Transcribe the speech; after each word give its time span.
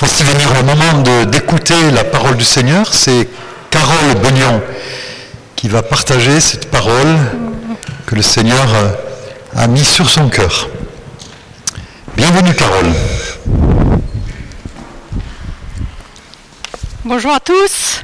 Voici 0.00 0.22
venir 0.22 0.48
le 0.54 0.62
moment 0.62 1.24
d'écouter 1.26 1.90
la 1.90 2.04
parole 2.04 2.34
du 2.34 2.44
Seigneur. 2.44 2.94
C'est 2.94 3.28
Carole 3.68 4.14
Bognon 4.22 4.62
qui 5.56 5.68
va 5.68 5.82
partager 5.82 6.40
cette 6.40 6.70
parole 6.70 7.18
que 8.06 8.14
le 8.14 8.22
Seigneur 8.22 8.66
a 9.54 9.66
mis 9.66 9.84
sur 9.84 10.08
son 10.08 10.30
cœur. 10.30 10.70
Bienvenue 12.16 12.54
Carole. 12.54 12.90
Bonjour 17.04 17.32
à 17.32 17.40
tous. 17.40 18.02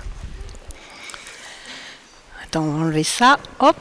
Attends, 2.44 2.60
on 2.60 2.72
va 2.72 2.84
enlever 2.84 3.04
ça. 3.04 3.38
Hop. 3.58 3.74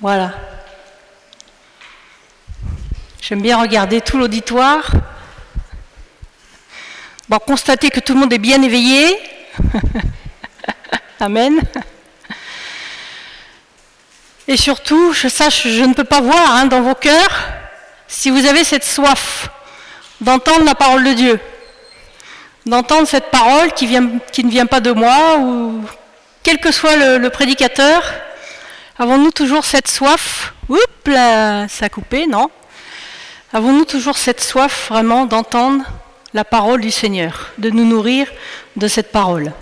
Voilà. 0.00 0.30
J'aime 3.20 3.42
bien 3.42 3.60
regarder 3.60 4.00
tout 4.00 4.16
l'auditoire. 4.16 4.92
Bon, 7.28 7.38
constater 7.40 7.90
que 7.90 7.98
tout 7.98 8.14
le 8.14 8.20
monde 8.20 8.32
est 8.32 8.38
bien 8.38 8.62
éveillé. 8.62 9.18
Amen. 11.20 11.60
Et 14.46 14.56
surtout, 14.56 15.12
je 15.12 15.26
sache, 15.26 15.66
je 15.66 15.82
ne 15.82 15.94
peux 15.94 16.04
pas 16.04 16.20
voir 16.20 16.54
hein, 16.54 16.66
dans 16.66 16.80
vos 16.80 16.94
cœurs 16.94 17.48
si 18.06 18.30
vous 18.30 18.46
avez 18.46 18.62
cette 18.62 18.84
soif 18.84 19.50
d'entendre 20.20 20.64
la 20.64 20.76
parole 20.76 21.02
de 21.02 21.12
Dieu, 21.12 21.40
d'entendre 22.66 23.08
cette 23.08 23.32
parole 23.32 23.72
qui, 23.72 23.88
ne 23.88 24.48
vient 24.48 24.66
pas 24.66 24.80
de 24.80 24.92
moi, 24.92 25.38
ou 25.38 25.82
quel 26.44 26.58
que 26.58 26.70
soit 26.70 26.96
le 26.96 27.28
prédicateur, 27.30 28.02
Avons-nous 29.00 29.30
toujours 29.30 29.64
cette 29.64 29.86
soif? 29.86 30.54
Oups 30.68 30.82
ça 31.06 31.86
a 31.86 31.88
coupé, 31.88 32.26
non? 32.26 32.50
Avons-nous 33.52 33.84
toujours 33.84 34.18
cette 34.18 34.40
soif 34.40 34.88
vraiment 34.88 35.24
d'entendre 35.24 35.84
la 36.34 36.44
parole 36.44 36.80
du 36.80 36.90
Seigneur, 36.90 37.52
de 37.58 37.70
nous 37.70 37.84
nourrir 37.84 38.26
de 38.74 38.88
cette 38.88 39.12
parole? 39.12 39.52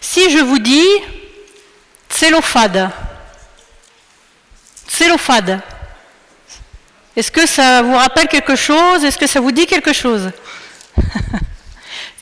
Si 0.00 0.30
je 0.30 0.38
vous 0.38 0.58
dis 0.58 0.86
cellophade, 2.10 2.90
cellophade, 4.86 5.60
est-ce 7.16 7.30
que 7.30 7.46
ça 7.46 7.80
vous 7.80 7.96
rappelle 7.96 8.28
quelque 8.28 8.56
chose? 8.56 9.04
Est-ce 9.04 9.18
que 9.18 9.26
ça 9.26 9.40
vous 9.40 9.52
dit 9.52 9.66
quelque 9.66 9.94
chose? 9.94 10.30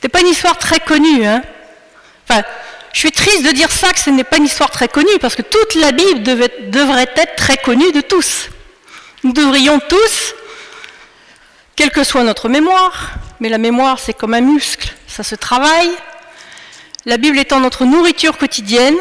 C'est 0.01 0.09
pas 0.09 0.21
une 0.21 0.27
histoire 0.27 0.57
très 0.57 0.79
connue, 0.79 1.25
hein? 1.25 1.41
Je 2.93 2.99
suis 2.99 3.11
triste 3.11 3.43
de 3.43 3.51
dire 3.51 3.71
ça, 3.71 3.93
que 3.93 3.99
ce 3.99 4.09
n'est 4.09 4.23
pas 4.23 4.37
une 4.37 4.45
histoire 4.45 4.69
très 4.69 4.87
connue, 4.87 5.17
parce 5.19 5.35
que 5.35 5.41
toute 5.41 5.75
la 5.75 5.91
Bible 5.91 6.23
devrait 6.23 7.09
être 7.15 7.35
très 7.35 7.57
connue 7.57 7.91
de 7.91 8.01
tous. 8.01 8.49
Nous 9.23 9.33
devrions 9.33 9.79
tous, 9.79 10.33
quelle 11.75 11.91
que 11.91 12.03
soit 12.03 12.23
notre 12.23 12.49
mémoire, 12.49 13.11
mais 13.39 13.49
la 13.49 13.57
mémoire 13.57 13.99
c'est 13.99 14.13
comme 14.13 14.33
un 14.33 14.41
muscle, 14.41 14.93
ça 15.07 15.23
se 15.23 15.35
travaille, 15.35 15.91
la 17.05 17.17
Bible 17.17 17.39
étant 17.39 17.59
notre 17.59 17.85
nourriture 17.85 18.37
quotidienne, 18.37 18.97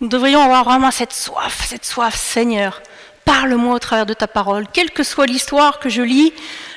nous 0.00 0.08
devrions 0.08 0.42
avoir 0.42 0.64
vraiment 0.64 0.90
cette 0.90 1.12
soif, 1.12 1.64
cette 1.68 1.84
soif, 1.84 2.16
Seigneur, 2.16 2.82
parle-moi 3.24 3.74
au 3.74 3.78
travers 3.78 4.06
de 4.06 4.14
ta 4.14 4.26
parole, 4.26 4.66
quelle 4.72 4.90
que 4.90 5.04
soit 5.04 5.26
l'histoire 5.26 5.78
que 5.78 5.88
je 5.88 6.02
lis, 6.02 6.32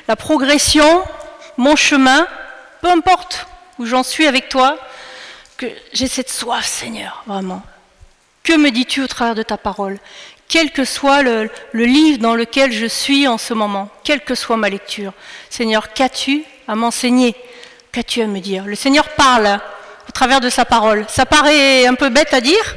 la 0.07 0.15
progression, 0.15 1.03
mon 1.57 1.75
chemin, 1.75 2.27
peu 2.81 2.89
importe 2.89 3.47
où 3.80 3.85
j'en 3.85 4.03
suis 4.03 4.27
avec 4.27 4.49
toi, 4.49 4.77
que 5.58 5.67
j'ai 5.94 6.08
cette 6.08 6.30
soif, 6.30 6.66
Seigneur, 6.66 7.23
vraiment. 7.28 7.61
Que 8.44 8.53
me 8.53 8.72
dis-tu 8.72 9.02
au 9.02 9.08
travers 9.08 9.36
de 9.36 9.44
ta 9.44 9.58
parole? 9.58 9.98
Quel 10.48 10.72
que 10.72 10.86
soit 10.86 11.23
le, 11.23 11.50
livre 11.73 12.20
dans 12.20 12.36
lequel 12.36 12.72
je 12.72 12.86
suis 12.86 13.28
en 13.28 13.38
ce 13.38 13.53
moment, 13.53 13.89
quelle 14.03 14.22
que 14.22 14.36
soit 14.36 14.58
ma 14.58 14.70
lecture, 14.70 15.14
Seigneur, 15.50 15.94
qu'as-tu 15.94 16.44
à 16.67 16.76
m'enseigner? 16.76 17.36
Qu'as-tu 17.92 18.21
à 18.21 18.27
me 18.27 18.39
dire? 18.39 18.65
Le 18.65 18.76
Seigneur 18.76 19.10
parle 19.10 19.60
au 20.08 20.11
travers 20.11 20.42
de 20.42 20.49
sa 20.49 20.65
parole. 20.65 21.05
Ça 21.10 21.26
paraît 21.26 21.88
un 21.88 21.95
peu 21.95 22.10
bête 22.10 22.33
à 22.33 22.42
dire, 22.42 22.76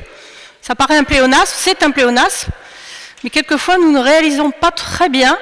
ça 0.63 0.75
paraît 0.75 0.97
un 0.97 1.05
pléonasme, 1.05 1.55
c'est 1.55 1.83
un 1.83 1.91
pléonasme, 1.91 2.51
mais 3.23 3.31
quelquefois 3.31 3.77
nous 3.77 3.93
ne 3.93 4.01
réalisons 4.01 4.51
pas 4.51 4.71
très 4.71 5.09
bien 5.09 5.37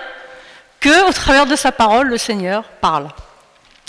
que 0.81 1.09
au 1.09 1.13
travers 1.13 1.47
de 1.47 1.55
sa 1.57 1.73
parole, 1.73 2.09
le 2.09 2.19
Seigneur 2.19 2.65
parle. 2.81 3.09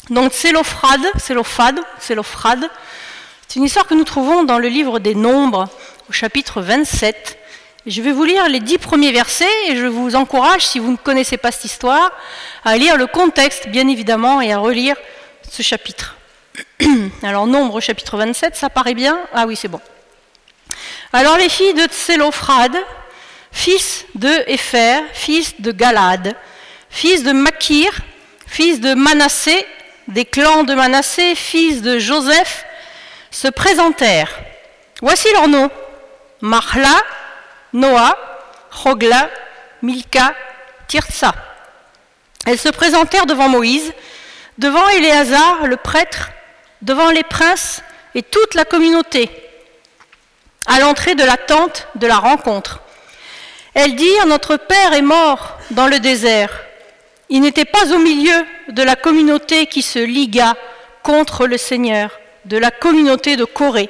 Donc 0.09 0.31
c'est 0.33 0.51
l'ophrade, 0.51 1.05
c'est 1.17 1.33
l'ophrade, 1.33 1.79
c'est 1.99 2.15
l'ophrade, 2.15 2.69
c'est 3.47 3.59
une 3.59 3.65
histoire 3.65 3.87
que 3.87 3.93
nous 3.93 4.03
trouvons 4.03 4.43
dans 4.43 4.59
le 4.59 4.67
livre 4.67 4.99
des 4.99 5.15
Nombres, 5.15 5.69
au 6.09 6.11
chapitre 6.11 6.61
27. 6.61 7.37
Je 7.85 8.01
vais 8.01 8.11
vous 8.11 8.25
lire 8.25 8.49
les 8.49 8.59
dix 8.59 8.77
premiers 8.77 9.13
versets 9.13 9.45
et 9.69 9.77
je 9.77 9.85
vous 9.85 10.17
encourage, 10.17 10.65
si 10.65 10.79
vous 10.79 10.91
ne 10.91 10.97
connaissez 10.97 11.37
pas 11.37 11.53
cette 11.53 11.63
histoire, 11.63 12.11
à 12.65 12.75
lire 12.75 12.97
le 12.97 13.07
contexte, 13.07 13.69
bien 13.69 13.87
évidemment, 13.87 14.41
et 14.41 14.51
à 14.51 14.57
relire 14.57 14.97
ce 15.49 15.63
chapitre. 15.63 16.17
Alors, 17.23 17.47
Nombre, 17.47 17.79
chapitre 17.79 18.17
27, 18.17 18.57
ça 18.57 18.69
paraît 18.69 18.93
bien? 18.93 19.17
Ah 19.33 19.45
oui, 19.47 19.55
c'est 19.55 19.69
bon. 19.69 19.79
Alors, 21.13 21.37
les 21.37 21.47
filles 21.47 21.73
de 21.73 21.85
Tsélophrade, 21.85 22.75
fils 23.53 24.05
de 24.15 24.43
Épher, 24.47 25.03
fils 25.13 25.61
de 25.61 25.71
Galad, 25.71 26.35
fils 26.89 27.23
de 27.23 27.31
Makir, 27.31 27.91
fils 28.45 28.81
de 28.81 28.93
Manassé, 28.93 29.65
des 30.09 30.25
clans 30.25 30.65
de 30.65 30.73
Manassé, 30.73 31.33
fils 31.33 31.81
de 31.81 31.97
Joseph, 31.97 32.65
se 33.31 33.47
présentèrent. 33.47 34.31
Voici 35.01 35.31
leurs 35.33 35.47
noms 35.47 35.69
Mahla, 36.41 36.95
Noah, 37.73 38.15
Hogla, 38.85 39.29
Milka, 39.81 40.33
Tirsa. 40.87 41.33
Elles 42.45 42.59
se 42.59 42.69
présentèrent 42.69 43.25
devant 43.25 43.49
Moïse, 43.49 43.93
devant 44.57 44.87
Éléazar, 44.89 45.65
le 45.65 45.77
prêtre, 45.77 46.29
devant 46.81 47.09
les 47.09 47.23
princes 47.23 47.81
et 48.15 48.23
toute 48.23 48.53
la 48.53 48.65
communauté, 48.65 49.29
à 50.65 50.79
l'entrée 50.79 51.15
de 51.15 51.23
la 51.23 51.37
tente 51.37 51.87
de 51.95 52.07
la 52.07 52.17
rencontre. 52.17 52.81
Elles 53.73 53.95
dirent, 53.95 54.25
Notre 54.25 54.57
Père 54.57 54.93
est 54.93 55.01
mort 55.01 55.57
dans 55.71 55.87
le 55.87 55.99
désert. 55.99 56.51
Il 57.29 57.41
n'était 57.41 57.65
pas 57.65 57.93
au 57.93 57.99
milieu 57.99 58.45
de 58.69 58.83
la 58.83 58.95
communauté 58.95 59.65
qui 59.65 59.81
se 59.81 59.99
liga 59.99 60.55
contre 61.03 61.45
le 61.45 61.57
Seigneur 61.57 62.11
de 62.47 62.57
la 62.57 62.71
communauté 62.71 63.35
de 63.35 63.43
Corée. 63.43 63.89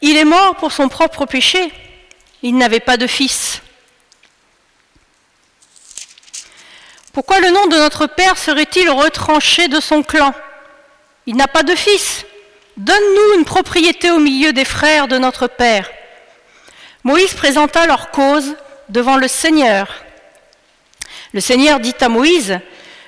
Il 0.00 0.16
est 0.16 0.24
mort 0.24 0.56
pour 0.56 0.72
son 0.72 0.88
propre 0.88 1.24
péché. 1.24 1.72
Il 2.42 2.56
n'avait 2.56 2.80
pas 2.80 2.96
de 2.96 3.06
fils. 3.06 3.62
Pourquoi 7.12 7.40
le 7.40 7.50
nom 7.50 7.68
de 7.68 7.76
notre 7.76 8.06
Père 8.06 8.36
serait-il 8.36 8.90
retranché 8.90 9.68
de 9.68 9.80
son 9.80 10.02
clan? 10.02 10.34
Il 11.26 11.36
n'a 11.36 11.46
pas 11.46 11.62
de 11.62 11.74
fils. 11.74 12.26
Donne-nous 12.76 13.38
une 13.38 13.44
propriété 13.44 14.10
au 14.10 14.18
milieu 14.18 14.52
des 14.52 14.64
frères 14.64 15.06
de 15.06 15.16
notre 15.16 15.46
Père. 15.46 15.88
Moïse 17.04 17.34
présenta 17.34 17.86
leur 17.86 18.10
cause 18.10 18.56
devant 18.88 19.16
le 19.16 19.28
Seigneur. 19.28 20.04
Le 21.32 21.40
Seigneur 21.40 21.78
dit 21.78 21.94
à 22.00 22.08
Moïse, 22.08 22.58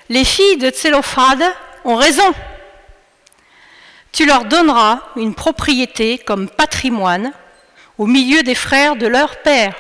les 0.09 0.25
filles 0.25 0.59
de 0.59 0.71
Tsélophade 0.71 1.43
ont 1.85 1.97
raison 1.97 2.33
tu 4.16 4.25
leur 4.25 4.47
donneras 4.47 5.00
une 5.16 5.34
propriété 5.34 6.16
comme 6.16 6.49
patrimoine 6.49 7.32
au 7.99 8.06
milieu 8.06 8.43
des 8.43 8.54
frères 8.54 8.97
de 8.97 9.06
leur 9.06 9.43
père. 9.43 9.75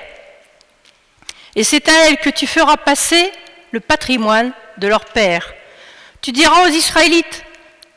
Et 1.54 1.64
c'est 1.64 1.88
à 1.88 1.92
elles 2.04 2.18
que 2.18 2.28
tu 2.28 2.46
feras 2.46 2.76
passer 2.76 3.32
le 3.70 3.80
patrimoine 3.80 4.52
de 4.76 4.88
leur 4.88 5.06
père. 5.06 5.54
Tu 6.20 6.32
diras 6.32 6.66
aux 6.66 6.70
Israélites, 6.70 7.46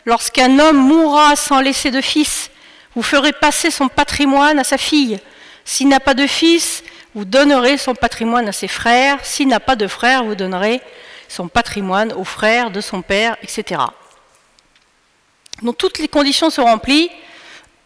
lorsqu'un 0.05 0.59
homme 0.59 0.78
mourra 0.78 1.35
sans 1.35 1.59
laisser 1.59 1.91
de 1.91 1.99
fils, 1.99 2.51
vous 2.95 3.03
ferez 3.03 3.33
passer 3.33 3.69
son 3.69 3.89
patrimoine 3.89 4.59
à 4.59 4.63
sa 4.63 4.78
fille. 4.78 5.19
S'il 5.66 5.89
n'a 5.89 5.99
pas 5.99 6.13
de 6.13 6.25
fils, 6.25 6.85
vous 7.16 7.25
donnerez 7.25 7.78
son 7.78 7.96
patrimoine 7.96 8.47
à 8.47 8.53
ses 8.53 8.69
frères. 8.69 9.17
S'il 9.23 9.49
n'a 9.49 9.59
pas 9.59 9.75
de 9.75 9.87
frères, 9.87 10.23
vous 10.23 10.35
donnerez 10.35 10.79
son 11.28 11.49
patrimoine 11.49 12.14
aux 12.14 12.23
frères 12.23 12.72
de 12.72 12.79
son 12.79 13.02
père, 13.02 13.35
etc. 13.43 13.81
Donc 15.61 15.78
toutes 15.78 16.00
les 16.00 16.08
conditions 16.08 16.50
sont 16.50 16.64
remplies 16.64 17.09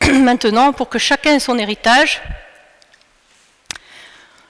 maintenant 0.11 0.73
pour 0.73 0.89
que 0.89 0.99
chacun 0.99 1.33
ait 1.33 1.39
son 1.39 1.57
héritage 1.57 2.21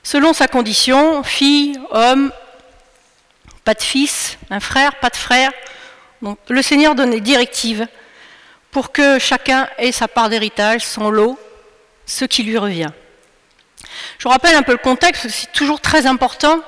selon 0.03 0.33
sa 0.33 0.47
condition, 0.47 1.23
fille, 1.23 1.79
homme, 1.91 2.31
pas 3.63 3.73
de 3.73 3.81
fils, 3.81 4.37
un 4.49 4.59
frère, 4.59 4.99
pas 4.99 5.09
de 5.09 5.15
frère. 5.15 5.51
Donc 6.21 6.37
le 6.49 6.61
Seigneur 6.61 6.93
donne 6.93 7.11
les 7.11 7.21
directives 7.21 7.87
pour 8.71 8.91
que 8.91 9.19
chacun 9.19 9.69
ait 9.77 9.91
sa 9.91 10.07
part 10.07 10.29
d'héritage, 10.29 10.85
son 10.85 11.09
lot, 11.09 11.39
ce 12.05 12.25
qui 12.25 12.43
lui 12.43 12.57
revient. 12.57 12.91
Je 14.17 14.27
rappelle 14.27 14.55
un 14.55 14.63
peu 14.63 14.73
le 14.73 14.77
contexte, 14.77 15.29
c'est 15.29 15.51
toujours 15.51 15.79
très 15.79 16.05
important 16.05 16.61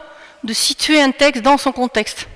de 0.44 0.54
situer 0.54 1.02
un 1.02 1.12
texte 1.12 1.42
dans 1.42 1.58
son 1.58 1.72
contexte. 1.72 2.28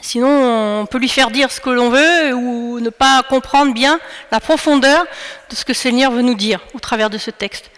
Sinon, 0.00 0.82
on 0.82 0.86
peut 0.86 0.98
lui 0.98 1.08
faire 1.08 1.30
dire 1.30 1.50
ce 1.50 1.60
que 1.60 1.70
l'on 1.70 1.90
veut 1.90 2.32
ou 2.32 2.80
ne 2.80 2.90
pas 2.90 3.22
comprendre 3.24 3.74
bien 3.74 3.98
la 4.30 4.40
profondeur 4.40 5.04
de 5.50 5.56
ce 5.56 5.64
que 5.64 5.74
Seigneur 5.74 6.12
veut 6.12 6.22
nous 6.22 6.34
dire 6.34 6.60
au 6.74 6.78
travers 6.78 7.10
de 7.10 7.18
ce 7.18 7.30
texte. 7.30 7.70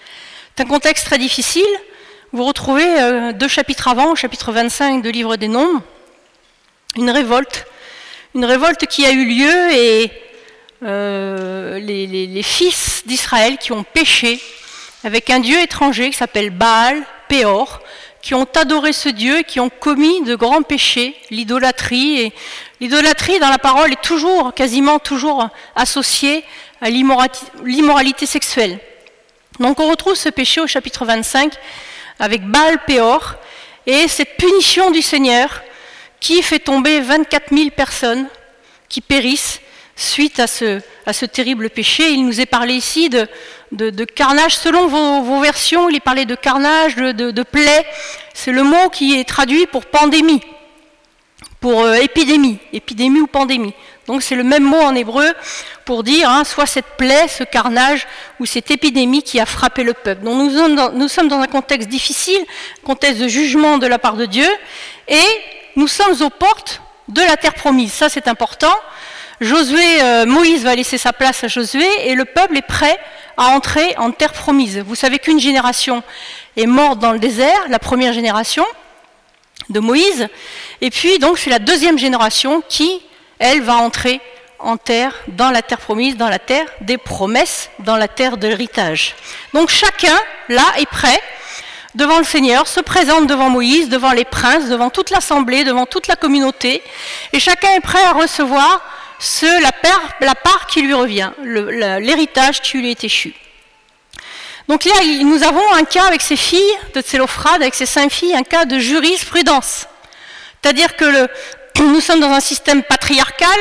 C'est 0.55 0.65
un 0.65 0.69
contexte 0.69 1.07
très 1.07 1.19
difficile. 1.19 1.65
Vous 2.33 2.45
retrouvez 2.45 3.01
euh, 3.01 3.33
deux 3.33 3.49
chapitres 3.49 3.89
avant, 3.89 4.13
au 4.13 4.15
chapitre 4.15 4.53
25 4.53 5.03
de 5.03 5.11
Livre 5.11 5.37
des 5.37 5.49
Nombres, 5.49 5.83
une 6.97 7.11
révolte. 7.11 7.67
Une 8.35 8.45
révolte 8.45 8.87
qui 8.87 9.05
a 9.07 9.11
eu 9.11 9.25
lieu 9.25 9.73
et 9.73 10.13
euh, 10.85 11.79
les, 11.81 12.43
fils 12.43 13.03
d'Israël 13.05 13.59
qui 13.59 13.73
ont 13.73 13.83
péché 13.83 14.41
avec 15.03 15.31
un 15.31 15.41
dieu 15.41 15.59
étranger 15.59 16.11
qui 16.11 16.17
s'appelle 16.17 16.51
Baal, 16.51 17.03
Péor, 17.29 17.81
qui 18.23 18.35
ont 18.35 18.47
adoré 18.55 18.93
ce 18.93 19.09
dieu, 19.09 19.43
qui 19.43 19.61
ont 19.61 19.71
commis 19.71 20.23
de 20.23 20.35
grands 20.35 20.63
péchés, 20.63 21.17
l'idolâtrie. 21.31 22.21
Et 22.21 22.33
l'idolâtrie 22.81 23.39
dans 23.39 23.49
la 23.49 23.59
parole 23.59 23.93
est 23.93 24.03
toujours, 24.03 24.53
quasiment 24.55 24.99
toujours 24.99 25.49
associée 25.75 26.45
à 26.81 26.91
l'immoralité 26.91 28.27
sexuelle. 28.27 28.79
Donc 29.59 29.81
on 29.81 29.91
retrouve 29.91 30.15
ce 30.15 30.29
péché 30.29 30.61
au 30.61 30.67
chapitre 30.67 31.05
25 31.05 31.53
avec 32.19 32.47
Baal 32.47 32.79
Péor 32.87 33.35
et 33.87 34.09
cette 34.09 34.37
punition 34.37 34.91
du 34.91 35.03
Seigneur 35.03 35.63
qui 36.21 36.43
fait 36.43 36.59
tomber 36.59 37.01
24 37.01 37.55
000 37.55 37.71
personnes 37.71 38.29
qui 38.89 39.01
périssent 39.01 39.61
suite 40.01 40.41
à 40.41 40.47
ce, 40.47 41.25
terrible 41.27 41.71
péché. 41.71 42.11
Il 42.11 42.25
nous 42.25 42.41
est 42.41 42.47
parlé 42.47 42.75
ici 42.75 43.09
de, 43.09 43.29
de, 43.73 44.05
carnage, 44.05 44.57
selon 44.57 44.87
vos, 44.87 45.41
versions, 45.41 45.89
il 45.89 45.97
est 45.97 46.01
parlé 46.01 46.25
de 46.25 46.35
carnage, 46.35 46.97
de, 46.97 47.31
de 47.31 47.43
plaie. 47.43 47.87
C'est 48.35 48.53
le 48.53 48.63
mot 48.63 48.89
qui 48.91 49.19
est 49.19 49.25
traduit 49.25 49.67
pour 49.67 49.87
pandémie, 49.87 50.41
pour 51.61 51.83
euh, 51.83 51.95
épidémie, 51.95 52.59
épidémie 52.73 53.21
ou 53.21 53.27
pandémie. 53.27 53.75
Donc 54.07 54.23
c'est 54.23 54.35
le 54.35 54.43
même 54.43 54.65
mot 54.65 54.81
en 54.81 54.95
hébreu 54.95 55.29
pour 55.85 56.03
dire 56.03 56.29
hein, 56.29 56.45
soit 56.45 56.67
cette 56.67 56.97
plaie, 56.97 57.29
ce 57.29 57.45
carnage 57.45 58.09
ou 58.41 58.47
cette 58.47 58.71
épidémie 58.71 59.23
qui 59.23 59.39
a 59.39 59.47
frappé 59.47 59.85
le 59.85 59.93
peuple. 59.93 60.25
Donc 60.25 60.37
nous 60.37 60.57
sommes 60.57 60.75
dans, 60.75 60.93
nous 60.93 61.09
sommes 61.09 61.29
dans 61.29 61.39
un 61.39 61.47
contexte 61.47 61.89
difficile, 61.89 62.45
contexte 62.83 63.21
de 63.21 63.29
jugement 63.29 63.79
de 63.79 63.87
la 63.87 63.99
part 63.99 64.17
de 64.17 64.27
Dieu, 64.27 64.49
et 65.07 65.29
nous 65.77 65.87
sommes 65.87 66.21
aux 66.23 66.31
portes 66.31 66.81
de 67.09 67.21
la 67.21 67.37
terre 67.37 67.55
promise. 67.55 67.93
Ça 67.93 68.09
c'est 68.09 68.27
important. 68.27 68.75
Josué, 69.41 70.03
euh, 70.03 70.27
Moïse 70.27 70.65
va 70.65 70.75
laisser 70.75 70.99
sa 70.99 71.15
place 71.15 71.43
à 71.45 71.49
Josué 71.49 71.89
et 72.05 72.15
le 72.15 72.27
peuple 72.27 72.59
est 72.59 72.63
prêt 72.63 72.99
à 73.39 73.47
entrer 73.49 73.95
en 73.97 74.11
terre 74.11 74.35
promise. 74.35 74.79
Vous 74.79 74.95
savez 74.95 75.19
qu'une 75.19 75.41
génération 75.41 76.03
est 76.59 76.67
morte 76.67 76.99
dans 76.99 77.13
le 77.13 77.19
désert, 77.19 77.59
la 77.71 77.79
première 77.79 78.13
génération 78.13 78.67
de 79.71 79.81
Moïse, 79.81 80.29
et 80.83 80.91
puis 80.91 81.19
donc 81.19 81.39
c'est 81.39 81.49
la 81.49 81.59
deuxième 81.59 81.99
génération 81.99 82.63
qui, 82.69 83.01
elle, 83.39 83.63
va 83.63 83.77
entrer 83.77 84.21
en 84.59 84.77
terre, 84.77 85.15
dans 85.29 85.51
la 85.51 85.63
terre 85.63 85.79
promise, 85.79 86.19
dans 86.19 86.29
la 86.29 86.39
terre 86.39 86.67
des 86.83 86.99
promesses, 86.99 87.71
dans 87.79 87.97
la 87.97 88.09
terre 88.09 88.37
de 88.37 88.47
l'héritage. 88.47 89.15
Donc 89.55 89.71
chacun, 89.71 90.19
là, 90.51 90.65
est 90.77 90.89
prêt 90.89 91.19
devant 91.95 92.19
le 92.19 92.25
Seigneur, 92.25 92.69
se 92.69 92.81
présente 92.81 93.27
devant 93.27 93.49
Moïse, 93.49 93.89
devant 93.89 94.13
les 94.13 94.27
princes, 94.27 94.69
devant 94.69 94.91
toute 94.91 95.09
l'assemblée, 95.09 95.65
devant 95.65 95.87
toute 95.87 96.09
la 96.09 96.17
communauté, 96.17 96.83
et 97.33 97.41
chacun 97.41 97.73
est 97.73 97.81
prêt 97.81 98.05
à 98.05 98.13
recevoir 98.13 98.83
ce, 99.21 99.63
la, 99.63 100.35
part 100.35 100.67
qui 100.67 100.83
lui 100.83 100.95
revient, 100.95 101.31
l'héritage 101.45 102.61
qui 102.61 102.79
lui 102.79 102.91
est 102.91 103.05
échu. 103.05 103.35
Donc 104.69 104.85
là, 104.85 104.93
nous 105.23 105.43
avons 105.43 105.73
un 105.75 105.85
cas 105.85 106.05
avec 106.05 106.23
ces 106.23 106.37
filles 106.37 106.79
de 106.95 107.01
Tsélophrade, 107.01 107.61
avec 107.61 107.75
ces 107.75 107.87
cinq 107.87 108.11
filles, 108.11 108.35
un 108.35 108.43
cas 108.43 108.65
de 108.65 108.79
jurisprudence. 108.79 109.87
C'est-à-dire 110.63 110.97
que 110.97 111.29
nous 111.81 112.01
sommes 112.01 112.21
dans 112.21 112.31
un 112.31 112.41
système 112.41 112.83
patriarcal, 112.83 113.59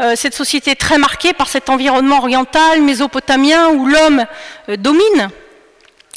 euh, 0.00 0.14
cette 0.16 0.34
société 0.34 0.74
très 0.74 0.98
marquée 0.98 1.32
par 1.32 1.48
cet 1.48 1.68
environnement 1.68 2.18
oriental, 2.18 2.80
mésopotamien, 2.80 3.68
où 3.68 3.86
l'homme 3.86 4.24
euh, 4.68 4.76
domine, 4.76 5.28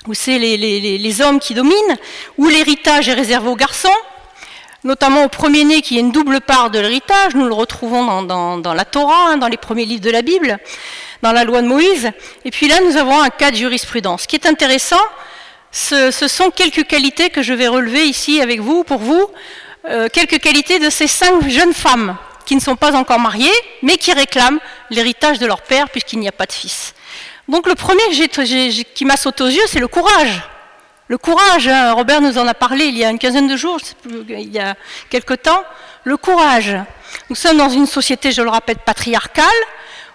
où 0.07 0.13
c'est 0.13 0.39
les, 0.39 1.21
hommes 1.21 1.39
qui 1.39 1.53
dominent, 1.53 1.97
où 2.38 2.47
l'héritage 2.47 3.09
est 3.09 3.13
réservé 3.13 3.50
aux 3.50 3.56
garçons, 3.56 3.89
notamment 4.86 5.26
au 5.26 5.30
premier-né 5.30 5.82
qui 5.82 5.98
est 5.98 6.00
une 6.00 6.12
double 6.12 6.40
part 6.40 6.70
de 6.70 6.80
l'héritage, 6.80 7.34
nous 7.34 7.48
le 7.48 7.54
retrouvons 7.54 8.22
dans, 8.22 8.74
la 8.74 8.86
Torah, 8.86 9.32
hein, 9.32 9.38
dans 9.38 9.48
les 9.48 9.58
premiers 9.58 9.84
livres 9.84 10.04
de 10.04 10.12
la 10.12 10.22
Bible, 10.22 10.60
dans 11.24 11.34
la 11.34 11.44
loi 11.44 11.62
de 11.62 11.68
Moïse. 11.68 12.12
Et 12.46 12.52
puis 12.52 12.68
là, 12.68 12.80
nous 12.88 12.96
avons 12.96 13.20
un 13.20 13.30
cas 13.30 13.52
de 13.52 13.56
jurisprudence. 13.56 14.22
Ce 14.22 14.28
qui 14.28 14.36
est 14.36 14.46
intéressant, 14.46 15.02
ce, 15.72 16.12
sont 16.12 16.52
quelques 16.52 16.86
qualités 16.86 17.32
que 17.32 17.42
je 17.42 17.52
vais 17.52 17.68
relever 17.68 18.06
ici 18.06 18.40
avec 18.40 18.62
vous, 18.62 18.84
pour 18.84 19.00
vous, 19.00 19.28
euh, 19.90 20.08
quelques 20.08 20.40
qualités 20.40 20.78
de 20.78 20.92
ces 20.92 21.08
cinq 21.08 21.50
jeunes 21.50 21.74
femmes 21.74 22.16
qui 22.46 22.56
ne 22.56 22.62
sont 22.62 22.76
pas 22.76 22.96
encore 22.96 23.20
mariées, 23.20 23.50
mais 23.82 23.98
qui 23.98 24.14
réclament 24.14 24.60
l'héritage 24.92 25.40
de 25.40 25.48
leur 25.48 25.64
père 25.64 25.90
puisqu'il 25.90 26.20
n'y 26.20 26.28
a 26.28 26.32
pas 26.32 26.46
de 26.46 26.52
fils. 26.52 26.94
Donc 27.48 27.68
le 27.68 27.74
premier 27.74 28.04
qui 28.94 29.06
m'a 29.06 29.18
sauté 29.18 29.44
aux 29.44 29.48
yeux, 29.48 29.66
c'est 29.68 29.80
le 29.80 29.88
courage. 29.88 30.44
Le 31.07 31.19
courage, 31.19 31.68
hein, 31.68 31.94
Robert 31.94 32.19
nous 32.19 32.40
en 32.40 32.48
a 32.48 32.56
parlé 32.56 32.86
il 32.86 32.98
y 32.98 33.06
a 33.06 33.12
une 33.12 33.19
quinzaine 33.19 33.48
de 33.48 33.56
jours, 33.56 33.80
il 34.28 34.52
y 34.52 34.57
a 34.60 34.75
quelque 35.12 35.36
temps, 35.36 35.63
le 36.04 36.18
courage. 36.18 36.75
Nous 37.30 37.36
sommes 37.36 37.57
dans 37.57 37.69
une 37.69 37.86
société, 37.86 38.31
je 38.31 38.42
le 38.42 38.50
rappelle, 38.50 38.78
patriarcale, 38.78 39.46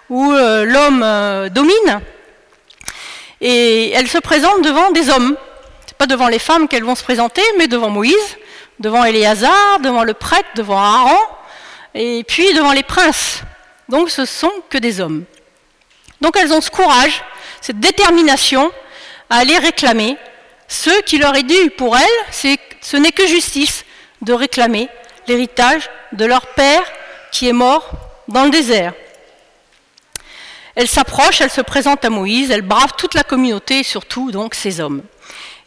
où 0.09 0.33
euh, 0.33 0.65
l'homme 0.65 1.01
euh, 1.01 1.47
domine, 1.47 2.01
et 3.39 3.91
elle 3.91 4.09
se 4.09 4.17
présente 4.17 4.61
devant 4.63 4.91
des 4.91 5.09
hommes. 5.09 5.37
Ce 5.85 5.91
n'est 5.91 5.97
pas 5.97 6.07
devant 6.07 6.27
les 6.27 6.39
femmes 6.39 6.67
qu'elles 6.67 6.83
vont 6.83 6.95
se 6.95 7.03
présenter, 7.03 7.41
mais 7.57 7.67
devant 7.67 7.89
Moïse, 7.89 8.37
devant 8.81 9.05
Éléazar, 9.05 9.79
devant 9.81 10.03
le 10.03 10.13
prêtre, 10.13 10.49
devant 10.55 10.77
Aaron, 10.77 11.19
et 11.95 12.25
puis 12.25 12.53
devant 12.53 12.73
les 12.73 12.83
princes. 12.83 13.43
Donc 13.87 14.09
ce 14.09 14.25
sont 14.25 14.51
que 14.69 14.77
des 14.77 14.99
hommes. 14.99 15.23
Donc 16.19 16.35
elles 16.37 16.51
ont 16.51 16.61
ce 16.61 16.69
courage, 16.69 17.23
cette 17.61 17.79
détermination 17.79 18.69
à 19.29 19.37
aller 19.37 19.57
réclamer 19.57 20.17
ce 20.71 21.01
qui 21.01 21.17
leur 21.17 21.35
est 21.35 21.43
dû 21.43 21.69
pour 21.71 21.97
elles, 21.97 22.57
ce 22.81 22.95
n'est 22.95 23.11
que 23.11 23.27
justice 23.27 23.83
de 24.21 24.31
réclamer 24.31 24.87
l'héritage 25.27 25.89
de 26.13 26.23
leur 26.23 26.47
père 26.47 26.83
qui 27.33 27.49
est 27.49 27.53
mort 27.53 27.91
dans 28.29 28.45
le 28.45 28.51
désert. 28.51 28.93
Elle 30.75 30.87
s'approche, 30.87 31.41
elle 31.41 31.51
se 31.51 31.59
présente 31.59 32.05
à 32.05 32.09
Moïse, 32.09 32.51
elle 32.51 32.61
brave 32.61 32.93
toute 32.97 33.15
la 33.15 33.23
communauté 33.23 33.79
et 33.79 33.83
surtout 33.83 34.31
donc 34.31 34.55
ces 34.55 34.79
hommes. 34.79 35.03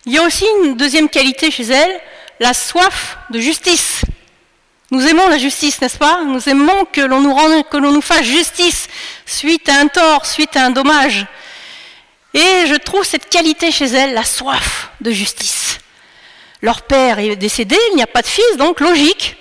Il 0.07 0.13
y 0.15 0.19
a 0.19 0.23
aussi 0.23 0.47
une 0.63 0.75
deuxième 0.75 1.11
qualité 1.11 1.51
chez 1.51 1.65
elle, 1.65 2.01
la 2.41 2.55
soif 2.55 3.19
de 3.29 3.41
justice. 3.41 4.07
Nous 4.91 5.07
aimons 5.07 5.29
la 5.29 5.37
justice, 5.37 5.83
n'est-ce 5.83 5.99
pas? 5.99 6.23
Nous 6.25 6.49
aimons 6.49 6.87
que 6.91 7.03
l'on 7.03 7.21
nous 7.21 8.01
fasse 8.01 8.23
justice 8.23 8.89
suite 9.27 9.69
à 9.69 9.81
un 9.81 9.89
tort, 9.89 10.25
suite 10.25 10.57
à 10.57 10.65
un 10.65 10.71
dommage. 10.71 11.27
Et 12.35 12.67
je 12.67 12.75
trouve 12.75 13.05
cette 13.05 13.29
qualité 13.29 13.71
chez 13.71 13.87
elle, 13.87 14.13
la 14.13 14.25
soif 14.25 14.91
de 15.01 15.13
justice. 15.13 15.79
Leur 16.63 16.83
père 16.83 17.21
est 17.21 17.37
décédé, 17.37 17.77
il 17.93 17.97
n'y 17.97 18.03
a 18.03 18.09
pas 18.09 18.23
de 18.23 18.27
fils, 18.27 18.57
donc 18.59 18.81
logique. 18.81 19.37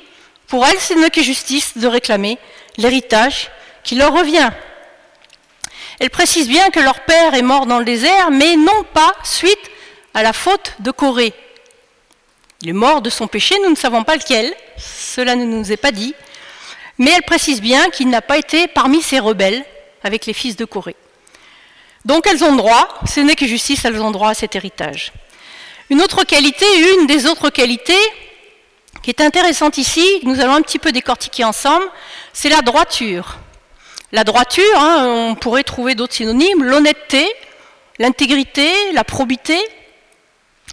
Pour 0.48 0.66
elle, 0.66 0.80
c'est 0.80 0.96
que 1.10 1.24
justice 1.24 1.78
de 1.78 1.88
réclamer 1.88 2.38
l'héritage 2.78 3.50
qui 3.84 3.96
leur 3.96 4.14
revient. 4.14 4.52
Elle 6.00 6.12
précise 6.12 6.48
bien 6.48 6.70
que 6.70 6.80
leur 6.80 7.00
père 7.02 7.34
est 7.34 7.42
mort 7.42 7.66
dans 7.66 7.80
le 7.80 7.86
désert, 7.86 8.30
mais 8.30 8.56
non 8.56 8.84
pas 8.94 9.14
suite 9.24 9.72
à 10.14 10.22
la 10.22 10.34
faute 10.34 10.76
de 10.80 10.92
Corée. 10.92 11.34
Il 12.62 12.70
est 12.70 12.74
mort 12.74 13.02
de 13.02 13.10
son 13.10 13.28
péché, 13.28 13.56
nous 13.64 13.72
ne 13.72 13.76
savons 13.76 14.04
pas 14.04 14.16
lequel, 14.16 14.54
cela 14.78 15.36
ne 15.36 15.46
nous 15.46 15.72
est 15.72 15.78
pas 15.78 15.92
dit, 15.92 16.14
mais 16.98 17.12
elle 17.12 17.24
précise 17.24 17.62
bien 17.62 17.90
qu'il 17.90 18.10
n'a 18.10 18.22
pas 18.22 18.38
été 18.38 18.68
parmi 18.68 19.02
ces 19.02 19.20
rebelles 19.20 19.66
avec 20.04 20.26
les 20.26 20.34
fils 20.34 20.56
de 20.56 20.66
Corée. 20.66 20.96
Donc 22.06 22.28
elles 22.28 22.44
ont 22.44 22.56
droit, 22.56 22.88
ce 23.06 23.20
n'est 23.22 23.36
que 23.36 23.48
justice, 23.48 23.86
elles 23.86 24.02
ont 24.02 24.12
droit 24.12 24.30
à 24.30 24.34
cet 24.34 24.56
héritage. 24.56 25.14
Une 25.90 26.02
autre 26.02 26.24
qualité, 26.24 26.66
une 26.98 27.08
des 27.08 27.26
autres 27.26 27.50
qualités 27.50 28.00
qui 29.02 29.10
est 29.10 29.22
intéressante 29.22 29.78
ici, 29.78 30.20
nous 30.24 30.40
allons 30.40 30.56
un 30.56 30.62
petit 30.62 30.80
peu 30.80 30.92
décortiquer 30.92 31.44
ensemble, 31.44 31.86
c'est 32.32 32.50
la 32.50 32.62
droiture. 32.62 33.38
La 34.12 34.24
droiture, 34.24 34.80
hein, 34.80 35.06
on 35.06 35.36
pourrait 35.36 35.64
trouver 35.64 35.96
d'autres 35.96 36.14
synonymes, 36.14 36.64
l'honnêteté, 36.64 37.30
l'intégrité, 38.00 38.70
la 38.94 39.04
probité, 39.04 39.60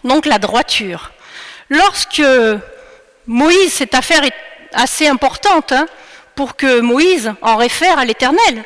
donc 0.04 0.26
la 0.26 0.38
droiture. 0.38 1.10
Lorsque 1.68 2.22
Moïse, 3.26 3.72
cette 3.72 3.94
affaire 3.94 4.24
est 4.24 4.34
assez 4.72 5.06
importante 5.06 5.72
hein, 5.72 5.86
pour 6.34 6.56
que 6.56 6.80
Moïse 6.80 7.32
en 7.42 7.56
réfère 7.56 7.98
à 7.98 8.04
l'Éternel, 8.04 8.64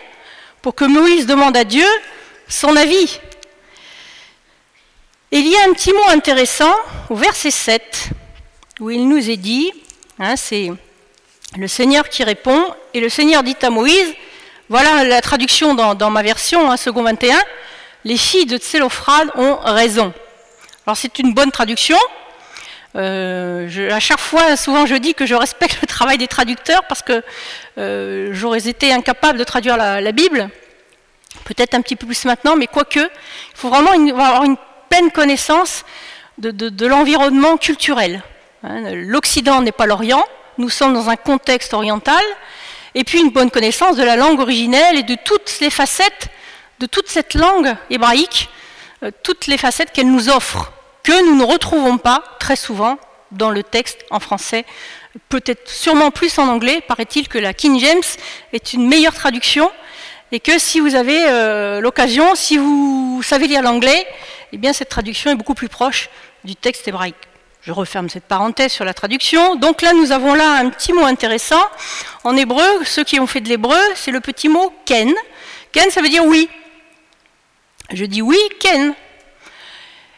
pour 0.62 0.74
que 0.74 0.84
Moïse 0.84 1.26
demande 1.26 1.56
à 1.56 1.64
Dieu 1.64 1.86
son 2.48 2.76
avis. 2.76 3.20
il 5.30 5.48
y 5.48 5.56
a 5.56 5.68
un 5.68 5.72
petit 5.72 5.92
mot 5.92 6.08
intéressant 6.10 6.74
au 7.10 7.16
verset 7.16 7.50
7, 7.50 8.10
où 8.80 8.90
il 8.90 9.08
nous 9.08 9.30
est 9.30 9.36
dit, 9.36 9.72
hein, 10.18 10.36
c'est 10.36 10.70
le 11.56 11.68
Seigneur 11.68 12.08
qui 12.08 12.24
répond, 12.24 12.62
et 12.92 13.00
le 13.00 13.08
Seigneur 13.08 13.42
dit 13.42 13.56
à 13.62 13.70
Moïse, 13.70 14.14
voilà 14.68 15.04
la 15.04 15.20
traduction 15.20 15.74
dans, 15.74 16.10
ma 16.10 16.22
version, 16.22 16.70
hein, 16.70 16.76
second 16.76 17.02
21, 17.02 17.36
les 18.04 18.16
filles 18.16 18.46
de 18.46 18.58
Tsélophrade 18.58 19.30
ont 19.36 19.56
raison. 19.56 20.12
Alors 20.86 20.96
c'est 20.96 21.18
une 21.18 21.32
bonne 21.32 21.50
traduction. 21.50 21.98
Euh, 22.96 23.90
à 23.90 23.98
chaque 23.98 24.20
fois, 24.20 24.56
souvent 24.56 24.86
je 24.86 24.94
dis 24.94 25.14
que 25.14 25.26
je 25.26 25.34
respecte 25.34 25.80
le 25.80 25.86
travail 25.86 26.18
des 26.18 26.28
traducteurs 26.28 26.84
parce 26.88 27.02
que 27.02 27.22
euh, 27.78 28.28
j'aurais 28.32 28.68
été 28.68 28.92
incapable 28.92 29.38
de 29.38 29.44
traduire 29.44 29.76
la 29.76 30.12
Bible 30.12 30.50
peut-être 31.44 31.74
un 31.74 31.80
petit 31.80 31.96
peu 31.96 32.06
plus 32.06 32.24
maintenant, 32.24 32.56
mais 32.56 32.66
quoique, 32.66 33.00
il 33.00 33.56
faut 33.56 33.68
vraiment 33.68 33.92
avoir 33.92 34.44
une 34.44 34.56
pleine 34.88 35.10
connaissance 35.10 35.84
de, 36.38 36.86
l'environnement 36.86 37.56
culturel. 37.56 38.22
Hein, 38.62 38.94
L'Occident 38.94 39.60
n'est 39.60 39.72
pas 39.72 39.86
l'Orient, 39.86 40.24
nous 40.58 40.70
sommes 40.70 40.94
dans 40.94 41.08
un 41.08 41.16
contexte 41.16 41.74
oriental, 41.74 42.22
et 42.94 43.04
puis 43.04 43.20
une 43.20 43.30
bonne 43.30 43.50
connaissance 43.50 43.96
de 43.96 44.02
la 44.02 44.16
langue 44.16 44.40
originelle 44.40 44.96
et 44.96 45.02
de 45.02 45.16
toutes 45.22 45.58
les 45.60 45.70
facettes 45.70 46.28
de 46.80 46.86
toute 46.86 47.08
cette 47.08 47.34
langue 47.34 47.76
hébraïque, 47.90 48.48
euh, 49.02 49.10
toutes 49.22 49.46
les 49.46 49.58
facettes 49.58 49.92
qu'elle 49.92 50.10
nous 50.10 50.28
offre, 50.28 50.72
que 51.02 51.24
nous 51.24 51.36
ne 51.36 51.44
retrouvons 51.44 51.98
pas 51.98 52.22
très 52.40 52.56
souvent 52.56 52.98
dans 53.30 53.50
le 53.50 53.62
texte 53.62 54.04
en 54.10 54.20
français, 54.20 54.64
peut-être 55.28 55.68
sûrement 55.68 56.10
plus 56.10 56.38
en 56.38 56.48
anglais, 56.48 56.82
paraît-il 56.86 57.28
que 57.28 57.38
la 57.38 57.54
King 57.54 57.78
James 57.78 58.02
est 58.52 58.72
une 58.72 58.86
meilleure 58.88 59.14
traduction, 59.14 59.70
et 60.34 60.40
que 60.40 60.58
si 60.58 60.80
vous 60.80 60.96
avez 60.96 61.26
euh, 61.28 61.80
l'occasion, 61.80 62.34
si 62.34 62.58
vous 62.58 63.22
savez 63.22 63.46
lire 63.46 63.62
l'anglais, 63.62 64.04
eh 64.50 64.56
bien 64.56 64.72
cette 64.72 64.88
traduction 64.88 65.30
est 65.30 65.36
beaucoup 65.36 65.54
plus 65.54 65.68
proche 65.68 66.10
du 66.42 66.56
texte 66.56 66.88
hébraïque. 66.88 67.14
Je 67.62 67.70
referme 67.70 68.08
cette 68.08 68.24
parenthèse 68.24 68.72
sur 68.72 68.84
la 68.84 68.94
traduction. 68.94 69.54
Donc 69.54 69.80
là, 69.80 69.92
nous 69.92 70.10
avons 70.10 70.34
là 70.34 70.56
un 70.58 70.70
petit 70.70 70.92
mot 70.92 71.04
intéressant. 71.04 71.62
En 72.24 72.36
hébreu, 72.36 72.66
ceux 72.84 73.04
qui 73.04 73.20
ont 73.20 73.28
fait 73.28 73.40
de 73.40 73.48
l'hébreu, 73.48 73.78
c'est 73.94 74.10
le 74.10 74.18
petit 74.18 74.48
mot 74.48 74.72
ken. 74.84 75.14
Ken, 75.70 75.88
ça 75.92 76.02
veut 76.02 76.08
dire 76.08 76.24
oui. 76.24 76.48
Je 77.92 78.04
dis 78.04 78.20
oui, 78.20 78.38
ken. 78.58 78.92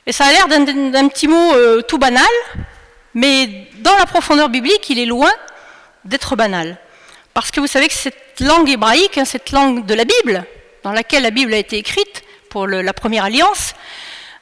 Et 0.07 0.13
ça 0.13 0.25
a 0.25 0.33
l'air 0.33 0.49
d'un 0.49 1.09
petit 1.09 1.29
mot 1.29 1.53
euh, 1.53 1.83
tout 1.83 1.99
banal, 1.99 2.25
mais 3.13 3.69
dans 3.81 3.95
la 3.97 4.07
profondeur 4.07 4.49
biblique, 4.49 4.89
il 4.89 4.99
est 4.99 5.05
loin 5.05 5.33
d'être 6.07 6.37
banal. 6.37 6.79
Parce 7.35 7.51
que 7.51 7.61
vous 7.61 7.67
savez 7.67 7.89
que 7.89 7.93
cette 7.93 8.26
langue 8.41 8.69
hébraïque, 8.69 9.19
hein, 9.19 9.25
cette 9.25 9.51
langue 9.51 9.87
de 9.87 9.95
la 9.95 10.05
Bible, 10.05 10.45
dans 10.83 10.93
laquelle 10.93 11.23
la 11.23 11.31
Bible 11.31 11.55
a 11.55 11.59
été 11.59 11.79
écrite 11.79 12.23
pour 12.51 12.67
la 12.67 12.93
première 12.93 13.25
alliance, 13.25 13.75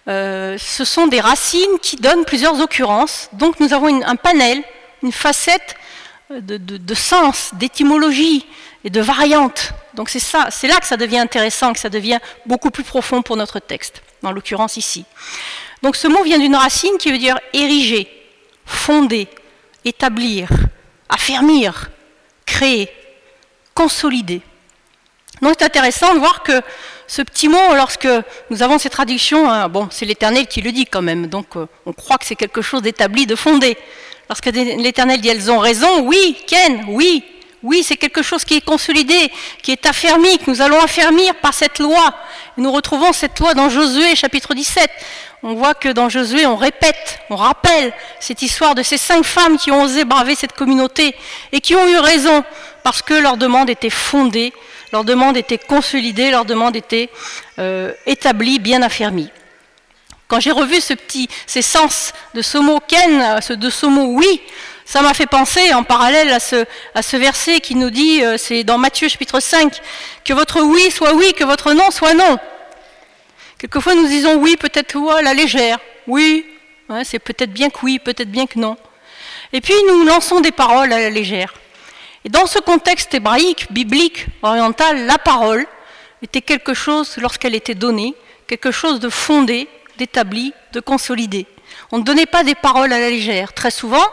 euh, 0.07 0.59
ce 0.59 0.85
sont 0.85 1.07
des 1.07 1.21
racines 1.21 1.79
qui 1.81 1.97
donnent 1.97 2.25
plusieurs 2.25 2.61
occurrences. 2.61 3.29
Donc 3.33 3.61
nous 3.61 3.73
avons 3.73 4.03
un 4.03 4.17
panel, 4.17 4.63
une 5.03 5.13
facette 5.13 5.77
de, 6.31 6.95
sens, 6.95 7.51
d'étymologie 7.55 8.47
et 8.85 8.91
de 8.91 9.01
variantes. 9.01 9.73
Donc 9.95 10.09
c'est 10.11 10.19
ça, 10.19 10.49
c'est 10.51 10.69
là 10.69 10.77
que 10.77 10.87
ça 10.87 10.97
devient 10.97 11.19
intéressant, 11.19 11.73
que 11.73 11.79
ça 11.79 11.89
devient 11.89 12.19
beaucoup 12.47 12.71
plus 12.71 12.85
profond 12.85 13.23
pour 13.23 13.37
notre 13.37 13.59
texte, 13.61 14.03
dans 14.23 14.33
l'occurrence 14.33 14.77
ici. 14.77 15.05
Donc 15.83 15.97
ce 15.97 16.09
mot 16.09 16.23
vient 16.23 16.39
d'une 16.39 16.57
racine 16.57 16.97
qui 16.99 17.11
veut 17.11 17.19
dire 17.19 17.39
ériger, 17.53 18.09
fonder, 18.67 19.29
établir, 19.85 20.49
affermir, 21.09 21.91
créer, 22.47 22.91
consolider. 23.75 24.41
Donc 25.43 25.57
c'est 25.59 25.65
intéressant 25.65 26.15
de 26.15 26.19
voir 26.21 26.43
que 26.43 26.61
ce 27.07 27.23
petit 27.23 27.49
mot, 27.49 27.75
lorsque 27.75 28.09
nous 28.51 28.63
avons 28.63 28.79
ces 28.79 28.89
traductions, 28.89 29.51
hein, 29.51 29.69
bon, 29.69 29.89
c'est 29.91 30.07
l'Éternel 30.07 30.47
qui 30.47 30.63
le 30.63 30.73
dit 30.73 30.87
quand 30.87 31.03
même, 31.03 31.27
donc 31.27 31.57
euh, 31.57 31.67
on 31.87 31.93
croit 31.93 32.19
que 32.19 32.25
c'est 32.25 32.37
quelque 32.37 32.63
chose 32.63 32.83
d'établi, 32.83 33.27
de 33.27 33.35
fondé. 33.37 33.77
Lorsque 34.29 34.47
l'Éternel 34.47 35.21
dit 35.21 35.29
elles 35.29 35.51
ont 35.51 35.59
raison, 35.59 36.01
oui, 36.03 36.37
Ken, 36.47 36.87
oui, 36.89 37.25
oui, 37.65 37.83
c'est 37.83 37.97
quelque 37.97 38.23
chose 38.23 38.45
qui 38.45 38.57
est 38.57 38.65
consolidé, 38.65 39.33
qui 39.63 39.73
est 39.73 39.87
affermi, 39.87 40.39
que 40.39 40.51
nous 40.51 40.61
allons 40.61 40.81
affermir 40.81 41.35
par 41.37 41.55
cette 41.55 41.79
loi. 41.79 42.15
nous 42.59 42.71
retrouvons 42.71 43.13
cette 43.13 43.39
loi 43.41 43.55
dans 43.55 43.71
Josué 43.71 44.15
chapitre 44.15 44.55
17. 44.55 44.91
On 45.43 45.55
voit 45.55 45.75
que 45.75 45.89
dans 45.89 46.09
Josué, 46.09 46.47
on 46.47 46.57
répète, 46.57 47.19
on 47.31 47.37
rappelle 47.37 47.93
cette 48.21 48.43
histoire 48.43 48.75
de 48.75 48.83
ces 48.83 48.99
cinq 48.99 49.25
femmes 49.25 49.59
qui 49.59 49.71
ont 49.71 49.83
osé 49.83 50.05
braver 50.05 50.35
cette 50.35 50.53
communauté 50.53 51.15
et 51.53 51.61
qui 51.61 51.75
ont 51.75 51.87
eu 51.87 51.97
raison 51.99 52.45
parce 52.85 53.03
que 53.03 53.15
leur 53.15 53.37
demande 53.37 53.69
était 53.69 53.91
fondée 53.91 54.53
leur 54.95 55.03
demande 55.03 55.37
était 55.37 55.59
consolidée, 55.59 56.31
leur 56.31 56.45
demande 56.45 56.77
était 56.77 57.11
euh, 57.59 57.93
établie, 58.07 58.61
bien 58.61 58.81
affermie. 58.81 59.29
Quand 60.29 60.39
j'ai 60.39 60.53
revu 60.53 60.81
ce 60.81 60.95
petit, 60.95 61.29
ces 61.49 61.63
sens 61.63 62.13
de 62.35 62.43
ce 62.43 62.59
mot 62.59 62.79
ken, 62.79 63.41
de 63.51 63.71
ce 63.71 63.87
mot 63.87 64.05
oui, 64.05 64.41
ça 64.85 65.03
m'a 65.03 65.13
fait 65.13 65.27
penser 65.27 65.75
en 65.75 65.83
parallèle 65.83 66.31
à 66.31 66.39
ce, 66.39 67.17
verset 67.17 67.59
qui 67.59 67.75
nous 67.75 67.91
dit, 67.91 68.23
euh, 68.23 68.37
c'est 68.39 68.63
dans 68.63 68.79
Matthieu 68.79 69.09
chapitre 69.09 69.41
5, 69.41 69.81
que 70.25 70.33
votre 70.33 70.63
oui 70.63 70.93
soit 70.93 71.15
oui, 71.15 71.33
que 71.33 71.43
votre 71.43 71.73
non 71.73 71.91
soit 71.91 72.15
non. 72.15 72.39
Quelquefois 73.59 73.97
nous 73.97 74.07
disons 74.07 74.37
oui, 74.37 74.57
peut-être 74.57 74.95
oui 74.95 75.13
à 75.19 75.23
la 75.23 75.35
légère, 75.35 75.81
oui, 76.07 76.47
c'est 77.03 77.19
peut-être 77.19 77.53
bien 77.53 77.69
que 77.69 77.79
oui, 77.83 77.99
peut-être 77.99 78.31
bien 78.31 78.47
que 78.47 78.61
non. 78.61 78.77
Et 79.53 79.61
puis 79.61 79.75
nous 79.89 80.05
lançons 80.05 80.39
des 80.39 80.53
paroles 80.53 80.93
à 80.93 81.01
la 81.01 81.11
légère. 81.11 81.53
Et 82.25 82.31
dans 82.31 82.47
ce 82.47 82.59
contexte 82.59 83.13
hébraïque, 83.15 83.71
biblique, 83.71 84.27
oriental, 84.43 85.05
la 85.07 85.19
parole 85.19 85.67
était 86.23 86.41
quelque 86.41 86.73
chose, 86.73 87.17
lorsqu'elle 87.19 87.55
était 87.55 87.75
donnée, 87.75 88.15
quelque 88.47 88.71
chose 88.71 88.99
de 88.99 89.11
fondé, 89.11 89.69
d'établi, 89.99 90.55
de 90.73 90.81
consolidé. 90.81 91.47
On 91.93 91.99
ne 91.99 92.03
donnait 92.03 92.27
pas 92.27 92.43
des 92.43 92.55
paroles 92.55 92.93
à 92.93 92.99
la 92.99 93.11
légère. 93.11 93.53
Très 93.53 93.71
souvent, 93.71 94.05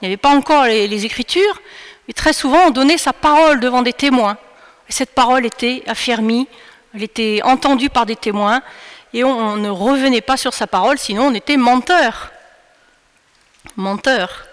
il 0.00 0.04
n'y 0.04 0.08
avait 0.08 0.16
pas 0.16 0.30
encore 0.30 0.64
les, 0.64 1.04
Écritures, 1.04 1.60
mais 2.06 2.14
très 2.14 2.32
souvent 2.32 2.68
on 2.68 2.70
donnait 2.70 2.98
sa 2.98 3.12
parole 3.12 3.60
devant 3.60 3.82
des 3.82 3.92
témoins. 3.92 4.38
Et 4.88 4.92
cette 4.92 5.14
parole 5.14 5.44
était 5.44 5.82
affermie, 5.86 6.48
elle 6.94 7.02
était 7.02 7.40
entendue 7.44 7.90
par 7.90 8.06
des 8.06 8.16
témoins, 8.16 8.62
et 9.12 9.24
on 9.24 9.56
ne 9.56 9.68
revenait 9.68 10.22
pas 10.22 10.36
sur 10.38 10.54
sa 10.54 10.66
parole, 10.66 10.98
sinon 10.98 11.26
on 11.26 11.34
était 11.34 11.58
menteur. 11.58 12.30
Menteur. 13.76 14.47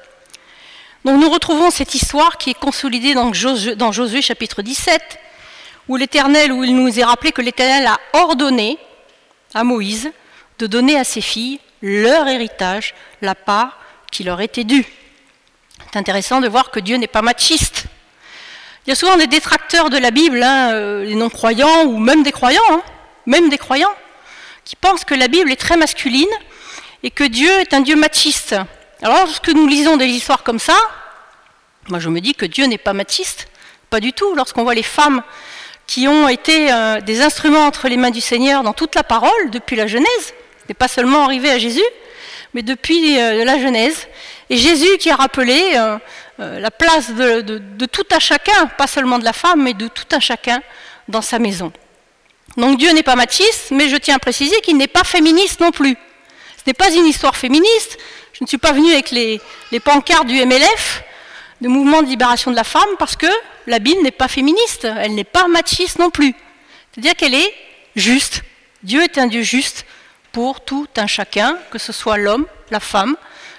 Donc 1.06 1.22
nous 1.22 1.30
retrouvons 1.30 1.70
cette 1.70 1.94
histoire 1.94 2.40
qui 2.40 2.50
est 2.50 2.60
consolidée 2.60 3.14
dans 3.14 3.32
Josué, 3.32 4.24
chapitre 4.24 4.64
17, 4.64 5.20
où 5.88 5.98
l'Éternel, 5.98 6.52
où 6.52 6.64
il 6.64 6.76
nous 6.76 7.00
est 7.00 7.04
rappelé 7.04 7.32
que 7.32 7.44
l'Éternel 7.44 7.86
a 7.86 8.00
ordonné 8.14 8.80
à 9.54 9.64
Moïse 9.64 10.12
de 10.58 10.66
donner 10.66 10.98
à 10.98 11.04
ses 11.04 11.22
filles 11.22 11.60
leur 11.84 12.28
héritage, 12.28 12.96
la 13.22 13.36
part 13.36 13.78
qui 14.12 14.24
leur 14.24 14.42
était 14.42 14.64
due. 14.64 14.84
C'est 15.92 16.00
intéressant 16.00 16.42
de 16.42 16.48
voir 16.48 16.72
que 16.72 16.80
Dieu 16.80 16.98
n'est 16.98 17.06
pas 17.06 17.22
machiste. 17.22 17.86
Il 18.86 18.90
y 18.90 18.94
a 18.94 18.96
souvent 18.96 19.16
des 19.16 19.28
détracteurs 19.28 19.92
de 19.92 19.98
la 19.98 20.10
Bible, 20.10 20.42
hein, 20.42 20.72
euh, 20.74 21.04
les 21.06 21.14
non-croyants 21.14 21.84
ou 21.86 22.00
même 22.00 22.24
des 22.24 22.32
croyants, 22.32 22.62
hein, 22.72 22.82
même 23.28 23.50
des 23.50 23.60
croyants, 23.60 23.94
qui 24.64 24.76
pensent 24.76 25.06
que 25.06 25.14
la 25.14 25.28
Bible 25.28 25.52
est 25.52 25.56
très 25.56 25.78
masculine 25.78 26.26
et 27.04 27.12
que 27.12 27.24
Dieu 27.24 27.52
est 27.60 27.76
un 27.76 27.82
Dieu 27.82 27.96
machiste. 27.96 28.56
Alors 29.02 29.18
lorsque 29.25 29.50
nous 29.50 29.68
lisons 29.68 29.98
des 29.98 30.08
histoires 30.08 30.44
comme 30.44 30.60
ça, 30.60 30.78
moi 31.90 32.00
je 32.00 32.10
me 32.10 32.22
dis 32.22 32.34
que 32.34 32.46
Dieu 32.46 32.66
n'est 32.66 32.78
pas 32.78 32.94
machiste, 32.94 33.48
pas 33.90 34.00
du 34.00 34.14
tout. 34.14 34.34
Lorsqu'on 34.36 34.64
voit 34.64 34.74
les 34.74 34.84
femmes 34.84 35.22
qui 35.86 36.08
ont 36.08 36.30
été 36.30 36.72
euh, 36.72 37.02
des 37.02 37.22
instruments 37.22 37.66
entre 37.66 37.90
les 37.90 37.98
mains 37.98 38.12
du 38.12 38.22
Seigneur 38.22 38.64
dans 38.64 38.74
toute 38.74 38.96
la 38.96 39.04
parole, 39.04 39.50
depuis 39.52 39.75
la 39.75 39.88
Genèse, 39.88 40.34
n'est 40.70 40.75
pas 40.75 40.88
seulement 40.88 41.25
arrivé 41.25 41.52
à 41.52 41.60
Jésus, 41.60 41.84
mais 42.54 42.62
depuis 42.62 43.20
euh, 43.20 43.44
la 43.44 43.60
Genèse, 43.60 44.08
et 44.50 44.58
Jésus 44.58 44.98
qui 44.98 45.10
a 45.10 45.16
rappelé 45.18 45.74
euh, 45.75 45.98
la 46.38 46.72
place 46.72 47.12
de, 47.12 47.42
de, 47.42 47.86
tout 47.86 48.06
un 48.12 48.20
chacun, 48.20 48.68
pas 48.78 48.88
seulement 48.88 49.20
de 49.20 49.25
la 49.25 49.34
femme, 49.34 49.64
mais 49.64 49.74
de 49.74 49.88
tout 49.88 50.08
un 50.12 50.20
chacun 50.20 50.62
dans 51.08 51.22
sa 51.22 51.38
maison. 51.38 51.72
Donc 52.56 52.78
Dieu 52.78 52.92
n'est 52.94 53.04
pas 53.04 53.16
machiste, 53.16 53.72
mais 53.72 53.90
je 53.90 53.98
tiens 53.98 54.16
à 54.16 54.20
préciser 54.20 54.62
qu'il 54.62 54.78
n'est 54.78 54.88
pas 54.88 55.04
féministe 55.04 55.60
non 55.60 55.72
plus. 55.72 55.98
Ce 56.58 56.64
n'est 56.68 56.74
pas 56.74 56.92
une 56.92 57.06
histoire 57.06 57.36
féministe, 57.36 57.98
je 58.38 58.44
ne 58.44 58.48
suis 58.48 58.58
pas 58.58 58.74
venue 58.74 58.92
avec 58.92 59.12
les, 59.12 59.39
pancartes 59.80 60.27
du 60.27 60.46
MLF, 60.46 61.04
le 61.62 61.70
mouvement 61.70 62.01
de 62.01 62.08
libération 62.08 62.51
de 62.51 62.56
la 62.56 62.65
femme, 62.65 62.89
parce 63.00 63.15
que 63.15 63.27
la 63.65 63.80
Bible 63.80 64.04
n'est 64.04 64.12
pas 64.12 64.27
féministe, 64.27 64.86
elle 65.00 65.15
n'est 65.15 65.24
pas 65.24 65.48
machiste 65.48 66.00
non 66.00 66.10
plus. 66.10 66.36
C'est-à-dire 66.92 67.15
qu'elle 67.15 67.34
est 67.34 67.54
juste. 67.96 68.44
Dieu 68.84 69.01
est 69.04 69.18
un 69.18 69.27
Dieu 69.27 69.42
juste 69.42 69.86
pour 70.34 70.65
tout 70.65 70.88
un 70.98 71.08
chacun, 71.08 71.58
que 71.72 71.77
ce 71.77 71.94
soit 71.94 72.18
l'homme, 72.18 72.46
la 72.72 72.82
femme, 72.82 73.15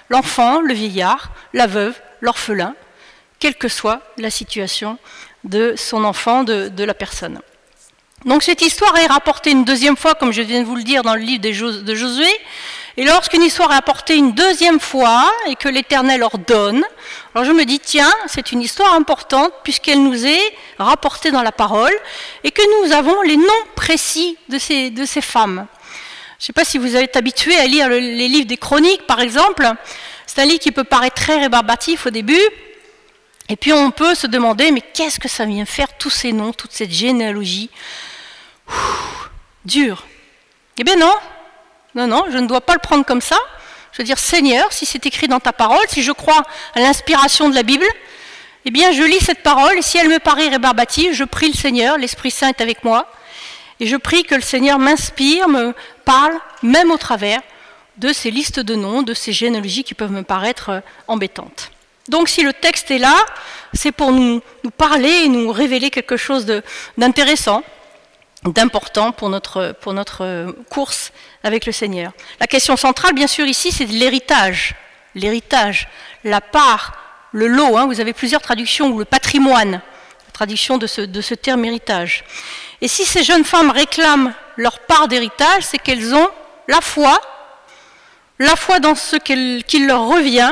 l'enfant, 0.09 0.61
le 0.61 0.75
vieillard, 0.75 1.31
la 1.53 1.65
veuve, 1.65 1.99
l'orphelin, 2.21 2.75
quelle 3.39 3.55
que 3.55 3.67
soit 3.67 4.01
la 4.17 4.29
situation 4.29 4.99
de 5.43 5.73
son 5.75 6.03
enfant, 6.03 6.43
de, 6.43 6.83
la 6.83 6.93
personne. 6.93 7.41
Donc 8.25 8.43
cette 8.43 8.61
histoire 8.61 8.95
est 8.97 9.07
rapportée 9.07 9.51
une 9.51 9.65
deuxième 9.65 9.97
fois, 9.97 10.13
comme 10.13 10.31
je 10.31 10.41
viens 10.43 10.61
de 10.61 10.65
vous 10.65 10.75
le 10.75 10.83
dire, 10.83 11.01
dans 11.01 11.15
le 11.15 11.21
livre 11.21 11.41
de 11.41 11.95
Josué, 11.95 12.29
et 12.99 13.03
lorsqu'une 13.03 13.43
histoire 13.43 13.71
est 13.71 13.75
apportée 13.75 14.15
une 14.15 14.31
deuxième 14.31 14.79
fois 14.79 15.31
et 15.47 15.55
que 15.55 15.69
l'Éternel 15.69 16.23
ordonne, 16.23 16.83
alors 17.35 17.45
je 17.45 17.51
me 17.51 17.63
dis, 17.63 17.79
tiens, 17.79 18.11
c'est 18.25 18.51
une 18.51 18.61
histoire 18.61 18.95
importante 18.95 19.53
puisqu'elle 19.63 20.01
nous 20.01 20.25
est 20.25 20.55
rapportée 20.79 21.29
dans 21.29 21.43
la 21.43 21.51
parole 21.51 21.93
et 22.43 22.49
que 22.49 22.87
nous 22.87 22.91
avons 22.91 23.21
les 23.21 23.37
noms 23.37 23.45
précis 23.75 24.35
de 24.49 24.57
ces, 24.57 25.21
femmes. 25.21 25.67
Je 26.39 26.43
ne 26.43 26.45
sais 26.47 26.53
pas 26.53 26.65
si 26.65 26.79
vous 26.79 26.95
êtes 26.95 27.15
habitué 27.15 27.55
à 27.57 27.67
lire 27.67 27.87
les 27.87 28.27
livres 28.27 28.47
des 28.47 28.57
chroniques, 28.57 29.05
par 29.05 29.19
exemple. 29.19 29.69
C'est 30.25 30.41
un 30.41 30.45
livre 30.45 30.59
qui 30.59 30.71
peut 30.71 30.83
paraître 30.83 31.21
très 31.21 31.39
rébarbatif 31.39 32.07
au 32.07 32.09
début. 32.09 32.41
Et 33.47 33.55
puis 33.55 33.73
on 33.73 33.91
peut 33.91 34.15
se 34.15 34.25
demander, 34.25 34.71
mais 34.71 34.81
qu'est-ce 34.81 35.19
que 35.19 35.29
ça 35.29 35.45
vient 35.45 35.65
faire 35.65 35.95
tous 35.99 36.09
ces 36.09 36.31
noms, 36.33 36.51
toute 36.51 36.71
cette 36.71 36.91
généalogie? 36.91 37.69
Dur. 39.65 40.03
Eh 40.79 40.83
bien 40.83 40.95
non, 40.95 41.13
non, 41.97 42.05
non, 42.05 42.25
je 42.29 42.37
ne 42.37 42.47
dois 42.47 42.61
pas 42.61 42.73
le 42.73 42.79
prendre 42.79 43.03
comme 43.03 43.21
ça. 43.21 43.37
Je 43.91 43.97
veux 43.97 44.03
dire, 44.03 44.19
Seigneur, 44.19 44.71
si 44.71 44.85
c'est 44.85 45.03
écrit 45.07 45.27
dans 45.27 45.39
ta 45.39 45.51
parole, 45.51 45.83
si 45.89 46.03
je 46.03 46.11
crois 46.11 46.43
à 46.75 46.79
l'inspiration 46.79 47.49
de 47.49 47.55
la 47.55 47.63
Bible, 47.63 47.87
eh 48.65 48.71
bien, 48.71 48.91
je 48.91 49.01
lis 49.01 49.19
cette 49.19 49.41
parole 49.41 49.75
et 49.77 49.81
si 49.81 49.97
elle 49.97 50.07
me 50.07 50.19
paraît 50.19 50.49
rébarbative, 50.49 51.13
je 51.13 51.23
prie 51.23 51.47
le 51.47 51.57
Seigneur, 51.57 51.97
l'Esprit 51.97 52.29
Saint 52.29 52.49
est 52.49 52.61
avec 52.61 52.83
moi, 52.83 53.11
Et 53.79 53.87
je 53.87 53.95
prie 53.95 54.23
que 54.23 54.35
le 54.35 54.41
Seigneur 54.41 54.77
m'inspire, 54.77 55.49
me 55.49 55.73
parle, 56.05 56.33
même 56.61 56.91
au 56.91 56.97
travers 56.97 57.41
de 57.97 58.13
ces 58.13 58.29
listes 58.29 58.59
de 58.59 58.75
noms, 58.75 59.01
de 59.01 59.15
ces 59.15 59.33
généalogies 59.33 59.83
qui 59.83 59.95
peuvent 59.95 60.11
me 60.11 60.23
paraître 60.23 60.69
euh, 60.69 60.79
embêtantes. 61.07 61.71
Donc 62.09 62.29
si 62.29 62.43
le 62.43 62.53
texte 62.53 62.91
est 62.91 62.99
là, 62.99 63.15
c'est 63.73 63.91
pour 63.91 64.11
nous, 64.11 64.41
parler 64.77 65.23
et 65.25 65.29
nous 65.29 65.51
révéler 65.51 65.89
quelque 65.89 66.15
chose 66.17 66.45
d'intéressant, 66.97 67.63
d'important 68.43 69.11
pour 69.11 69.29
notre, 69.29 69.73
pour 69.81 69.93
notre 69.93 70.23
euh, 70.23 70.51
course 70.69 71.11
avec 71.43 71.65
le 71.65 71.71
Seigneur. 71.71 72.11
La 72.39 72.47
question 72.47 72.75
centrale, 72.77 73.13
bien 73.13 73.27
sûr, 73.27 73.45
ici, 73.45 73.71
c'est 73.71 73.85
l'héritage. 73.85 74.75
L'héritage, 75.15 75.87
la 76.23 76.41
part, 76.41 76.93
le 77.31 77.47
lot. 77.47 77.77
Hein, 77.77 77.85
vous 77.85 77.99
avez 77.99 78.13
plusieurs 78.13 78.41
traductions, 78.41 78.87
ou 78.89 78.99
le 78.99 79.05
patrimoine, 79.05 79.71
la 79.71 80.31
traduction 80.33 80.77
de 80.77 80.87
ce, 80.87 81.01
de 81.01 81.21
ce 81.21 81.33
terme 81.33 81.65
héritage. 81.65 82.23
Et 82.81 82.87
si 82.87 83.05
ces 83.05 83.23
jeunes 83.23 83.43
femmes 83.43 83.71
réclament 83.71 84.33
leur 84.55 84.79
part 84.79 85.07
d'héritage, 85.07 85.63
c'est 85.63 85.77
qu'elles 85.77 86.13
ont 86.13 86.29
la 86.67 86.81
foi, 86.81 87.19
la 88.39 88.55
foi 88.55 88.79
dans 88.79 88.95
ce 88.95 89.15
qu'il 89.15 89.87
leur 89.87 90.07
revient, 90.07 90.51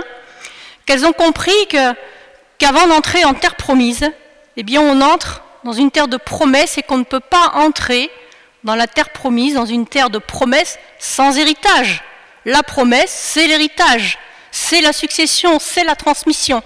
qu'elles 0.86 1.06
ont 1.06 1.14
compris 1.14 1.68
qu'avant 1.68 2.88
d'entrer 2.88 3.26
en 3.26 3.34
terre 3.34 3.56
promise, 3.56 4.10
eh 4.58 4.64
bien 4.64 4.82
on 4.82 5.02
entre 5.02 5.44
dans 5.64 5.74
une 5.74 5.92
terre 5.92 6.08
de 6.08 6.18
promesse 6.18 6.78
et 6.78 6.84
qu'on 6.84 6.98
ne 6.98 7.04
peut 7.04 7.20
pas 7.20 7.52
entrer 7.56 8.10
dans 8.66 8.76
la 8.76 8.88
terre 8.88 9.12
promise, 9.12 9.54
dans 9.54 9.66
une 9.66 9.88
terre 9.88 10.10
de 10.10 10.18
promesse 10.18 10.78
sans 11.00 11.38
héritage. 11.38 12.04
La 12.46 12.64
promesse, 12.64 13.12
c'est 13.12 13.48
l'héritage, 13.48 14.18
c'est 14.52 14.82
la 14.82 14.92
succession, 14.92 15.60
c'est 15.60 15.84
la 15.84 15.96
transmission. 15.96 16.62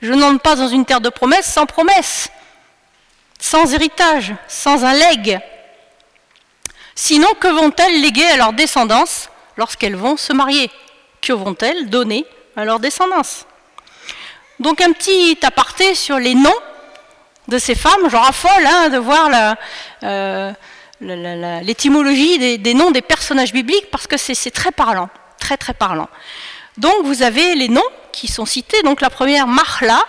Je 0.00 0.12
n'entre 0.12 0.40
pas 0.40 0.56
dans 0.56 0.68
une 0.68 0.84
terre 0.84 1.00
de 1.00 1.10
promesse 1.10 1.46
sans 1.46 1.66
promesse, 1.66 2.30
sans 3.38 3.72
héritage, 3.74 4.34
sans 4.48 4.84
un 4.84 4.94
legs. 4.94 5.38
Sinon, 6.94 7.28
que 7.38 7.48
vont-elles 7.48 8.00
léguer 8.00 8.26
à 8.26 8.36
leur 8.38 8.52
descendance 8.54 9.28
lorsqu'elles 9.58 9.96
vont 9.96 10.16
se 10.16 10.32
marier? 10.32 10.70
Que 11.20 11.34
vont-elles 11.34 11.90
donner 11.90 12.24
à 12.56 12.64
leur 12.64 12.80
descendance 12.80 13.44
Donc 14.58 14.80
un 14.80 14.92
petit 14.92 15.38
aparté 15.42 15.94
sur 15.94 16.18
les 16.18 16.34
noms 16.34 16.60
de 17.48 17.58
ces 17.58 17.74
femmes. 17.74 18.08
Je 18.08 18.16
raffole 18.16 18.66
hein, 18.66 18.88
de 18.88 18.96
voir 18.98 19.56
euh, 20.02 20.52
l'étymologie 21.00 22.58
des, 22.58 22.74
noms 22.74 22.90
des 22.90 23.02
personnages 23.02 23.52
bibliques 23.52 23.90
parce 23.90 24.06
que 24.06 24.16
c'est 24.16 24.50
très 24.50 24.72
parlant, 24.72 25.08
très 25.38 25.56
très 25.56 25.74
parlant. 25.74 26.08
Donc 26.78 27.04
vous 27.04 27.22
avez 27.22 27.54
les 27.54 27.68
noms 27.68 27.82
qui 28.12 28.28
sont 28.28 28.46
cités. 28.46 28.82
Donc 28.82 29.00
la 29.00 29.10
première, 29.10 29.46
Marla. 29.46 30.02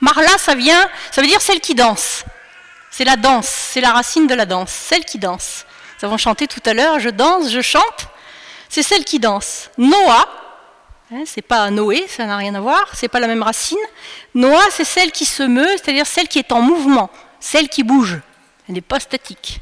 Marla, 0.00 0.36
ça 0.38 0.54
vient, 0.54 0.88
ça 1.10 1.22
veut 1.22 1.28
dire 1.28 1.40
celle 1.40 1.60
qui 1.60 1.74
danse. 1.74 2.24
C'est 2.90 3.04
la 3.04 3.16
danse, 3.16 3.48
c'est 3.48 3.80
la 3.80 3.92
racine 3.92 4.26
de 4.26 4.34
la 4.34 4.46
danse, 4.46 4.70
celle 4.70 5.04
qui 5.04 5.18
danse. 5.18 5.64
Nous 6.00 6.06
avons 6.06 6.18
chanté 6.18 6.46
tout 6.46 6.62
à 6.66 6.74
l'heure, 6.74 6.98
je 7.00 7.08
danse, 7.08 7.50
je 7.50 7.60
chante 7.60 8.08
c'est 8.74 8.82
celle 8.82 9.04
qui 9.04 9.20
danse. 9.20 9.70
Noah, 9.78 10.28
hein, 11.12 11.22
c'est 11.26 11.42
pas 11.42 11.70
Noé, 11.70 12.06
ça 12.08 12.26
n'a 12.26 12.36
rien 12.36 12.56
à 12.56 12.60
voir, 12.60 12.90
c'est 12.94 13.06
pas 13.06 13.20
la 13.20 13.28
même 13.28 13.44
racine. 13.44 13.78
Noah, 14.34 14.68
c'est 14.70 14.84
celle 14.84 15.12
qui 15.12 15.24
se 15.24 15.44
meut, 15.44 15.76
c'est-à-dire 15.76 16.08
celle 16.08 16.26
qui 16.26 16.40
est 16.40 16.50
en 16.50 16.60
mouvement, 16.60 17.08
celle 17.38 17.68
qui 17.68 17.84
bouge. 17.84 18.18
Elle 18.68 18.74
n'est 18.74 18.80
pas 18.80 18.98
statique. 18.98 19.60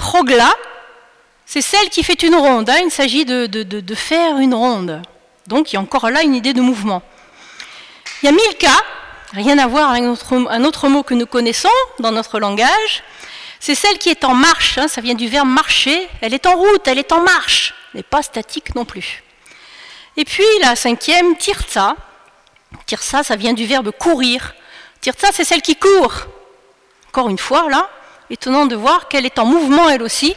Rogla, 0.00 0.52
c'est 1.46 1.62
celle 1.62 1.88
qui 1.90 2.02
fait 2.02 2.22
une 2.22 2.34
ronde. 2.34 2.70
Hein, 2.70 2.80
il 2.84 2.90
s'agit 2.90 3.24
de, 3.24 3.94
faire 3.94 4.38
une 4.38 4.54
ronde. 4.54 5.02
Donc 5.46 5.72
il 5.72 5.76
y 5.76 5.78
a 5.78 5.80
encore 5.80 6.10
là 6.10 6.22
une 6.22 6.34
idée 6.34 6.52
de 6.52 6.60
mouvement. 6.60 7.02
Il 8.22 8.26
y 8.26 8.28
a 8.28 8.32
Milka, 8.32 8.72
rien 9.32 9.58
à 9.58 9.66
voir 9.66 9.90
avec 9.90 10.02
un 10.04 10.64
autre 10.64 10.88
mot 10.88 11.02
que 11.02 11.14
nous 11.14 11.26
connaissons 11.26 11.68
dans 11.98 12.12
notre 12.12 12.38
langage. 12.38 13.02
C'est 13.58 13.74
celle 13.74 13.98
qui 13.98 14.08
est 14.08 14.24
en 14.24 14.34
marche, 14.34 14.78
hein, 14.78 14.88
ça 14.88 15.00
vient 15.00 15.14
du 15.14 15.28
verbe 15.28 15.48
marcher. 15.48 16.08
Elle 16.20 16.34
est 16.34 16.46
en 16.46 16.56
route, 16.56 16.86
elle 16.88 16.98
est 16.98 17.12
en 17.12 17.20
marche 17.22 17.74
n'est 17.94 18.02
pas 18.02 18.22
statique 18.22 18.74
non 18.74 18.84
plus. 18.84 19.22
Et 20.16 20.24
puis 20.24 20.44
la 20.62 20.76
cinquième, 20.76 21.36
tirza. 21.36 21.96
Tirza, 22.86 23.22
ça 23.22 23.36
vient 23.36 23.52
du 23.52 23.66
verbe 23.66 23.90
courir. 23.90 24.54
Tirza, 25.00 25.28
c'est 25.32 25.44
celle 25.44 25.62
qui 25.62 25.76
court. 25.76 26.14
Encore 27.08 27.28
une 27.28 27.38
fois, 27.38 27.68
là, 27.68 27.88
étonnant 28.30 28.66
de 28.66 28.76
voir 28.76 29.08
qu'elle 29.08 29.26
est 29.26 29.38
en 29.38 29.44
mouvement 29.44 29.88
elle 29.88 30.02
aussi. 30.02 30.34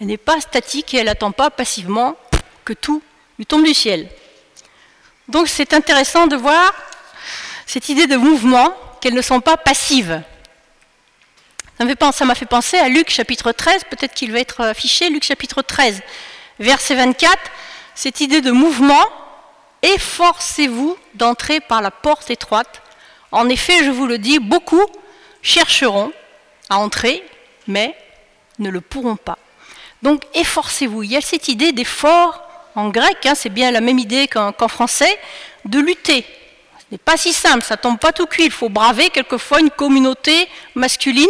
Elle 0.00 0.08
n'est 0.08 0.16
pas 0.16 0.40
statique 0.40 0.94
et 0.94 0.98
elle 0.98 1.06
n'attend 1.06 1.32
pas 1.32 1.50
passivement 1.50 2.16
que 2.64 2.72
tout 2.72 3.02
lui 3.38 3.46
tombe 3.46 3.64
du 3.64 3.74
ciel. 3.74 4.08
Donc 5.28 5.48
c'est 5.48 5.72
intéressant 5.72 6.26
de 6.26 6.36
voir 6.36 6.72
cette 7.66 7.88
idée 7.88 8.06
de 8.06 8.16
mouvement, 8.16 8.74
qu'elles 9.00 9.14
ne 9.14 9.22
sont 9.22 9.40
pas 9.40 9.56
passives. 9.56 10.22
Ça 11.78 12.24
m'a 12.24 12.34
fait 12.34 12.46
penser 12.46 12.78
à 12.78 12.88
Luc 12.88 13.10
chapitre 13.10 13.50
13, 13.50 13.84
peut-être 13.90 14.14
qu'il 14.14 14.30
va 14.30 14.38
être 14.38 14.60
affiché, 14.60 15.08
Luc 15.10 15.24
chapitre 15.24 15.62
13 15.62 16.02
verset 16.58 16.94
24, 16.94 17.38
cette 17.94 18.20
idée 18.20 18.40
de 18.40 18.50
mouvement, 18.50 19.04
efforcez-vous 19.82 20.96
d'entrer 21.14 21.60
par 21.60 21.82
la 21.82 21.90
porte 21.90 22.30
étroite. 22.30 22.82
En 23.32 23.48
effet, 23.48 23.84
je 23.84 23.90
vous 23.90 24.06
le 24.06 24.18
dis, 24.18 24.38
beaucoup 24.38 24.84
chercheront 25.42 26.12
à 26.72 26.78
entrer, 26.78 27.22
mais 27.66 27.94
ne 28.58 28.70
le 28.70 28.80
pourront 28.80 29.16
pas. 29.16 29.38
Donc 30.02 30.22
efforcez-vous. 30.34 31.02
Il 31.02 31.12
y 31.12 31.16
a 31.16 31.20
cette 31.20 31.48
idée 31.48 31.72
d'effort 31.72 32.42
en 32.74 32.88
grec, 32.88 33.18
hein, 33.26 33.34
c'est 33.34 33.50
bien 33.50 33.70
la 33.70 33.80
même 33.80 33.98
idée 33.98 34.28
qu'en 34.28 34.68
français, 34.68 35.18
de 35.64 35.78
lutter. 35.78 36.24
Ce 36.78 36.84
n'est 36.92 36.98
pas 36.98 37.16
si 37.16 37.32
simple, 37.32 37.62
ça 37.62 37.76
tombe 37.76 37.98
pas 37.98 38.12
tout 38.12 38.26
cuit. 38.26 38.46
Il 38.46 38.50
faut 38.50 38.68
braver 38.68 39.10
quelquefois 39.10 39.60
une 39.60 39.70
communauté 39.70 40.48
masculine, 40.74 41.28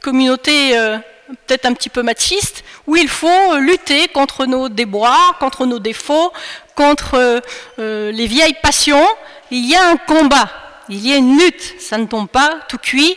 communauté 0.00 0.78
euh, 0.78 0.98
peut-être 1.46 1.66
un 1.66 1.72
petit 1.72 1.88
peu 1.88 2.02
machiste, 2.02 2.62
où 2.86 2.96
il 2.96 3.08
faut 3.08 3.56
lutter 3.58 4.08
contre 4.08 4.46
nos 4.46 4.68
déboires, 4.68 5.36
contre 5.38 5.66
nos 5.66 5.78
défauts, 5.78 6.32
contre 6.74 7.14
euh, 7.14 7.40
euh, 7.78 8.12
les 8.12 8.26
vieilles 8.26 8.56
passions. 8.62 9.06
Il 9.50 9.64
y 9.64 9.74
a 9.74 9.88
un 9.88 9.96
combat, 9.96 10.50
il 10.88 11.06
y 11.06 11.12
a 11.12 11.16
une 11.16 11.38
lutte, 11.38 11.80
ça 11.80 11.98
ne 11.98 12.06
tombe 12.06 12.28
pas 12.28 12.60
tout 12.68 12.78
cuit, 12.78 13.16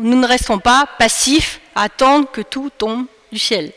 nous 0.00 0.18
ne 0.18 0.26
restons 0.26 0.58
pas 0.58 0.86
passifs 0.98 1.60
à 1.74 1.82
attendre 1.82 2.30
que 2.30 2.40
tout 2.40 2.70
tombe 2.76 3.06
du 3.30 3.38
ciel. 3.38 3.72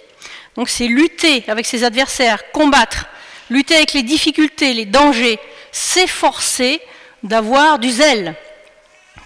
Donc 0.56 0.70
c'est 0.70 0.88
lutter 0.88 1.44
avec 1.48 1.66
ses 1.66 1.84
adversaires, 1.84 2.52
combattre, 2.52 3.06
lutter 3.50 3.76
avec 3.76 3.94
les 3.94 4.04
difficultés, 4.04 4.74
les 4.74 4.86
dangers, 4.86 5.40
s'efforcer 5.72 6.82
d'avoir 7.24 7.80
du 7.80 7.90
zèle 7.90 8.36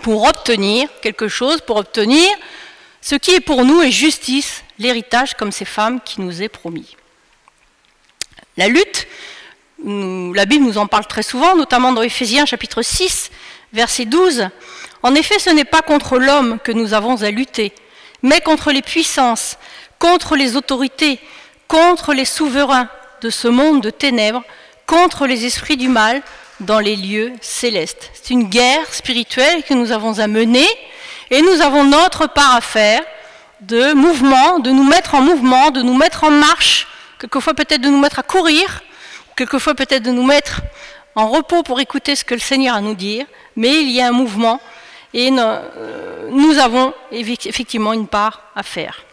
pour 0.01 0.27
obtenir 0.27 0.89
quelque 1.01 1.27
chose, 1.27 1.62
pour 1.62 1.77
obtenir 1.77 2.29
ce 3.01 3.15
qui 3.15 3.31
est 3.31 3.39
pour 3.39 3.63
nous 3.63 3.81
est 3.81 3.91
justice, 3.91 4.63
l'héritage 4.79 5.33
comme 5.33 5.51
ces 5.51 5.65
femmes 5.65 6.01
qui 6.01 6.21
nous 6.21 6.41
est 6.41 6.49
promis. 6.49 6.95
La 8.57 8.67
lutte, 8.67 9.07
la 9.86 10.45
Bible 10.45 10.65
nous 10.65 10.77
en 10.77 10.88
parle 10.88 11.05
très 11.05 11.23
souvent, 11.23 11.55
notamment 11.55 11.91
dans 11.91 12.01
Éphésiens 12.01 12.45
chapitre 12.45 12.81
6, 12.81 13.29
verset 13.73 14.05
12. 14.05 14.49
En 15.03 15.15
effet, 15.15 15.39
ce 15.39 15.49
n'est 15.49 15.65
pas 15.65 15.81
contre 15.81 16.17
l'homme 16.17 16.60
que 16.63 16.71
nous 16.71 16.93
avons 16.93 17.21
à 17.23 17.31
lutter, 17.31 17.73
mais 18.23 18.41
contre 18.41 18.71
les 18.71 18.81
puissances, 18.81 19.57
contre 19.99 20.36
les 20.36 20.55
autorités, 20.55 21.19
contre 21.67 22.13
les 22.13 22.25
souverains 22.25 22.89
de 23.21 23.29
ce 23.29 23.47
monde 23.47 23.81
de 23.81 23.89
ténèbres, 23.89 24.43
contre 24.86 25.27
les 25.27 25.45
esprits 25.45 25.77
du 25.77 25.89
mal 25.89 26.21
dans 26.60 26.79
les 26.79 26.95
lieux 26.95 27.33
célestes. 27.41 28.12
C'est 28.13 28.31
une 28.33 28.49
guerre 28.49 28.91
spirituelle 28.93 29.63
que 29.63 29.73
nous 29.73 29.91
avons 29.91 30.19
à 30.19 30.27
mener 30.27 30.67
et 31.29 31.41
nous 31.41 31.62
avons 31.62 31.83
notre 31.83 32.27
part 32.27 32.55
à 32.55 32.62
faire 32.62 33.01
de 33.62 33.93
mouvement, 33.93 34.60
de 34.60 34.71
nous 34.71 34.83
mettre 34.83 35.15
en 35.15 35.21
mouvement, 35.21 35.71
de 35.71 35.81
nous 35.81 35.95
mettre 35.95 36.23
en 36.23 36.31
marche, 36.31 36.88
quelquefois 37.19 37.53
peut-être 37.53 37.81
de 37.81 37.89
nous 37.89 37.99
mettre 37.99 38.19
à 38.19 38.23
courir, 38.23 38.81
quelquefois 39.36 39.75
peut-être 39.75 40.03
de 40.03 40.12
nous 40.12 40.25
mettre 40.25 40.62
en 41.15 41.27
repos 41.29 41.63
pour 41.63 41.79
écouter 41.79 42.15
ce 42.15 42.23
que 42.23 42.36
le 42.36 42.39
Seigneur 42.39 42.75
a 42.75 42.77
à 42.77 42.81
nous 42.81 42.93
dire, 42.93 43.25
mais 43.55 43.81
il 43.81 43.89
y 43.89 44.01
a 44.01 44.07
un 44.07 44.12
mouvement 44.12 44.62
et 45.17 45.32
euh, 45.32 46.30
nous 46.30 46.60
avons 46.60 46.93
effectivement 47.12 47.91
une 47.91 48.08
part 48.08 48.43
à 48.56 48.62
faire. 48.62 49.03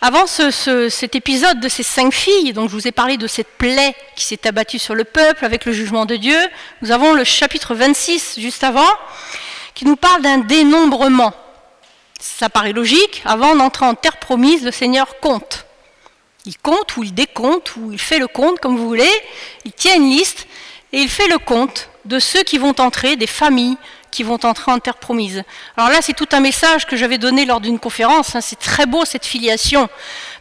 Avant 0.00 0.26
cet 0.26 1.14
épisode 1.14 1.60
de 1.60 1.68
ces 1.68 1.82
cinq 1.82 2.14
filles, 2.14 2.54
dont 2.54 2.66
je 2.66 2.72
vous 2.72 2.88
ai 2.88 2.92
parlé 2.92 3.18
de 3.18 3.26
cette 3.26 3.58
plaie 3.58 3.94
qui 4.16 4.24
s'est 4.24 4.46
abattue 4.46 4.78
sur 4.78 4.94
le 4.94 5.04
peuple 5.04 5.44
avec 5.44 5.66
le 5.66 5.72
jugement 5.72 6.06
de 6.06 6.16
Dieu, 6.16 6.38
nous 6.80 6.90
avons 6.92 7.12
le 7.12 7.24
chapitre 7.24 7.74
26 7.74 8.40
juste 8.40 8.64
avant, 8.64 8.88
qui 9.74 9.84
nous 9.84 9.96
parle 9.96 10.22
d'un 10.22 10.38
dénombrement. 10.38 11.34
Ça 12.18 12.48
paraît 12.48 12.72
logique, 12.72 13.20
avant 13.26 13.54
d'entrer 13.54 13.84
en 13.84 13.94
terre 13.94 14.16
promise, 14.16 14.64
le 14.64 14.70
Seigneur 14.70 15.20
compte. 15.20 15.66
Il 16.46 16.56
compte 16.56 16.96
ou 16.96 17.04
il 17.04 17.12
décompte 17.12 17.76
ou 17.76 17.92
il 17.92 18.00
fait 18.00 18.18
le 18.18 18.28
compte, 18.28 18.60
comme 18.60 18.78
vous 18.78 18.88
voulez, 18.88 19.12
il 19.66 19.72
tient 19.72 19.96
une 19.96 20.08
liste 20.08 20.46
et 20.94 21.00
il 21.00 21.10
fait 21.10 21.28
le 21.28 21.36
compte 21.36 21.90
de 22.06 22.18
ceux 22.18 22.42
qui 22.42 22.56
vont 22.56 22.74
entrer, 22.78 23.16
des 23.16 23.26
familles 23.26 23.76
qui 24.10 24.22
vont 24.22 24.38
entrer 24.44 24.72
en 24.72 24.78
terre 24.78 24.96
promise. 24.96 25.42
Alors 25.76 25.90
là, 25.90 25.98
c'est 26.02 26.12
tout 26.12 26.28
un 26.32 26.40
message 26.40 26.86
que 26.86 26.96
j'avais 26.96 27.18
donné 27.18 27.44
lors 27.44 27.60
d'une 27.60 27.78
conférence. 27.78 28.34
Hein. 28.34 28.40
C'est 28.40 28.58
très 28.58 28.86
beau 28.86 29.04
cette 29.04 29.24
filiation, 29.24 29.88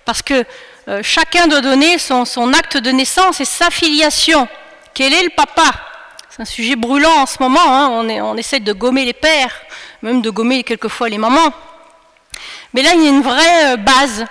parce 0.06 0.22
que 0.22 0.46
euh, 0.88 1.02
chacun 1.04 1.48
doit 1.48 1.62
donner 1.62 2.00
son, 2.00 2.54
acte 2.54 2.78
de 2.78 2.92
naissance 2.92 3.42
et 3.42 3.46
sa 3.46 3.70
filiation. 3.70 4.48
Quel 4.94 5.14
est 5.14 5.24
le 5.24 5.30
papa? 5.30 5.72
C'est 6.30 6.42
un 6.42 6.46
sujet 6.46 6.76
brûlant 6.76 7.16
en 7.22 7.26
ce 7.26 7.38
moment. 7.40 7.60
Hein. 7.64 7.90
On, 7.90 8.38
essaie 8.38 8.60
de 8.60 8.74
gommer 8.74 9.06
les 9.06 9.14
pères, 9.14 9.54
même 10.02 10.22
de 10.22 10.30
gommer 10.30 10.64
quelquefois 10.64 11.10
les 11.10 11.18
mamans. 11.18 11.54
Mais 12.74 12.82
là, 12.82 12.92
il 12.96 13.04
y 13.04 13.06
a 13.06 13.10
une 13.10 13.22
vraie 13.22 13.74
euh, 13.74 13.78
base 13.78 14.26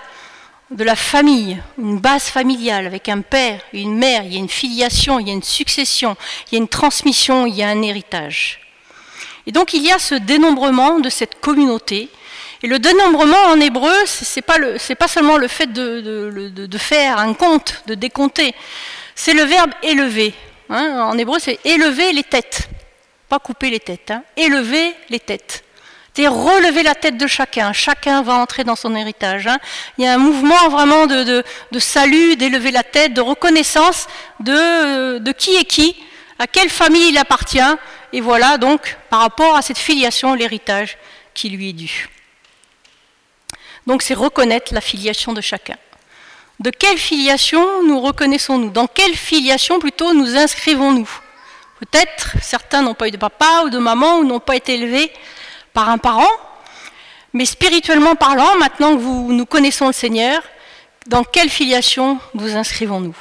de 0.70 0.84
la 0.84 0.96
famille, 0.96 1.62
une 1.78 1.98
base 1.98 2.24
familiale 2.24 2.86
avec 2.86 3.08
un 3.08 3.22
père, 3.22 3.60
une 3.72 3.96
mère, 3.96 4.24
il 4.24 4.34
y 4.34 4.36
a 4.36 4.38
une 4.38 4.48
filiation, 4.48 5.18
il 5.18 5.28
y 5.28 5.30
a 5.30 5.34
une 5.34 5.42
succession, 5.42 6.16
il 6.46 6.54
y 6.54 6.56
a 6.56 6.60
une 6.60 6.68
transmission, 6.68 7.46
il 7.46 7.54
y 7.54 7.62
a 7.62 7.68
un 7.68 7.82
héritage. 7.82 8.67
Et 9.48 9.52
donc 9.52 9.72
il 9.72 9.82
y 9.82 9.90
a 9.90 9.98
ce 9.98 10.14
dénombrement 10.14 11.00
de 11.00 11.08
cette 11.08 11.40
communauté. 11.40 12.10
Et 12.62 12.66
le 12.66 12.78
dénombrement 12.78 13.44
en 13.46 13.58
hébreu, 13.58 13.94
ce 14.04 14.24
n'est 14.38 14.96
pas, 14.96 15.08
seulement 15.08 15.38
le 15.38 15.48
fait 15.48 15.72
de, 15.72 16.78
faire 16.78 17.18
un 17.18 17.32
compte, 17.32 17.82
de 17.86 17.94
décompter, 17.94 18.54
c'est 19.14 19.32
le 19.32 19.44
verbe 19.44 19.70
élever. 19.82 20.34
Hein. 20.68 21.00
en 21.02 21.16
hébreu, 21.16 21.38
c'est 21.40 21.58
élever 21.64 22.12
les 22.12 22.24
têtes, 22.24 22.68
pas 23.30 23.38
couper 23.38 23.70
les 23.70 23.80
têtes, 23.80 24.10
hein. 24.10 24.22
élever 24.36 24.94
les 25.08 25.18
têtes 25.18 25.64
c'est 26.14 26.26
relever 26.26 26.82
la 26.82 26.96
tête 26.96 27.16
de 27.16 27.28
chacun. 27.28 27.72
Chacun 27.72 28.22
va 28.22 28.34
entrer 28.34 28.64
dans 28.64 28.74
son 28.74 28.96
héritage. 28.96 29.46
Hein. 29.46 29.58
Il 29.96 30.04
y 30.04 30.08
a 30.08 30.14
un 30.14 30.18
mouvement 30.18 30.68
vraiment 30.68 31.06
de, 31.06 31.44
salut, 31.78 32.34
d'élever 32.34 32.72
la 32.72 32.82
tête, 32.82 33.14
de 33.14 33.20
reconnaissance 33.20 34.08
de 34.40 35.30
qui 35.30 35.54
est 35.54 35.64
qui, 35.64 35.94
à 36.40 36.48
quelle 36.48 36.70
famille 36.70 37.10
il 37.10 37.18
appartient. 37.18 37.60
Et 38.12 38.20
voilà 38.20 38.58
donc 38.58 38.96
par 39.10 39.20
rapport 39.20 39.56
à 39.56 39.62
cette 39.62 39.78
filiation, 39.78 40.34
l'héritage 40.34 40.96
qui 41.34 41.50
lui 41.50 41.70
est 41.70 41.74
dû. 41.74 42.08
Donc 43.86 44.02
c'est 44.02 44.14
reconnaître 44.14 44.74
la 44.74 44.80
filiation 44.80 45.32
de 45.32 45.40
chacun. 45.40 45.76
De 46.60 46.70
quelle 46.70 46.98
filiation 46.98 47.84
nous 47.84 48.00
reconnaissons-nous? 48.00 48.70
Dans 48.70 48.86
quelle 48.86 49.14
filiation 49.14 49.78
plutôt 49.78 50.12
nous 50.12 50.36
inscrivons-nous? 50.36 51.08
Peut-être 51.78 52.32
certains 52.42 52.82
n'ont 52.82 52.94
pas 52.94 53.08
eu 53.08 53.12
de 53.12 53.16
papa 53.16 53.62
ou 53.64 53.70
de 53.70 53.78
maman 53.78 54.18
ou 54.18 54.24
n'ont 54.24 54.40
pas 54.40 54.56
été 54.56 54.74
élevés 54.74 55.12
par 55.72 55.88
un 55.88 55.98
parent, 55.98 56.28
mais 57.32 57.44
spirituellement 57.44 58.16
parlant, 58.16 58.56
maintenant 58.56 58.96
que 58.96 59.02
nous 59.02 59.46
connaissons 59.46 59.86
le 59.86 59.92
Seigneur, 59.92 60.42
dans 61.06 61.22
quelle 61.22 61.48
filiation 61.48 62.18
nous 62.34 62.56
inscrivons-nous? 62.56 63.16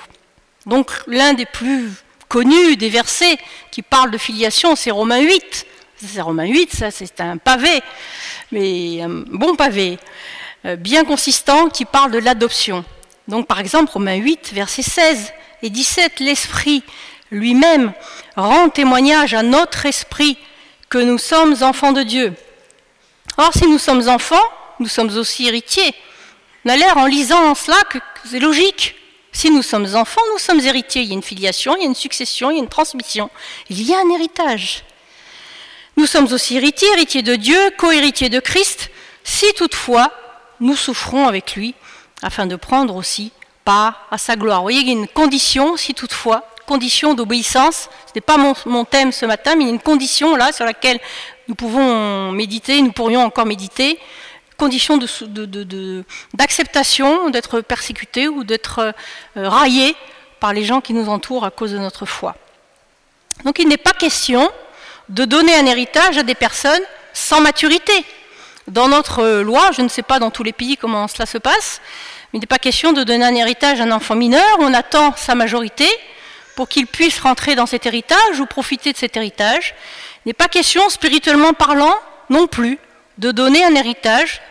Donc 0.65 0.91
l'un 1.05 1.33
des 1.33 1.45
plus 1.45 1.91
connus 2.27 2.77
des 2.77 2.89
versets 2.89 3.37
qui 3.71 3.81
parlent 3.81 4.11
de 4.11 4.17
filiation, 4.17 4.75
c'est 4.75 4.91
Romains 4.91 5.21
8. 5.21 5.65
C'est 5.97 6.21
Romains 6.21 6.45
8, 6.45 6.73
ça 6.73 6.91
c'est 6.91 7.19
un 7.21 7.37
pavé, 7.37 7.81
mais 8.51 9.01
un 9.01 9.09
bon 9.09 9.55
pavé, 9.55 9.97
euh, 10.65 10.75
bien 10.75 11.03
consistant, 11.03 11.69
qui 11.69 11.85
parle 11.85 12.11
de 12.11 12.19
l'adoption. 12.19 12.85
Donc 13.27 13.47
par 13.47 13.59
exemple, 13.59 13.91
Romains 13.91 14.15
8, 14.15 14.51
versets 14.53 14.83
16 14.83 15.33
et 15.63 15.69
17, 15.69 16.19
l'Esprit 16.19 16.83
lui-même 17.31 17.93
rend 18.35 18.69
témoignage 18.69 19.33
à 19.33 19.41
notre 19.41 19.85
esprit 19.85 20.37
que 20.89 20.99
nous 20.99 21.17
sommes 21.17 21.55
enfants 21.61 21.91
de 21.91 22.03
Dieu. 22.03 22.33
Or, 23.37 23.51
si 23.53 23.67
nous 23.67 23.79
sommes 23.79 24.07
enfants, 24.07 24.35
nous 24.79 24.87
sommes 24.87 25.15
aussi 25.17 25.47
héritiers. 25.47 25.93
On 26.65 26.69
a 26.69 26.77
l'air 26.77 26.97
en 26.97 27.05
lisant 27.05 27.55
cela 27.55 27.77
que 27.89 27.97
c'est 28.25 28.39
logique. 28.39 28.95
Si 29.37 29.51
nous 29.51 29.61
sommes 29.61 29.85
enfants, 29.93 30.23
nous 30.33 30.39
sommes 30.39 30.61
héritiers. 30.61 31.03
Il 31.03 31.09
y 31.09 31.11
a 31.11 31.13
une 31.13 31.21
filiation, 31.21 31.75
il 31.75 31.81
y 31.81 31.85
a 31.85 31.87
une 31.87 31.93
succession, 31.93 32.49
il 32.49 32.55
y 32.55 32.59
a 32.59 32.63
une 32.63 32.67
transmission. 32.67 33.29
Il 33.69 33.79
y 33.83 33.93
a 33.93 33.99
un 33.99 34.09
héritage. 34.09 34.83
Nous 35.95 36.07
sommes 36.07 36.25
aussi 36.33 36.57
héritiers, 36.57 36.87
héritiers 36.93 37.21
de 37.21 37.35
Dieu, 37.35 37.59
co-héritiers 37.77 38.29
de 38.29 38.39
Christ, 38.39 38.89
si 39.23 39.45
toutefois 39.53 40.11
nous 40.59 40.75
souffrons 40.75 41.27
avec 41.27 41.55
lui, 41.55 41.75
afin 42.23 42.47
de 42.47 42.55
prendre 42.55 42.95
aussi 42.95 43.31
part 43.63 44.07
à 44.09 44.17
sa 44.17 44.35
gloire. 44.35 44.61
Vous 44.61 44.63
voyez, 44.63 44.79
il 44.79 44.87
y 44.87 44.89
a 44.89 44.93
une 44.93 45.07
condition, 45.07 45.77
si 45.77 45.93
toutefois, 45.93 46.43
condition 46.65 47.13
d'obéissance. 47.13 47.89
Ce 48.07 48.13
n'est 48.15 48.21
pas 48.21 48.37
mon, 48.37 48.55
mon, 48.65 48.85
thème 48.85 49.11
ce 49.11 49.27
matin, 49.27 49.53
mais 49.55 49.65
il 49.65 49.67
y 49.67 49.69
a 49.69 49.73
une 49.73 49.79
condition 49.79 50.35
là 50.35 50.51
sur 50.51 50.65
laquelle 50.65 50.99
nous 51.47 51.53
pouvons 51.53 52.31
méditer, 52.31 52.81
nous 52.81 52.91
pourrions 52.91 53.21
encore 53.21 53.45
méditer, 53.45 53.99
condition 54.57 54.97
d'acceptation, 56.33 57.29
d'être 57.29 57.61
persécuté 57.61 58.27
ou 58.27 58.43
d'être 58.43 58.79
euh, 58.79 59.49
raillé 59.49 59.95
par 60.39 60.53
les 60.53 60.63
gens 60.63 60.81
qui 60.81 60.93
nous 60.93 61.09
entourent 61.09 61.45
à 61.45 61.51
cause 61.51 61.71
de 61.71 61.77
notre 61.77 62.05
foi. 62.05 62.35
Donc 63.45 63.59
il 63.59 63.67
n'est 63.67 63.77
pas 63.77 63.93
question 63.93 64.49
de 65.09 65.25
donner 65.25 65.55
un 65.55 65.65
héritage 65.65 66.17
à 66.17 66.23
des 66.23 66.35
personnes 66.35 66.81
sans 67.13 67.39
maturité. 67.41 67.93
Dans 68.67 68.89
notre 68.89 69.41
loi, 69.41 69.71
je 69.71 69.81
ne 69.81 69.87
sais 69.87 70.01
pas 70.01 70.19
dans 70.19 70.31
tous 70.31 70.43
les 70.43 70.51
pays 70.51 70.75
comment 70.75 71.07
cela 71.07 71.25
se 71.25 71.37
passe, 71.37 71.81
mais 72.33 72.39
il 72.39 72.41
n'est 72.41 72.47
pas 72.47 72.59
question 72.59 72.91
de 72.91 73.03
donner 73.03 73.23
un 73.23 73.35
héritage 73.35 73.79
à 73.79 73.83
un 73.83 73.91
enfant 73.91 74.15
mineur, 74.15 74.57
on 74.59 74.73
attend 74.73 75.15
sa 75.15 75.35
majorité 75.35 75.87
pour 76.55 76.67
qu'il 76.67 76.87
puisse 76.87 77.19
rentrer 77.19 77.55
dans 77.55 77.67
cet 77.67 77.85
héritage 77.85 78.39
ou 78.39 78.45
profiter 78.45 78.91
de 78.91 78.97
cet 78.97 79.15
héritage 79.15 79.75
n'est 80.25 80.33
pas 80.33 80.49
question, 80.49 80.89
spirituellement 80.89 81.53
parlant, 81.53 81.95
non 82.29 82.47
plus, 82.47 82.77
de 83.17 83.31
donner 83.31 83.63
un 83.63 83.75
héritage 83.75 84.41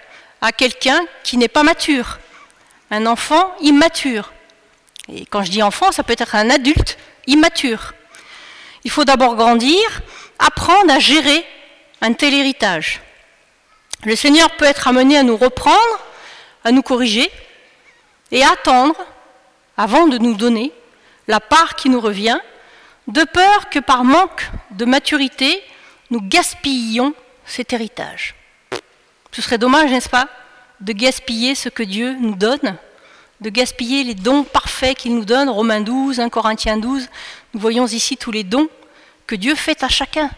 à 0.40 0.52
quelqu'un 0.52 1.00
qui 1.22 1.36
n'est 1.36 1.48
pas 1.48 1.62
mature, 1.62 2.18
un 2.90 3.06
enfant 3.06 3.54
immature. 3.60 4.32
Et 5.08 5.24
quand 5.26 5.42
je 5.42 5.50
dis 5.50 5.62
enfant, 5.62 5.92
ça 5.92 6.02
peut 6.02 6.14
être 6.16 6.34
un 6.34 6.50
adulte 6.50 6.98
immature. 7.26 7.94
Il 8.84 8.90
faut 8.90 9.04
d'abord 9.04 9.36
grandir, 9.36 9.82
apprendre 10.38 10.92
à 10.92 10.98
gérer 10.98 11.44
un 12.00 12.12
tel 12.12 12.34
héritage. 12.34 13.00
Le 14.04 14.14
Seigneur 14.14 14.50
peut 14.56 14.64
être 14.64 14.86
amené 14.86 15.18
à 15.18 15.24
nous 15.24 15.36
reprendre, 15.36 16.00
à 16.62 16.70
nous 16.70 16.82
corriger 16.82 17.30
et 18.30 18.44
à 18.44 18.52
attendre, 18.52 18.96
avant 19.76 20.06
de 20.06 20.18
nous 20.18 20.34
donner, 20.34 20.72
la 21.26 21.40
part 21.40 21.74
qui 21.74 21.88
nous 21.88 22.00
revient, 22.00 22.38
de 23.08 23.24
peur 23.24 23.68
que 23.70 23.78
par 23.80 24.04
manque 24.04 24.48
de 24.70 24.84
maturité, 24.84 25.62
nous 26.10 26.20
gaspillions 26.20 27.12
cet 27.44 27.72
héritage. 27.72 28.35
Ce 29.36 29.42
serait 29.42 29.58
dommage, 29.58 29.90
n'est-ce 29.90 30.08
pas, 30.08 30.30
de 30.80 30.94
gaspiller 30.94 31.54
ce 31.54 31.68
que 31.68 31.82
Dieu 31.82 32.16
nous 32.20 32.34
donne, 32.34 32.78
de 33.42 33.50
gaspiller 33.50 34.02
les 34.02 34.14
dons 34.14 34.44
parfaits 34.44 34.96
qu'il 34.96 35.14
nous 35.14 35.26
donne, 35.26 35.50
Romains 35.50 35.82
12, 35.82 36.20
1 36.20 36.30
Corinthiens 36.30 36.78
12, 36.78 37.06
nous 37.52 37.60
voyons 37.60 37.86
ici 37.86 38.16
tous 38.16 38.30
les 38.30 38.44
dons 38.44 38.66
que 39.26 39.34
Dieu 39.34 39.54
fait 39.54 39.82
à 39.82 39.90
chacun, 39.90 40.30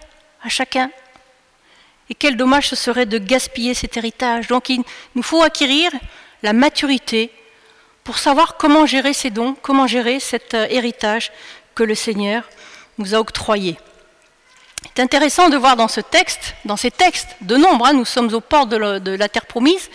à 0.43 0.49
chacun. 0.49 0.91
Et 2.11 2.15
quel 2.17 2.37
dommage 2.37 2.71
ce 2.71 2.75
serait 2.75 3.07
de 3.07 3.19
gaspiller 3.19 3.73
cet 3.73 3.97
héritage. 3.97 4.49
Donc 4.49 4.69
il 4.69 4.83
nous 5.15 5.23
faut 5.23 5.43
acquérir 5.45 5.93
la 6.43 6.53
maturité 6.53 7.31
pour 8.03 8.19
savoir 8.19 8.57
comment 8.57 8.85
gérer 8.85 9.13
ces 9.13 9.31
dons, 9.31 9.55
comment 9.63 9.87
gérer 9.87 10.19
cet 10.19 10.55
euh, 10.55 10.67
héritage 10.71 11.31
que 11.77 11.85
le 11.85 11.95
Seigneur 11.95 12.49
nous 12.99 13.15
a 13.15 13.19
octroyé. 13.19 13.79
C'est 14.99 15.05
intéressant 15.05 15.49
de 15.49 15.57
voir 15.57 15.77
dans 15.77 15.87
ce 15.87 16.01
texte, 16.01 16.57
dans 16.65 16.77
ces 16.77 16.91
textes 16.91 17.37
de 17.41 17.55
nombre, 17.55 17.87
hein, 17.87 17.93
nous 17.93 18.05
sommes 18.05 18.35
aux 18.35 18.41
portes 18.41 18.69
de, 18.69 18.77
la 19.13 19.29
terre 19.29 19.47
promise, 19.47 19.89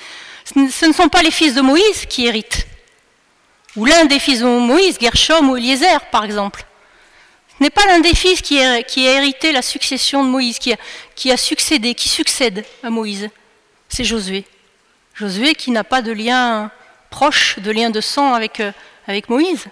ce 0.45 0.85
ne 0.85 0.93
sont 0.93 1.09
pas 1.09 1.21
les 1.21 1.29
fils 1.29 1.55
de 1.55 1.59
Moïse 1.59 2.05
qui 2.05 2.25
héritent, 2.25 2.65
ou 3.75 3.83
l'un 3.83 4.05
des 4.05 4.17
fils 4.17 4.39
de 4.39 4.45
Moïse, 4.45 4.97
Gershom 5.01 5.49
ou 5.49 5.57
Eliezer 5.57 5.99
par 6.09 6.23
exemple. 6.23 6.65
Ce 7.49 7.61
n'est 7.61 7.69
pas 7.69 7.85
l'un 7.85 7.99
des 7.99 8.15
fils 8.15 8.41
qui 8.41 8.61
a, 8.61 8.79
hérité 8.95 9.51
la 9.51 9.61
succession 9.61 10.23
de 10.23 10.29
Moïse, 10.29 10.57
qui 10.57 10.71
a, 10.71 10.77
qui 11.15 11.33
a 11.33 11.35
succédé, 11.35 11.95
qui 11.95 12.07
succède 12.07 12.63
à 12.81 12.89
Moïse. 12.89 13.29
C'est 13.89 14.05
Josué. 14.05 14.45
Josué 15.15 15.53
qui 15.53 15.71
n'a 15.71 15.83
pas 15.83 16.01
de 16.01 16.13
lien 16.13 16.71
proche, 17.09 17.59
de 17.59 17.71
lien 17.71 17.89
de 17.89 17.99
sang 17.99 18.33
avec, 18.33 18.61
euh, 18.61 18.71
avec 19.05 19.27
Moïse. 19.27 19.65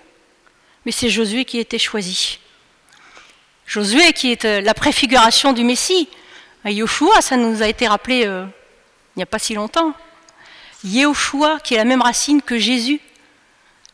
Mais 0.86 0.91
c'est 0.91 1.08
Josué 1.08 1.46
qui 1.46 1.58
a 1.58 1.62
été 1.62 1.80
choisi. 1.80 2.40
Josué, 3.71 4.12
qui 4.12 4.34
est 4.34 4.43
euh, 4.43 4.60
la 4.60 4.73
préfiguration 4.73 5.53
du 5.53 5.63
Messie. 5.63 6.10
Yoshua, 6.65 7.21
ça 7.21 7.38
nous 7.38 7.63
a 7.63 7.67
été 7.69 7.88
rappelé 7.88 8.25
euh, 8.25 8.43
il 9.15 9.19
n'y 9.19 9.23
a 9.23 9.25
pas 9.25 9.39
si 9.39 9.53
longtemps. 9.53 9.93
Yehoshua, 10.84 11.57
qui 11.62 11.75
est 11.75 11.77
la 11.77 11.86
même 11.86 12.01
racine 12.01 12.41
que 12.41 12.60
Jésus, 12.60 12.99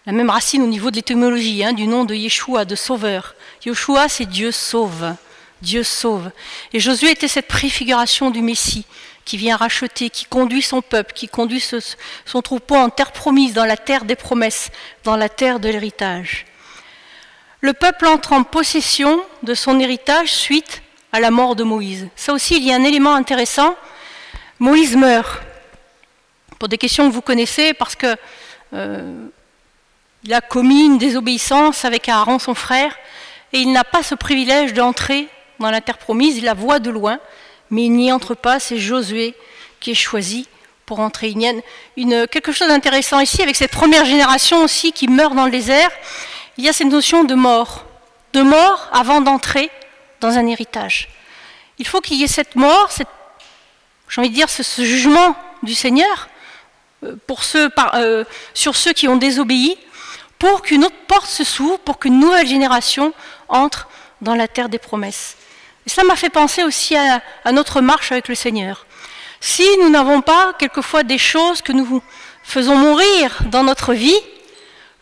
la 0.07 0.13
même 0.13 0.31
racine 0.31 0.63
au 0.63 0.65
niveau 0.67 0.89
de 0.89 0.95
l'étymologie, 0.95 1.63
hein, 1.63 1.73
du 1.73 1.85
nom 1.85 2.05
de 2.05 2.15
Yeshua, 2.15 2.65
de 2.65 2.73
sauveur. 2.73 3.35
Yoshua, 3.67 4.09
c'est 4.09 4.25
Dieu 4.25 4.51
sauve. 4.51 5.13
Dieu 5.61 5.83
sauve. 5.83 6.31
Et 6.73 6.79
Josué 6.79 7.11
était 7.11 7.27
cette 7.27 7.47
préfiguration 7.47 8.31
du 8.31 8.41
Messie 8.41 8.87
qui 9.25 9.37
vient 9.37 9.57
racheter, 9.57 10.09
qui 10.09 10.25
conduit 10.25 10.63
son 10.63 10.81
peuple, 10.81 11.13
qui 11.13 11.27
conduit 11.27 11.63
son 12.25 12.41
troupeau 12.41 12.77
en 12.77 12.89
terre 12.89 13.11
promise, 13.11 13.53
dans 13.53 13.65
la 13.65 13.77
terre 13.77 14.05
des 14.05 14.15
promesses, 14.15 14.71
dans 15.03 15.15
la 15.15 15.29
terre 15.29 15.59
de 15.59 15.69
l'héritage 15.69 16.46
le 17.61 17.73
peuple 17.73 18.07
entre 18.07 18.33
en 18.33 18.43
possession 18.43 19.21
de 19.43 19.53
son 19.53 19.79
héritage 19.79 20.33
suite 20.33 20.81
à 21.11 21.19
la 21.19 21.31
mort 21.31 21.55
de 21.55 21.63
Moïse. 21.63 22.07
Ça 22.15 22.33
aussi, 22.33 22.57
il 22.57 22.63
y 22.63 22.71
a 22.71 22.75
un 22.75 22.83
élément 22.83 23.15
intéressant. 23.15 23.75
Moïse 24.59 24.95
meurt, 24.95 25.41
pour 26.59 26.67
des 26.67 26.77
questions 26.77 27.07
que 27.07 27.13
vous 27.13 27.21
connaissez, 27.21 27.73
parce 27.73 27.95
que 27.95 28.15
euh, 28.73 29.27
il 30.23 30.33
a 30.33 30.41
commis 30.41 30.85
une 30.85 30.97
désobéissance 30.97 31.85
avec 31.85 32.09
Aaron, 32.09 32.39
son 32.39 32.53
frère, 32.53 32.95
et 33.53 33.59
il 33.59 33.71
n'a 33.71 33.83
pas 33.83 34.03
ce 34.03 34.15
privilège 34.15 34.73
d'entrer 34.73 35.27
dans 35.59 35.71
la 35.71 35.81
terre 35.81 35.97
promise, 35.97 36.37
il 36.37 36.43
la 36.43 36.53
voit 36.53 36.79
de 36.79 36.89
loin, 36.89 37.19
mais 37.71 37.85
il 37.85 37.91
n'y 37.91 38.11
entre 38.11 38.35
pas, 38.35 38.59
c'est 38.59 38.77
Josué 38.77 39.35
qui 39.79 39.91
est 39.91 39.95
choisi 39.95 40.47
pour 40.85 40.99
entrer. 40.99 41.33
Il 41.95 42.13
a 42.13 42.27
quelque 42.27 42.51
chose 42.51 42.67
d'intéressant 42.67 43.19
ici 43.19 43.41
avec 43.41 43.55
cette 43.55 43.71
première 43.71 44.05
génération 44.05 44.63
aussi 44.63 44.91
qui 44.91 45.07
meurt 45.07 45.35
dans 45.35 45.45
le 45.45 45.51
désert 45.51 45.91
il 46.57 46.63
y 46.63 46.69
a 46.69 46.73
cette 46.73 46.87
notion 46.87 47.23
de 47.23 47.35
mort, 47.35 47.85
de 48.33 48.41
mort 48.41 48.89
avant 48.91 49.21
d'entrer 49.21 49.69
dans 50.19 50.37
un 50.37 50.47
héritage. 50.47 51.09
Il 51.77 51.87
faut 51.87 52.01
qu'il 52.01 52.17
y 52.17 52.23
ait 52.23 52.27
cette 52.27 52.55
mort, 52.55 52.89
j'ai 54.09 54.21
envie 54.21 54.29
de 54.29 54.33
dire 54.33 54.49
ce, 54.49 54.63
jugement 54.83 55.35
du 55.61 55.75
Seigneur, 55.75 56.29
euh, 57.03 57.15
pour 57.27 57.43
ceux, 57.43 57.69
euh, 57.93 58.23
sur 58.53 58.75
ceux 58.75 58.93
qui 58.93 59.07
ont 59.07 59.17
désobéi, 59.17 59.77
pour 60.39 60.61
qu'une 60.61 60.85
autre 60.85 60.95
porte 61.07 61.27
se 61.27 61.43
s'ouvre, 61.43 61.79
pour 61.79 61.99
qu'une 61.99 62.19
nouvelle 62.19 62.47
génération 62.47 63.13
entre 63.49 63.87
dans 64.21 64.35
la 64.35 64.47
terre 64.47 64.69
des 64.69 64.79
promesses. 64.79 65.35
Et 65.85 65.89
cela 65.89 66.07
m'a 66.07 66.15
fait 66.15 66.29
penser 66.29 66.63
aussi 66.63 66.95
à 66.95 67.21
notre 67.51 67.81
marche 67.81 68.11
avec 68.11 68.27
le 68.27 68.35
Seigneur. 68.35 68.85
Si 69.39 69.63
nous 69.81 69.89
n'avons 69.89 70.21
pas 70.21 70.53
quelquefois 70.57 71.03
des 71.03 71.17
choses 71.17 71.61
que 71.61 71.71
nous 71.71 72.01
faisons 72.43 72.75
mourir 72.75 73.37
dans 73.45 73.63
notre 73.63 73.93
vie, 73.93 74.19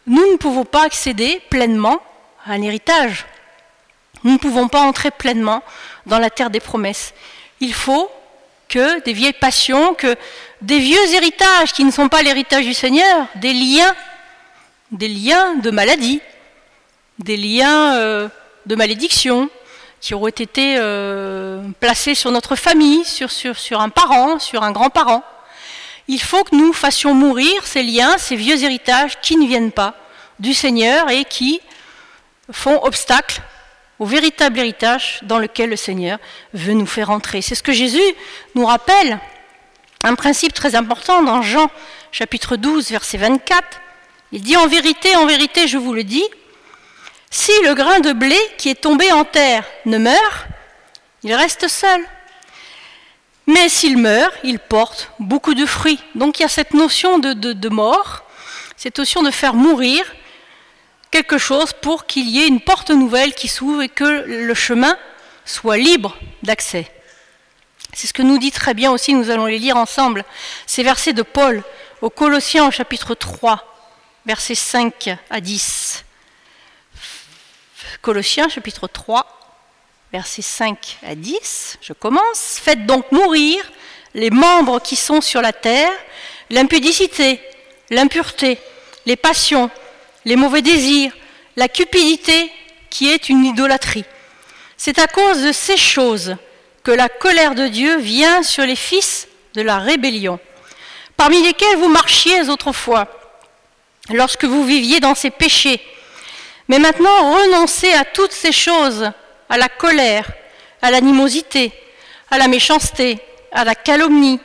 nous 0.07 0.31
ne 0.31 0.37
pouvons 0.37 0.65
pas 0.65 0.83
accéder 0.83 1.41
pleinement 1.49 1.99
à 2.45 2.53
un 2.53 2.61
héritage. 2.61 3.25
Nous 4.23 4.33
ne 4.33 4.37
pouvons 4.37 4.67
pas 4.67 4.81
entrer 4.81 5.11
pleinement 5.11 5.63
dans 6.05 6.19
la 6.19 6.29
terre 6.29 6.49
des 6.49 6.59
promesses. 6.59 7.13
Il 7.59 7.73
faut 7.73 8.09
que 8.67 9.01
des 9.03 9.13
vieilles 9.13 9.33
passions, 9.33 9.93
que 9.93 10.15
des 10.61 10.79
vieux 10.79 11.13
héritages 11.13 11.73
qui 11.73 11.83
ne 11.83 11.91
sont 11.91 12.09
pas 12.09 12.23
l'héritage 12.23 12.65
du 12.65 12.73
Seigneur, 12.73 13.27
des 13.35 13.53
liens, 13.53 13.95
des 14.91 15.07
liens 15.07 15.55
de 15.55 15.69
maladie, 15.69 16.21
des 17.19 17.37
liens 17.37 17.95
euh, 17.95 18.27
de 18.65 18.75
malédiction 18.75 19.49
qui 20.01 20.13
auraient 20.13 20.29
été 20.29 20.75
euh, 20.77 21.61
placés 21.79 22.15
sur 22.15 22.31
notre 22.31 22.55
famille, 22.55 23.03
sur, 23.05 23.29
un 23.79 23.89
parent, 23.89 24.39
sur 24.39 24.63
un 24.63 24.71
grand-parent. 24.71 25.23
Il 26.07 26.21
faut 26.21 26.43
que 26.43 26.55
nous 26.55 26.73
fassions 26.73 27.13
mourir 27.13 27.65
ces 27.65 27.83
liens, 27.83 28.17
ces 28.17 28.35
vieux 28.35 28.63
héritages 28.63 29.19
qui 29.21 29.37
ne 29.37 29.47
viennent 29.47 29.71
pas 29.71 29.95
du 30.39 30.53
Seigneur 30.53 31.09
et 31.09 31.25
qui 31.25 31.61
font 32.51 32.83
obstacle 32.83 33.41
au 33.97 34.05
véritable 34.05 34.59
héritage 34.59 35.19
dans 35.23 35.39
lequel 35.39 35.69
le 35.69 35.75
Seigneur 35.75 36.19
veut 36.53 36.73
nous 36.73 36.85
faire 36.85 37.09
entrer. 37.09 37.41
C'est 37.41 37.55
ce 37.55 37.63
que 37.63 37.71
Jésus 37.71 38.13
nous 38.53 38.65
rappelle, 38.65 39.19
un 40.03 40.15
principe 40.15 40.53
très 40.53 40.75
important 40.75 41.23
dans 41.23 41.41
Jean 41.41 41.69
chapitre 42.11 42.57
12, 42.57 42.91
verset 42.91 43.17
24. 43.17 43.81
Il 44.31 44.41
dit 44.41 44.57
en 44.57 44.67
vérité, 44.67 45.15
en 45.15 45.25
vérité, 45.25 45.67
je 45.67 45.77
vous 45.77 45.93
le 45.93 46.03
dis, 46.03 46.25
si 47.31 47.51
le 47.63 47.73
grain 47.73 47.99
de 47.99 48.13
blé 48.13 48.37
qui 48.57 48.69
est 48.69 48.81
tombé 48.81 49.11
en 49.11 49.25
terre 49.25 49.65
ne 49.85 49.97
meurt, 49.97 50.45
il 51.23 51.33
reste 51.33 51.67
seul. 51.67 52.01
Mais 53.47 53.69
s'il 53.69 53.97
meurt, 53.97 54.33
il 54.43 54.59
porte 54.59 55.11
beaucoup 55.19 55.53
de 55.53 55.65
fruits. 55.65 55.99
Donc 56.15 56.39
il 56.39 56.41
y 56.41 56.45
a 56.45 56.49
cette 56.49 56.73
notion 56.73 57.19
de, 57.19 57.69
mort, 57.69 58.23
cette 58.75 58.97
notion 58.97 59.21
de 59.21 59.31
faire 59.31 59.53
mourir 59.53 60.03
quelque 61.11 61.37
chose 61.37 61.71
pour 61.73 62.05
qu'il 62.07 62.27
y 62.29 62.41
ait 62.41 62.47
une 62.47 62.61
porte 62.61 62.89
nouvelle 62.89 63.33
qui 63.33 63.47
s'ouvre 63.47 63.83
et 63.83 63.89
que 63.89 64.03
le 64.03 64.53
chemin 64.53 64.97
soit 65.45 65.77
libre 65.77 66.17
d'accès. 66.43 66.91
C'est 67.93 68.07
ce 68.07 68.13
que 68.13 68.23
nous 68.23 68.39
dit 68.39 68.51
très 68.51 68.73
bien 68.73 68.91
aussi, 68.91 69.13
nous 69.13 69.29
allons 69.29 69.45
les 69.45 69.59
lire 69.59 69.77
ensemble, 69.77 70.25
ces 70.65 70.83
versets 70.83 71.13
de 71.13 71.21
Paul 71.21 71.63
au 72.01 72.09
Colossiens 72.09 72.67
au 72.67 72.71
chapitre 72.71 73.15
3, 73.15 73.63
versets 74.25 74.55
5 74.55 75.17
à 75.29 75.39
10. 75.39 76.03
Colossiens 78.01 78.49
chapitre 78.49 78.87
3, 78.87 79.44
versets 80.15 80.41
5 80.41 80.99
à 81.05 81.13
10, 81.13 81.77
je 81.81 81.91
commence. 81.91 82.57
Faites 82.63 82.85
donc 82.85 83.11
mourir 83.11 83.69
les 84.13 84.29
membres 84.29 84.79
qui 84.79 84.95
sont 84.95 85.19
sur 85.19 85.41
la 85.41 85.51
terre, 85.51 85.91
l'impudicité, 86.49 87.41
l'impureté, 87.89 88.57
les 89.05 89.17
passions, 89.17 89.69
les 90.23 90.37
mauvais 90.37 90.61
désirs, 90.61 91.11
la 91.57 91.67
cupidité 91.67 92.49
qui 92.89 93.11
est 93.11 93.27
une 93.27 93.43
idolâtrie. 93.43 94.05
C'est 94.77 94.99
à 94.99 95.07
cause 95.07 95.43
de 95.43 95.51
ces 95.51 95.75
choses 95.75 96.37
que 96.81 96.91
la 96.91 97.09
colère 97.09 97.53
de 97.53 97.67
Dieu 97.67 97.97
vient 97.97 98.41
sur 98.41 98.65
les 98.65 98.77
fils 98.77 99.27
de 99.53 99.61
la 99.61 99.79
rébellion, 99.79 100.39
parmi 101.17 101.43
lesquels 101.43 101.75
vous 101.75 101.89
marchiez 101.89 102.47
autrefois, 102.47 103.07
lorsque 104.11 104.45
vous 104.45 104.63
viviez 104.63 105.01
dans 105.01 105.15
ces 105.15 105.29
péchés. 105.29 105.81
Mais 106.69 106.79
maintenant, 106.79 107.33
renoncez 107.33 107.91
à 107.91 108.05
toutes 108.05 108.31
ces 108.31 108.53
choses, 108.53 109.11
à 109.49 109.57
la 109.57 109.69
colère, 109.69 110.31
à 110.81 110.91
l'animosité, 110.91 111.71
à 112.31 112.37
la 112.37 112.47
méchanceté, 112.47 113.19
à 113.51 113.63
la 113.63 113.75
calomnie, 113.75 114.39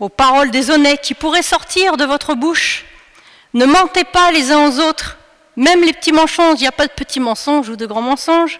aux 0.00 0.08
paroles 0.08 0.50
déshonnêtes 0.50 1.00
qui 1.00 1.14
pourraient 1.14 1.42
sortir 1.42 1.96
de 1.96 2.04
votre 2.04 2.34
bouche. 2.34 2.84
Ne 3.54 3.66
mentez 3.66 4.04
pas 4.04 4.30
les 4.32 4.50
uns 4.50 4.68
aux 4.68 4.80
autres, 4.80 5.18
même 5.56 5.84
les 5.84 5.92
petits 5.92 6.12
mensonges, 6.12 6.58
il 6.58 6.62
n'y 6.62 6.68
a 6.68 6.72
pas 6.72 6.86
de 6.86 6.92
petits 6.92 7.20
mensonges 7.20 7.68
ou 7.68 7.76
de 7.76 7.86
grands 7.86 8.02
mensonges. 8.02 8.58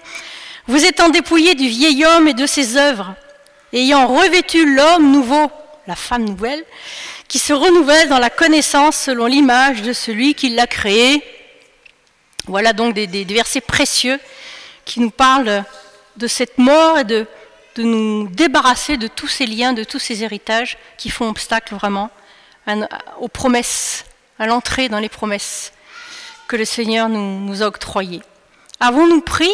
Vous 0.66 0.85
étant 0.85 1.09
dépouillés 1.09 1.55
du 1.55 1.66
vieil 1.68 2.05
homme 2.05 2.28
et 2.28 2.35
de 2.35 2.46
ses 2.46 2.76
œuvres, 2.76 3.14
ayant 3.72 4.07
revêtu 4.07 4.74
l'homme 4.74 5.11
nouveau, 5.11 5.50
la 5.87 5.96
femme 5.96 6.24
nouvelle, 6.24 6.64
qui 7.26 7.38
se 7.38 7.52
renouvelle 7.52 8.09
dans 8.09 8.18
la 8.18 8.31
connaissance 8.31 8.96
selon 8.96 9.26
l'image 9.26 9.83
de 9.83 9.92
celui 9.92 10.35
qui 10.35 10.50
l'a 10.50 10.66
créé. 10.66 11.24
Voilà 12.46 12.72
donc 12.72 12.94
des, 12.94 13.07
des, 13.07 13.24
versets 13.24 13.61
précieux 13.61 14.20
qui 14.85 15.00
nous 15.00 15.11
parlent 15.11 15.64
de 16.16 16.27
cette 16.27 16.59
mort 16.59 16.98
et 16.98 17.05
de, 17.05 17.27
nous 17.79 18.29
débarrasser 18.29 18.98
de 18.98 19.07
tous 19.07 19.29
ces 19.29 19.46
liens, 19.46 19.72
de 19.72 19.85
tous 19.85 19.98
ces 19.98 20.22
héritages 20.22 20.77
qui 20.98 21.09
font 21.09 21.29
obstacle 21.29 21.75
vraiment 21.75 22.11
aux 23.18 23.29
promesses, 23.29 24.05
à 24.38 24.46
l'entrée 24.46 24.88
dans 24.88 24.98
les 24.98 25.09
promesses 25.09 25.72
que 26.48 26.57
le 26.57 26.64
Seigneur 26.64 27.09
nous, 27.09 27.40
nous 27.40 27.62
a 27.62 27.66
octroyé. 27.66 28.20
Avons-nous 28.79 29.22
pris 29.22 29.51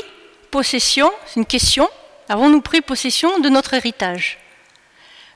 possession, 0.51 1.13
c'est 1.27 1.37
une 1.37 1.47
question, 1.47 1.89
avons-nous 2.29 2.61
pris 2.61 2.81
possession 2.81 3.39
de 3.39 3.49
notre 3.49 3.75
héritage? 3.75 4.39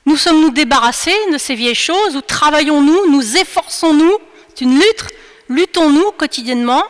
Nous 0.05 0.17
sommes-nous 0.17 0.51
débarrassés 0.51 1.15
de 1.31 1.39
ces 1.39 1.55
vieilles 1.55 1.75
choses 1.75 2.17
ou 2.17 2.21
travaillons-nous, 2.21 3.11
nous, 3.11 3.37
efforçons-nous 3.37 4.19
C'est 4.49 4.65
une 4.65 4.75
lutte, 4.75 5.07
luttons-nous 5.49 6.11
quotidiennement 6.13 6.83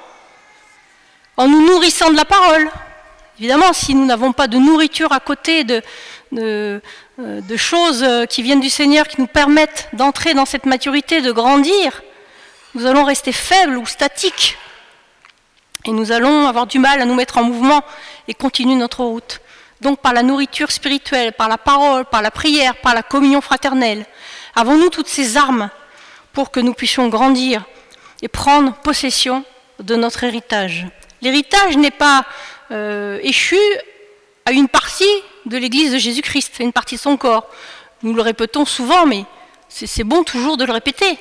en 1.36 1.48
nous 1.48 1.66
nourrissant 1.66 2.10
de 2.10 2.16
la 2.16 2.24
parole? 2.24 2.70
Évidemment, 3.38 3.72
si 3.72 3.94
nous 3.94 4.04
n'avons 4.04 4.32
pas 4.32 4.46
de 4.46 4.58
nourriture 4.58 5.12
à 5.12 5.20
côté, 5.20 5.64
de, 5.64 5.82
de, 6.32 7.56
choses 7.56 8.06
qui 8.28 8.42
viennent 8.42 8.60
du 8.60 8.70
Seigneur, 8.70 9.08
qui 9.08 9.20
nous 9.20 9.26
permettent 9.26 9.88
d'entrer 9.94 10.34
dans 10.34 10.44
cette 10.44 10.66
maturité, 10.66 11.22
de 11.22 11.32
grandir, 11.32 12.02
nous 12.74 12.86
allons 12.86 13.04
rester 13.04 13.32
faibles 13.32 13.76
ou 13.76 13.86
statiques. 13.86 14.56
Et 15.84 15.90
nous 15.90 16.12
allons 16.12 16.46
avoir 16.46 16.66
du 16.66 16.78
mal 16.78 17.00
à 17.00 17.04
nous 17.04 17.14
mettre 17.14 17.38
en 17.38 17.44
mouvement 17.44 17.82
et 18.28 18.34
continuer 18.34 18.76
notre 18.76 19.04
route. 19.04 19.40
Donc 19.80 19.98
par 20.00 20.12
la 20.12 20.22
nourriture 20.22 20.70
spirituelle, 20.70 21.32
par 21.32 21.48
la 21.48 21.58
parole, 21.58 22.04
par 22.04 22.22
la 22.22 22.30
prière, 22.30 22.76
par 22.76 22.94
la 22.94 23.02
communion 23.02 23.40
fraternelle, 23.40 24.06
avons-nous 24.54 24.90
toutes 24.90 25.08
ces 25.08 25.36
armes 25.36 25.70
pour 26.32 26.50
que 26.50 26.60
nous 26.60 26.72
puissions 26.72 27.08
grandir 27.08 27.64
et 28.22 28.28
prendre 28.28 28.74
possession 28.74 29.44
de 29.80 29.96
notre 29.96 30.22
héritage? 30.22 30.86
L'héritage 31.20 31.76
n'est 31.76 31.90
pas 31.90 32.24
euh, 32.72 33.18
échu 33.22 33.58
à 34.44 34.52
une 34.52 34.68
partie 34.68 35.04
de 35.46 35.56
l'Église 35.56 35.92
de 35.92 35.98
Jésus-Christ, 35.98 36.54
à 36.58 36.62
une 36.64 36.72
partie 36.72 36.96
de 36.96 37.00
son 37.00 37.16
corps. 37.16 37.48
Nous 38.02 38.14
le 38.14 38.22
répétons 38.22 38.64
souvent, 38.64 39.06
mais 39.06 39.24
c'est 39.68 40.04
bon 40.04 40.24
toujours 40.24 40.56
de 40.56 40.64
le 40.64 40.72
répéter 40.72 41.18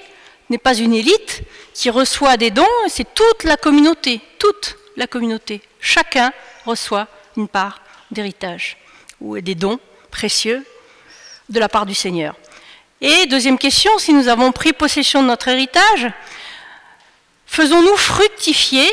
n'est 0.51 0.57
pas 0.57 0.75
une 0.75 0.93
élite 0.93 1.41
qui 1.73 1.89
reçoit 1.89 2.37
des 2.37 2.51
dons, 2.51 2.67
c'est 2.87 3.15
toute 3.15 3.45
la 3.45 3.55
communauté, 3.55 4.19
toute 4.37 4.77
la 4.97 5.07
communauté. 5.07 5.61
Chacun 5.79 6.31
reçoit 6.65 7.07
une 7.37 7.47
part 7.47 7.81
d'héritage 8.11 8.77
ou 9.21 9.39
des 9.39 9.55
dons 9.55 9.79
précieux 10.11 10.65
de 11.49 11.59
la 11.59 11.69
part 11.69 11.85
du 11.85 11.95
Seigneur. 11.95 12.35
Et 12.99 13.25
deuxième 13.27 13.57
question, 13.57 13.97
si 13.97 14.13
nous 14.13 14.27
avons 14.27 14.51
pris 14.51 14.73
possession 14.73 15.23
de 15.23 15.27
notre 15.27 15.47
héritage, 15.47 16.11
faisons-nous 17.45 17.95
fructifier 17.95 18.87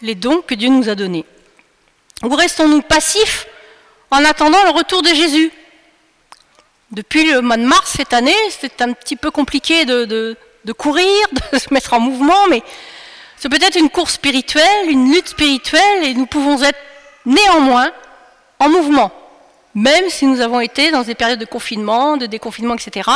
les 0.00 0.14
dons 0.14 0.40
que 0.40 0.54
Dieu 0.54 0.70
nous 0.70 0.88
a 0.88 0.94
donnés? 0.94 1.26
Ou 2.24 2.34
restons-nous 2.34 2.80
passifs 2.80 3.46
en 4.10 4.24
attendant 4.24 4.62
le 4.64 4.70
retour 4.70 5.02
de 5.02 5.08
Jésus? 5.08 5.52
Depuis 6.90 7.30
le 7.30 7.42
mois 7.42 7.58
de 7.58 7.64
mars 7.64 7.92
cette 7.96 8.14
année, 8.14 8.34
c'est 8.48 8.80
un 8.80 8.92
petit 8.92 9.16
peu 9.16 9.30
compliqué 9.30 9.84
de, 9.84 10.36
courir, 10.76 11.06
de 11.52 11.58
se 11.58 11.72
mettre 11.72 11.92
en 11.92 12.00
mouvement, 12.00 12.46
mais 12.48 12.62
c'est 13.36 13.50
peut-être 13.50 13.76
une 13.78 13.90
course 13.90 14.14
spirituelle, 14.14 14.88
une 14.88 15.12
lutte 15.12 15.28
spirituelle, 15.28 16.04
et 16.04 16.14
nous 16.14 16.26
pouvons 16.26 16.62
être 16.62 16.78
néanmoins 17.26 17.90
en 18.58 18.70
mouvement, 18.70 19.12
même 19.74 20.08
si 20.08 20.26
nous 20.26 20.40
avons 20.40 20.60
été 20.60 20.90
dans 20.90 21.02
des 21.02 21.14
périodes 21.14 21.40
de 21.40 21.44
confinement, 21.44 22.16
de 22.16 22.26
déconfinement, 22.26 22.74
etc. 22.74 23.10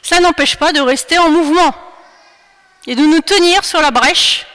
Ça 0.00 0.20
n'empêche 0.20 0.56
pas 0.56 0.72
de 0.72 0.80
rester 0.80 1.18
en 1.18 1.30
mouvement 1.30 1.74
et 2.86 2.94
de 2.94 3.02
nous 3.02 3.20
tenir 3.20 3.64
sur 3.64 3.80
la 3.80 3.90
brèche 3.90 4.46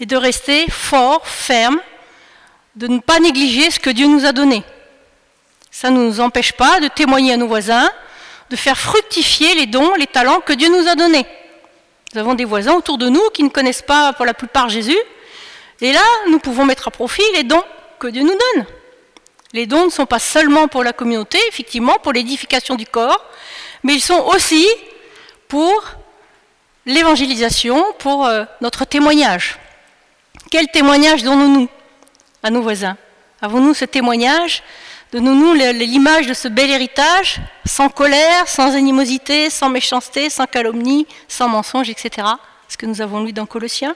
et 0.00 0.06
de 0.06 0.16
rester 0.16 0.68
fort, 0.68 1.26
ferme, 1.26 1.78
de 2.76 2.86
ne 2.86 2.98
pas 3.00 3.20
négliger 3.20 3.70
ce 3.70 3.78
que 3.78 3.90
Dieu 3.90 4.06
nous 4.06 4.24
a 4.24 4.32
donné. 4.32 4.62
Ça 5.70 5.90
ne 5.90 5.98
nous 6.04 6.20
empêche 6.20 6.52
pas 6.52 6.80
de 6.80 6.88
témoigner 6.88 7.32
à 7.32 7.36
nos 7.36 7.46
voisins, 7.48 7.90
de 8.50 8.56
faire 8.56 8.78
fructifier 8.78 9.54
les 9.54 9.66
dons, 9.66 9.94
les 9.94 10.06
talents 10.06 10.40
que 10.40 10.52
Dieu 10.52 10.68
nous 10.68 10.88
a 10.88 10.94
donnés. 10.94 11.26
Nous 12.14 12.20
avons 12.20 12.34
des 12.34 12.44
voisins 12.44 12.74
autour 12.74 12.98
de 12.98 13.08
nous 13.08 13.30
qui 13.32 13.42
ne 13.42 13.48
connaissent 13.48 13.82
pas 13.82 14.12
pour 14.12 14.26
la 14.26 14.34
plupart 14.34 14.68
Jésus. 14.68 14.98
Et 15.80 15.92
là, 15.92 16.02
nous 16.28 16.38
pouvons 16.38 16.64
mettre 16.64 16.88
à 16.88 16.90
profit 16.90 17.22
les 17.34 17.42
dons 17.42 17.64
que 17.98 18.08
Dieu 18.08 18.22
nous 18.22 18.28
donne. 18.28 18.66
Les 19.54 19.66
dons 19.66 19.86
ne 19.86 19.90
sont 19.90 20.06
pas 20.06 20.18
seulement 20.18 20.68
pour 20.68 20.84
la 20.84 20.92
communauté, 20.92 21.38
effectivement, 21.48 21.98
pour 22.02 22.12
l'édification 22.12 22.74
du 22.74 22.86
corps, 22.86 23.24
mais 23.82 23.94
ils 23.94 24.00
sont 24.00 24.24
aussi 24.34 24.66
pour 25.48 25.84
l'évangélisation 26.86 27.84
pour 27.98 28.26
euh, 28.26 28.44
notre 28.60 28.84
témoignage. 28.84 29.58
Quel 30.50 30.68
témoignage 30.68 31.22
donnons-nous? 31.22 31.68
À 32.42 32.50
nos 32.50 32.62
voisins 32.62 32.96
Avons-nous 33.40 33.74
ce 33.74 33.84
témoignage 33.84 34.62
Donnons-nous 35.12 35.52
l'image 35.52 36.26
de 36.26 36.32
ce 36.32 36.48
bel 36.48 36.70
héritage, 36.70 37.38
sans 37.66 37.90
colère, 37.90 38.48
sans 38.48 38.74
animosité, 38.74 39.50
sans 39.50 39.68
méchanceté, 39.68 40.30
sans 40.30 40.46
calomnie, 40.46 41.06
sans 41.28 41.48
mensonge, 41.48 41.90
etc. 41.90 42.26
Ce 42.66 42.78
que 42.78 42.86
nous 42.86 43.02
avons 43.02 43.22
lu 43.22 43.34
dans 43.34 43.44
Colossiens? 43.44 43.94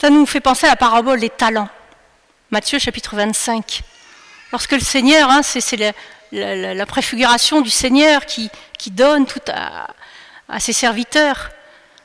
Ça 0.00 0.08
nous 0.08 0.24
fait 0.24 0.38
penser 0.40 0.68
à 0.68 0.70
la 0.70 0.76
parabole 0.76 1.18
des 1.18 1.30
talents. 1.30 1.68
Matthieu 2.52 2.78
chapitre 2.78 3.16
25. 3.16 3.82
Lorsque 4.52 4.70
le 4.70 4.78
Seigneur, 4.80 5.28
hein, 5.28 5.42
c'est 5.42 5.94
la, 6.30 6.86
préfiguration 6.86 7.60
du 7.60 7.70
Seigneur 7.70 8.26
qui, 8.26 8.50
donne 8.92 9.26
tout 9.26 9.42
à, 9.48 9.88
à 10.48 10.60
ses 10.60 10.72
serviteurs 10.72 11.50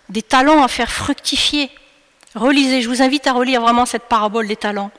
des 0.09 0.23
talents 0.23 0.63
à 0.63 0.67
faire 0.67 0.91
fructifier. 0.91 1.69
Relisez, 2.35 2.81
je 2.81 2.89
vous 2.89 3.01
invite 3.01 3.27
à 3.27 3.33
relire 3.33 3.61
vraiment 3.61 3.85
cette 3.85 4.03
parabole 4.03 4.47
des 4.47 4.57
talents 4.57 4.91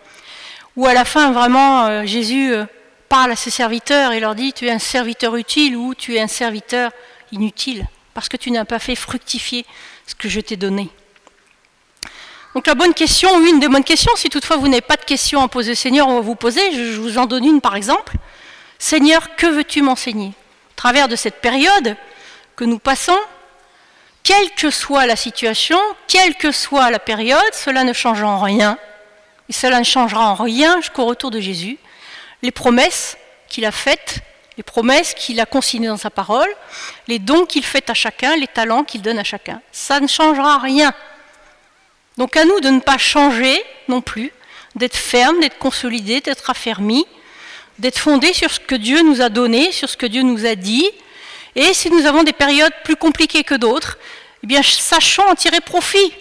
où 0.76 0.86
à 0.86 0.94
la 0.94 1.04
fin, 1.04 1.32
vraiment, 1.32 1.86
euh, 1.86 2.04
Jésus 2.04 2.52
euh, 2.52 2.64
parle 3.08 3.32
à 3.32 3.36
ses 3.36 3.50
serviteurs 3.50 4.12
et 4.12 4.20
leur 4.20 4.34
dit, 4.34 4.52
tu 4.52 4.66
es 4.66 4.70
un 4.70 4.78
serviteur 4.78 5.36
utile 5.36 5.76
ou 5.76 5.94
tu 5.94 6.16
es 6.16 6.20
un 6.20 6.28
serviteur 6.28 6.92
inutile, 7.32 7.86
parce 8.14 8.28
que 8.28 8.36
tu 8.36 8.50
n'as 8.50 8.64
pas 8.64 8.78
fait 8.78 8.94
fructifier 8.94 9.64
ce 10.06 10.14
que 10.14 10.28
je 10.28 10.40
t'ai 10.40 10.56
donné. 10.56 10.90
Donc 12.54 12.66
la 12.66 12.74
bonne 12.74 12.94
question, 12.94 13.44
une 13.44 13.58
des 13.58 13.68
bonnes 13.68 13.84
questions, 13.84 14.12
si 14.16 14.28
toutefois 14.28 14.56
vous 14.56 14.68
n'avez 14.68 14.80
pas 14.80 14.96
de 14.96 15.04
questions 15.04 15.42
à 15.42 15.48
poser 15.48 15.72
au 15.72 15.76
Seigneur, 15.76 16.08
on 16.08 16.14
va 16.14 16.20
vous 16.20 16.36
poser, 16.36 16.60
je 16.72 16.98
vous 16.98 17.18
en 17.18 17.26
donne 17.26 17.44
une 17.44 17.60
par 17.60 17.76
exemple. 17.76 18.16
Seigneur, 18.78 19.36
que 19.36 19.46
veux-tu 19.46 19.82
m'enseigner? 19.82 20.28
Au 20.28 20.76
travers 20.76 21.08
de 21.08 21.16
cette 21.16 21.40
période 21.40 21.96
que 22.54 22.64
nous 22.64 22.78
passons, 22.78 23.18
quelle 24.26 24.50
que 24.56 24.70
soit 24.70 25.06
la 25.06 25.14
situation, 25.14 25.78
quelle 26.08 26.34
que 26.34 26.50
soit 26.50 26.90
la 26.90 26.98
période, 26.98 27.52
cela 27.52 27.84
ne 27.84 27.92
change 27.92 28.24
en 28.24 28.40
rien 28.40 28.76
et 29.48 29.52
cela 29.52 29.78
ne 29.78 29.84
changera 29.84 30.32
en 30.32 30.34
rien 30.34 30.80
jusqu'au 30.80 31.04
retour 31.04 31.30
de 31.30 31.38
Jésus. 31.38 31.78
Les 32.42 32.50
promesses 32.50 33.16
qu'il 33.48 33.64
a 33.64 33.70
faites, 33.70 34.18
les 34.56 34.64
promesses 34.64 35.14
qu'il 35.14 35.38
a 35.38 35.46
consignées 35.46 35.86
dans 35.86 35.96
sa 35.96 36.10
parole, 36.10 36.52
les 37.06 37.20
dons 37.20 37.46
qu'il 37.46 37.64
fait 37.64 37.88
à 37.88 37.94
chacun, 37.94 38.34
les 38.34 38.48
talents 38.48 38.82
qu'il 38.82 39.00
donne 39.00 39.20
à 39.20 39.24
chacun. 39.24 39.60
Ça 39.70 40.00
ne 40.00 40.08
changera 40.08 40.58
rien. 40.58 40.92
Donc 42.16 42.36
à 42.36 42.44
nous 42.44 42.58
de 42.58 42.70
ne 42.70 42.80
pas 42.80 42.98
changer 42.98 43.62
non 43.86 44.00
plus, 44.00 44.32
d'être 44.74 44.96
ferme, 44.96 45.38
d'être 45.38 45.58
consolidé, 45.58 46.20
d'être 46.20 46.50
affermi, 46.50 47.06
d'être 47.78 47.98
fondé 47.98 48.32
sur 48.32 48.50
ce 48.50 48.58
que 48.58 48.74
Dieu 48.74 49.02
nous 49.02 49.22
a 49.22 49.28
donné, 49.28 49.70
sur 49.70 49.88
ce 49.88 49.96
que 49.96 50.06
Dieu 50.06 50.22
nous 50.22 50.46
a 50.46 50.56
dit. 50.56 50.90
Et 51.56 51.74
si 51.74 51.90
nous 51.90 52.06
avons 52.06 52.22
des 52.22 52.32
périodes 52.32 52.72
plus 52.84 52.96
compliquées 52.96 53.42
que 53.42 53.54
d'autres, 53.54 53.98
eh 54.44 54.46
bien 54.46 54.62
sachons 54.62 55.26
en 55.28 55.34
tirer 55.34 55.60
profit 55.60 56.12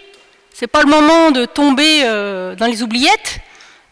n'est 0.62 0.68
pas 0.68 0.82
le 0.82 0.88
moment 0.88 1.30
de 1.30 1.44
tomber 1.44 2.02
euh, 2.04 2.54
dans 2.54 2.66
les 2.66 2.82
oubliettes. 2.82 3.40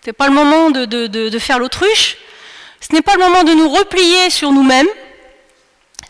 Ce 0.03 0.09
n'est 0.09 0.15
pas 0.15 0.29
le 0.29 0.35
moment 0.35 0.71
de, 0.71 1.39
faire 1.39 1.59
l'autruche. 1.59 2.17
Ce 2.81 2.95
n'est 2.95 3.03
pas 3.03 3.15
le 3.15 3.21
moment 3.21 3.45
de 3.45 3.53
nous 3.53 3.69
replier 3.69 4.31
sur 4.31 4.53
nous-mêmes. 4.53 4.89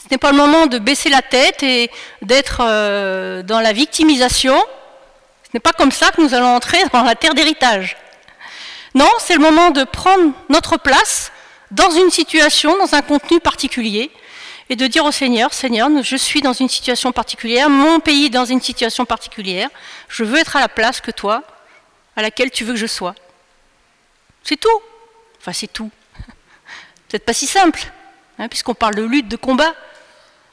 Ce 0.03 0.09
n'est 0.11 0.19
pas 0.19 0.31
le 0.31 0.37
moment 0.37 0.67
de 0.67 0.79
baisser 0.79 1.09
la 1.09 1.23
tête 1.23 1.63
et 1.63 1.91
d'être 2.23 2.59
euh, 2.61 3.43
dans 3.43 3.61
la 3.61 3.73
victimisation. 3.73 4.57
Ce 5.45 5.51
n'est 5.55 5.61
pas 5.61 5.73
comme 5.73 5.93
ça 5.93 6.11
que 6.11 6.21
nous 6.21 6.35
allons 6.35 6.55
entrer 6.55 6.79
dans 6.93 7.03
la 7.03 7.15
terre 7.15 7.35
d'héritage. 7.35 7.97
Non, 8.95 9.11
c'est 9.19 9.35
le 9.35 9.41
moment 9.41 9.71
de 9.71 9.83
prendre 9.85 10.33
notre 10.51 10.77
place 10.77 11.33
dans 11.71 11.91
une 11.91 12.11
situation, 12.11 12.77
dans 12.79 12.95
un 12.95 13.03
contenu 13.03 13.41
particulier, 13.41 14.13
et 14.71 14.77
de 14.77 14.87
dire 14.87 15.05
au 15.05 15.13
Seigneur, 15.13 15.53
Seigneur, 15.53 15.91
je 16.03 16.17
suis 16.17 16.41
dans 16.41 16.53
une 16.53 16.69
situation 16.69 17.13
particulière, 17.13 17.69
mon 17.69 18.01
pays 18.01 18.27
est 18.27 18.31
dans 18.31 18.45
une 18.45 18.61
situation 18.61 19.05
particulière, 19.05 19.69
je 20.09 20.25
veux 20.25 20.39
être 20.39 20.57
à 20.57 20.61
la 20.61 20.69
place 20.69 21.01
que 21.01 21.11
toi, 21.11 21.43
à 22.17 22.23
laquelle 22.23 22.51
tu 22.51 22.65
veux 22.65 22.73
que 22.73 22.79
je 22.79 22.87
sois. 22.87 23.15
C'est 24.43 24.59
tout. 24.59 24.83
Enfin, 25.41 25.53
c'est 25.53 25.73
tout. 25.73 25.91
Peut-être 27.09 27.25
pas 27.25 27.35
si 27.35 27.47
simple, 27.47 27.81
hein, 28.39 28.49
puisqu'on 28.49 28.75
parle 28.75 28.95
de 28.95 29.03
lutte, 29.03 29.29
de 29.29 29.37
combat. 29.37 29.75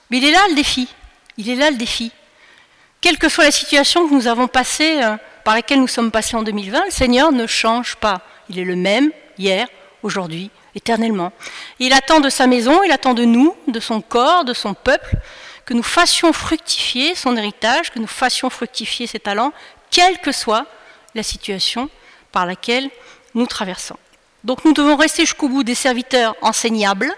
Mais 0.10 0.18
il 0.18 0.26
est 0.26 0.32
là 0.32 0.42
le 0.50 0.56
défi. 0.56 0.90
Il 1.38 1.50
est 1.50 1.56
là 1.56 1.72
le 1.72 1.78
défi. 1.78 2.12
Quelle 3.00 3.18
que 3.18 3.30
soit 3.30 3.46
la 3.46 3.52
situation 3.52 4.08
que 4.08 4.14
nous 4.14 4.28
avons 4.28 4.48
passée, 4.48 5.02
euh, 5.02 5.16
par 5.44 5.56
laquelle 5.56 5.80
nous 5.80 5.88
sommes 5.88 6.12
passés 6.12 6.36
en 6.36 6.44
2020, 6.44 6.86
le 6.86 6.92
Seigneur 6.92 7.32
ne 7.32 7.48
change 7.48 7.96
pas. 7.96 8.22
Il 8.50 8.60
est 8.60 8.66
le 8.66 8.76
même 8.76 9.12
hier, 9.38 9.68
aujourd'hui 10.04 10.52
éternellement. 10.76 11.32
il 11.80 11.94
attend 11.94 12.20
de 12.20 12.30
sa 12.30 12.48
maison, 12.48 12.84
il 12.84 12.92
attend 12.92 13.14
de 13.14 13.26
nous, 13.26 13.56
de 13.68 13.80
son 13.80 14.02
corps, 14.02 14.46
de 14.46 14.54
son 14.54 14.74
peuple, 14.74 15.16
que 15.66 15.74
nous 15.74 15.84
fassions 15.84 16.34
fructifier 16.34 17.16
son 17.16 17.36
héritage, 17.38 17.92
que 17.92 18.00
nous 18.00 18.08
fassions 18.08 18.50
fructifier 18.50 19.08
ses 19.08 19.20
talents, 19.20 19.54
quelle 19.90 20.20
que 20.20 20.32
soit 20.32 20.66
la 21.16 21.24
situation 21.24 21.90
par 22.32 22.46
laquelle 22.46 22.90
nous 23.34 23.46
traversons. 23.46 23.98
Donc 24.44 24.66
nous 24.66 24.74
devons 24.74 24.96
rester 24.96 25.24
jusqu'au 25.24 25.50
bout 25.50 25.64
des 25.64 25.76
serviteurs 25.76 26.36
enseignables, 26.42 27.14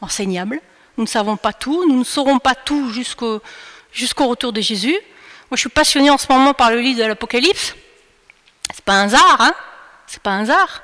enseignables. 0.00 0.60
Nous 0.96 1.04
ne 1.04 1.08
savons 1.08 1.36
pas 1.36 1.52
tout, 1.52 1.86
nous 1.88 1.98
ne 1.98 2.04
saurons 2.04 2.38
pas 2.38 2.54
tout 2.54 2.90
jusqu'au 2.92 3.40
retour 4.26 4.52
de 4.52 4.60
Jésus. 4.60 4.96
Moi, 5.50 5.56
je 5.56 5.60
suis 5.60 5.68
passionné 5.68 6.10
en 6.10 6.18
ce 6.18 6.26
moment 6.30 6.52
par 6.54 6.70
le 6.70 6.80
livre 6.80 7.00
de 7.00 7.06
l'Apocalypse. 7.06 7.74
C'est 8.74 8.84
pas 8.84 8.94
un 8.94 9.04
hasard, 9.04 9.36
hein 9.40 9.54
C'est 10.06 10.22
pas 10.22 10.30
un 10.30 10.42
hasard. 10.42 10.82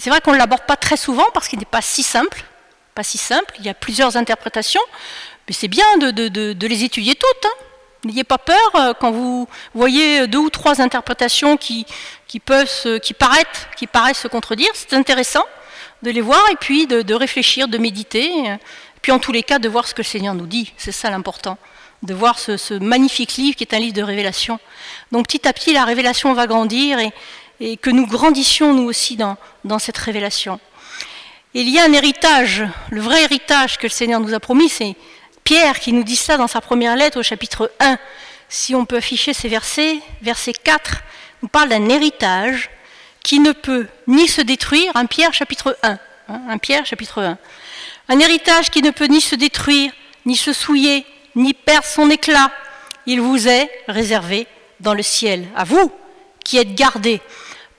C'est 0.00 0.08
vrai 0.08 0.22
qu'on 0.22 0.32
ne 0.32 0.38
l'aborde 0.38 0.62
pas 0.62 0.76
très 0.76 0.96
souvent 0.96 1.26
parce 1.34 1.46
qu'il 1.46 1.58
n'est 1.58 1.66
pas 1.66 1.82
si 1.82 2.02
simple. 2.02 2.42
Pas 2.94 3.02
si 3.02 3.18
simple, 3.18 3.54
il 3.58 3.66
y 3.66 3.68
a 3.68 3.74
plusieurs 3.74 4.16
interprétations, 4.16 4.80
mais 5.46 5.52
c'est 5.52 5.68
bien 5.68 5.84
de, 5.98 6.66
les 6.66 6.84
étudier 6.84 7.14
toutes. 7.14 7.44
Hein. 7.44 7.64
N'ayez 8.04 8.24
pas 8.24 8.38
peur 8.38 8.70
euh, 8.76 8.94
quand 8.98 9.10
vous 9.10 9.46
voyez 9.74 10.26
deux 10.26 10.38
ou 10.38 10.48
trois 10.48 10.80
interprétations 10.80 11.58
qui, 11.58 11.84
peuvent 12.46 12.98
qui, 13.00 13.12
paraissent, 13.12 14.18
se 14.18 14.26
contredire. 14.26 14.70
C'est 14.72 14.94
intéressant 14.94 15.44
de 16.02 16.10
les 16.10 16.22
voir 16.22 16.42
et 16.50 16.56
puis 16.56 16.86
de, 16.86 17.14
réfléchir, 17.14 17.68
de 17.68 17.76
méditer. 17.76 18.26
Et 18.46 18.58
puis 19.02 19.12
en 19.12 19.18
tous 19.18 19.32
les 19.32 19.42
cas, 19.42 19.58
de 19.58 19.68
voir 19.68 19.86
ce 19.86 19.92
que 19.92 20.00
le 20.00 20.06
Seigneur 20.06 20.34
nous 20.34 20.46
dit. 20.46 20.72
C'est 20.78 20.92
ça 20.92 21.10
l'important. 21.10 21.58
De 22.02 22.14
voir 22.14 22.38
ce, 22.38 22.78
magnifique 22.78 23.34
livre 23.34 23.54
qui 23.54 23.64
est 23.64 23.74
un 23.74 23.78
livre 23.78 23.94
de 23.94 24.02
révélation. 24.02 24.58
Donc 25.12 25.26
petit 25.26 25.46
à 25.46 25.52
petit, 25.52 25.74
la 25.74 25.84
révélation 25.84 26.32
va 26.32 26.46
grandir 26.46 26.98
et 27.60 27.76
que 27.76 27.90
nous 27.90 28.06
grandissions 28.06 28.74
nous 28.74 28.84
aussi 28.84 29.16
dans, 29.16 29.36
cette 29.78 29.98
révélation. 29.98 30.58
Il 31.52 31.68
y 31.68 31.78
a 31.78 31.84
un 31.84 31.92
héritage, 31.92 32.64
le 32.90 33.00
vrai 33.00 33.22
héritage 33.22 33.76
que 33.76 33.86
le 33.86 33.92
Seigneur 33.92 34.20
nous 34.20 34.34
a 34.34 34.40
promis, 34.40 34.68
c'est 34.68 34.96
Pierre 35.44 35.78
qui 35.78 35.92
nous 35.92 36.04
dit 36.04 36.16
ça 36.16 36.36
dans 36.36 36.46
sa 36.46 36.60
première 36.60 36.96
lettre 36.96 37.20
au 37.20 37.22
chapitre 37.22 37.70
1. 37.80 37.98
Si 38.48 38.74
on 38.74 38.84
peut 38.84 38.96
afficher 38.96 39.32
ces 39.32 39.48
versets, 39.48 39.98
verset 40.22 40.52
4 40.52 41.02
nous 41.42 41.48
parle 41.48 41.68
d'un 41.68 41.88
héritage 41.88 42.70
qui 43.22 43.40
ne 43.40 43.52
peut 43.52 43.86
ni 44.06 44.28
se 44.28 44.40
détruire, 44.40 44.92
un 44.94 45.06
Pierre 45.06 45.34
chapitre 45.34 45.76
1, 45.82 45.90
hein, 45.90 45.98
un 46.48 46.58
Pierre 46.58 46.86
chapitre 46.86 47.22
1. 47.22 47.38
Un 48.08 48.18
héritage 48.18 48.70
qui 48.70 48.82
ne 48.82 48.90
peut 48.90 49.06
ni 49.06 49.20
se 49.20 49.34
détruire, 49.34 49.92
ni 50.24 50.36
se 50.36 50.52
souiller, 50.52 51.04
ni 51.34 51.54
perdre 51.54 51.86
son 51.86 52.10
éclat. 52.10 52.50
Il 53.06 53.20
vous 53.20 53.48
est 53.48 53.70
réservé 53.88 54.46
dans 54.80 54.94
le 54.94 55.02
ciel, 55.02 55.46
à 55.56 55.64
vous 55.64 55.92
qui 56.44 56.58
êtes 56.58 56.74
gardés 56.74 57.20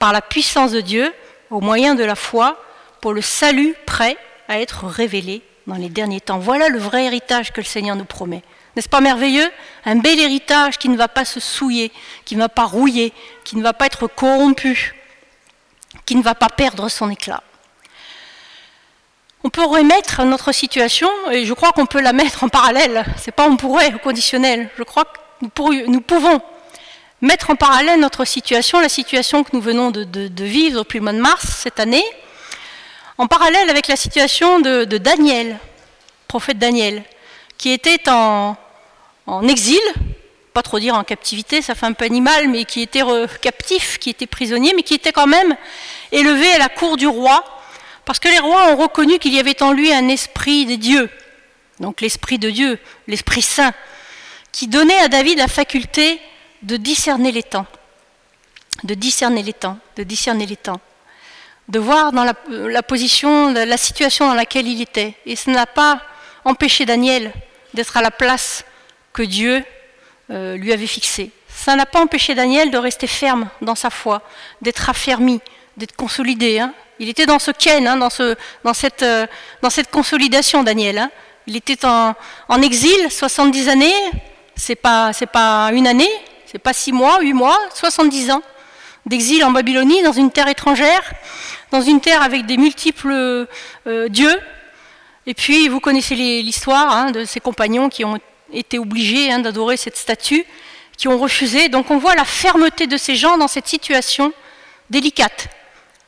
par 0.02 0.12
la 0.14 0.24
puissance 0.24 0.72
de 0.72 0.82
Dieu, 0.82 1.14
au 1.52 1.62
moyen 1.62 1.94
de 1.94 2.04
la 2.04 2.16
foi, 2.16 2.58
pour 3.02 3.14
le 3.14 3.22
salut 3.22 3.76
prêt 3.86 4.18
à 4.48 4.60
être 4.60 4.88
révélé 4.88 5.44
dans 5.68 5.76
les 5.76 5.90
derniers 5.90 6.20
temps. 6.20 6.40
Voilà 6.40 6.70
le 6.70 6.80
vrai 6.80 7.06
héritage 7.06 7.54
que 7.54 7.62
le 7.62 7.68
Seigneur 7.68 7.96
nous 7.96 8.06
promet. 8.06 8.42
N'est-ce 8.76 8.90
pas 8.90 9.00
merveilleux? 9.00 9.48
Un 9.86 9.98
bel 9.98 10.20
héritage 10.20 10.80
qui 10.80 10.90
ne 10.90 10.98
va 10.98 11.08
pas 11.08 11.24
se 11.24 11.40
souiller, 11.40 11.92
qui 12.26 12.36
ne 12.36 12.42
va 12.42 12.50
pas 12.50 12.64
rouiller, 12.64 13.14
qui 13.44 13.58
ne 13.58 13.62
va 13.62 13.74
pas 13.74 13.86
être 13.86 14.08
corrompu, 14.08 14.96
qui 16.08 16.16
ne 16.16 16.24
va 16.24 16.34
pas 16.34 16.50
perdre 16.50 16.90
son 16.90 17.12
éclat. 17.12 17.44
On 19.44 19.52
peut 19.52 19.66
remettre 19.66 20.24
notre 20.24 20.52
situation, 20.52 21.12
et 21.30 21.46
je 21.46 21.54
crois 21.54 21.74
qu'on 21.74 21.86
peut 21.86 22.02
la 22.02 22.12
mettre 22.12 22.44
en 22.44 22.50
parallèle, 22.50 23.06
c'est 23.18 23.32
pas 23.32 23.48
on 23.48 23.56
pourrait, 23.56 23.94
au 23.94 24.00
conditionnel, 24.00 24.68
je 24.80 24.84
crois 24.84 25.06
que 25.06 25.20
nous, 25.44 25.92
nous 25.92 26.02
pouvons 26.02 26.42
mettre 27.22 27.52
en 27.52 27.56
parallèle 27.56 28.00
notre 28.00 28.26
situation, 28.26 28.80
la 28.80 28.90
situation 28.90 29.44
que 29.44 29.52
nous 29.54 29.62
venons 29.62 29.92
de, 29.92 30.44
vivre 30.44 30.80
depuis 30.80 30.98
le 30.98 31.04
mois 31.04 31.14
de 31.14 31.20
mars 31.20 31.46
cette 31.64 31.80
année, 31.80 32.04
en 33.18 33.28
parallèle 33.28 33.70
avec 33.70 33.88
la 33.88 33.96
situation 33.96 34.60
de, 34.60 34.86
Daniel, 34.98 35.58
prophète 36.28 36.58
Daniel, 36.58 37.04
qui 37.58 37.72
était 37.72 38.10
en, 38.10 38.58
exil, 39.48 39.80
pas 40.54 40.64
trop 40.64 40.80
dire 40.80 40.96
en 40.96 41.04
captivité, 41.04 41.62
ça 41.62 41.76
fait 41.76 41.86
un 41.86 41.94
peu 41.94 42.06
animal, 42.06 42.50
mais 42.50 42.66
qui 42.66 42.82
était 42.82 43.04
captif, 43.42 44.00
qui 44.00 44.10
était 44.10 44.28
prisonnier, 44.28 44.74
mais 44.76 44.84
qui 44.84 44.96
était 44.96 45.12
quand 45.12 45.28
même 45.28 45.56
élevé 46.12 46.52
à 46.54 46.58
la 46.58 46.70
cour 46.70 46.98
du 46.98 47.08
roi, 47.08 47.44
parce 48.04 48.20
que 48.20 48.30
les 48.30 48.40
rois 48.40 48.72
ont 48.72 48.78
reconnu 48.78 49.20
qu'il 49.20 49.34
y 49.34 49.40
avait 49.40 49.62
en 49.62 49.72
lui 49.72 49.94
un 49.94 50.08
esprit 50.08 50.66
de 50.66 50.76
Dieu, 50.76 51.10
donc 51.80 52.02
l'esprit 52.02 52.40
de 52.40 52.50
Dieu, 52.50 52.80
l'esprit 53.08 53.44
saint, 53.44 53.74
qui 54.52 54.68
donnait 54.68 55.00
à 55.00 55.08
David 55.08 55.38
la 55.38 55.48
faculté 55.48 56.20
de 56.62 56.78
discerner 56.78 57.32
les 57.32 57.44
temps, 57.44 57.66
de 58.84 58.94
discerner 58.94 59.44
les 59.44 59.54
temps, 59.54 59.78
de 59.96 60.04
discerner 60.04 60.46
les 60.46 60.58
temps, 60.58 60.80
de 61.68 61.80
voir 61.80 62.12
dans 62.12 62.24
la, 62.24 62.84
position, 62.84 63.54
la 63.54 63.78
situation 63.78 64.28
dans 64.28 64.34
laquelle 64.34 64.68
il 64.68 64.82
était. 64.82 65.16
Et 65.26 65.36
ce 65.36 65.50
n'a 65.50 65.66
pas 65.66 66.02
empêché 66.44 66.86
Daniel 66.86 67.32
d'être 67.74 67.96
à 67.98 68.02
la 68.02 68.12
place 68.12 68.66
que 69.14 69.24
Dieu 69.24 69.64
euh, 70.30 70.58
lui 70.58 70.74
avait 70.74 70.88
fixé. 70.88 71.32
Ça 71.48 71.76
n'a 71.76 71.86
pas 71.86 72.02
empêché 72.02 72.36
Daniel 72.36 72.72
de 72.72 72.78
rester 72.78 73.08
ferme 73.08 73.50
dans 73.62 73.76
sa 73.76 73.90
foi, 73.90 74.22
d'être 74.62 74.90
affermi, 74.90 75.40
d'être 75.78 75.96
consolidé. 75.96 76.60
Hein. 76.60 76.74
Il 77.00 77.10
était 77.10 77.26
dans 77.26 77.40
ce 77.40 77.52
ken, 77.52 77.88
hein, 77.88 78.10
euh, 78.20 78.36
dans, 78.64 78.74
cette, 78.74 79.92
consolidation, 79.92 80.64
Daniel. 80.64 80.98
Hein. 80.98 81.12
Il 81.48 81.56
était 81.56 81.86
en, 81.86 82.16
en, 82.50 82.62
exil 82.62 83.10
70 83.10 83.70
années, 83.70 83.94
c'est 84.56 84.76
pas, 84.76 85.12
pas 85.32 85.72
une 85.74 85.88
année, 85.88 86.12
c'est 86.52 86.60
pas 86.60 86.74
six 86.74 86.92
mois, 86.92 87.22
huit 87.22 87.32
mois, 87.32 87.58
70 87.74 88.32
ans 88.32 88.42
d'exil 89.06 89.44
en 89.46 89.52
Babylonie, 89.52 90.04
dans 90.04 90.12
une 90.12 90.32
terre 90.32 90.50
étrangère, 90.50 91.02
dans 91.72 91.82
une 91.82 92.02
terre 92.02 92.22
avec 92.22 92.46
des 92.46 92.58
multiples 92.58 93.48
euh, 93.88 94.10
dieux. 94.10 94.38
Et 95.26 95.34
puis, 95.34 95.70
vous 95.70 95.80
connaissez 95.80 96.16
l'histoire 96.16 96.92
hein, 96.92 97.12
de 97.12 97.24
ses 97.24 97.40
compagnons 97.40 97.88
qui 97.88 98.04
ont 98.04 98.20
été 98.52 98.80
obligés 98.80 99.32
hein, 99.32 99.40
d'adorer 99.40 99.78
cette 99.78 99.96
statue, 99.96 100.46
qui 100.98 101.08
ont 101.08 101.18
refusé. 101.18 101.70
Donc, 101.70 101.90
on 101.90 101.98
voit 101.98 102.16
la 102.16 102.26
fermeté 102.26 102.86
de 102.86 102.98
ces 102.98 103.16
gens 103.16 103.38
dans 103.38 103.48
cette 103.48 103.68
situation 103.68 104.34
délicate. 104.90 105.48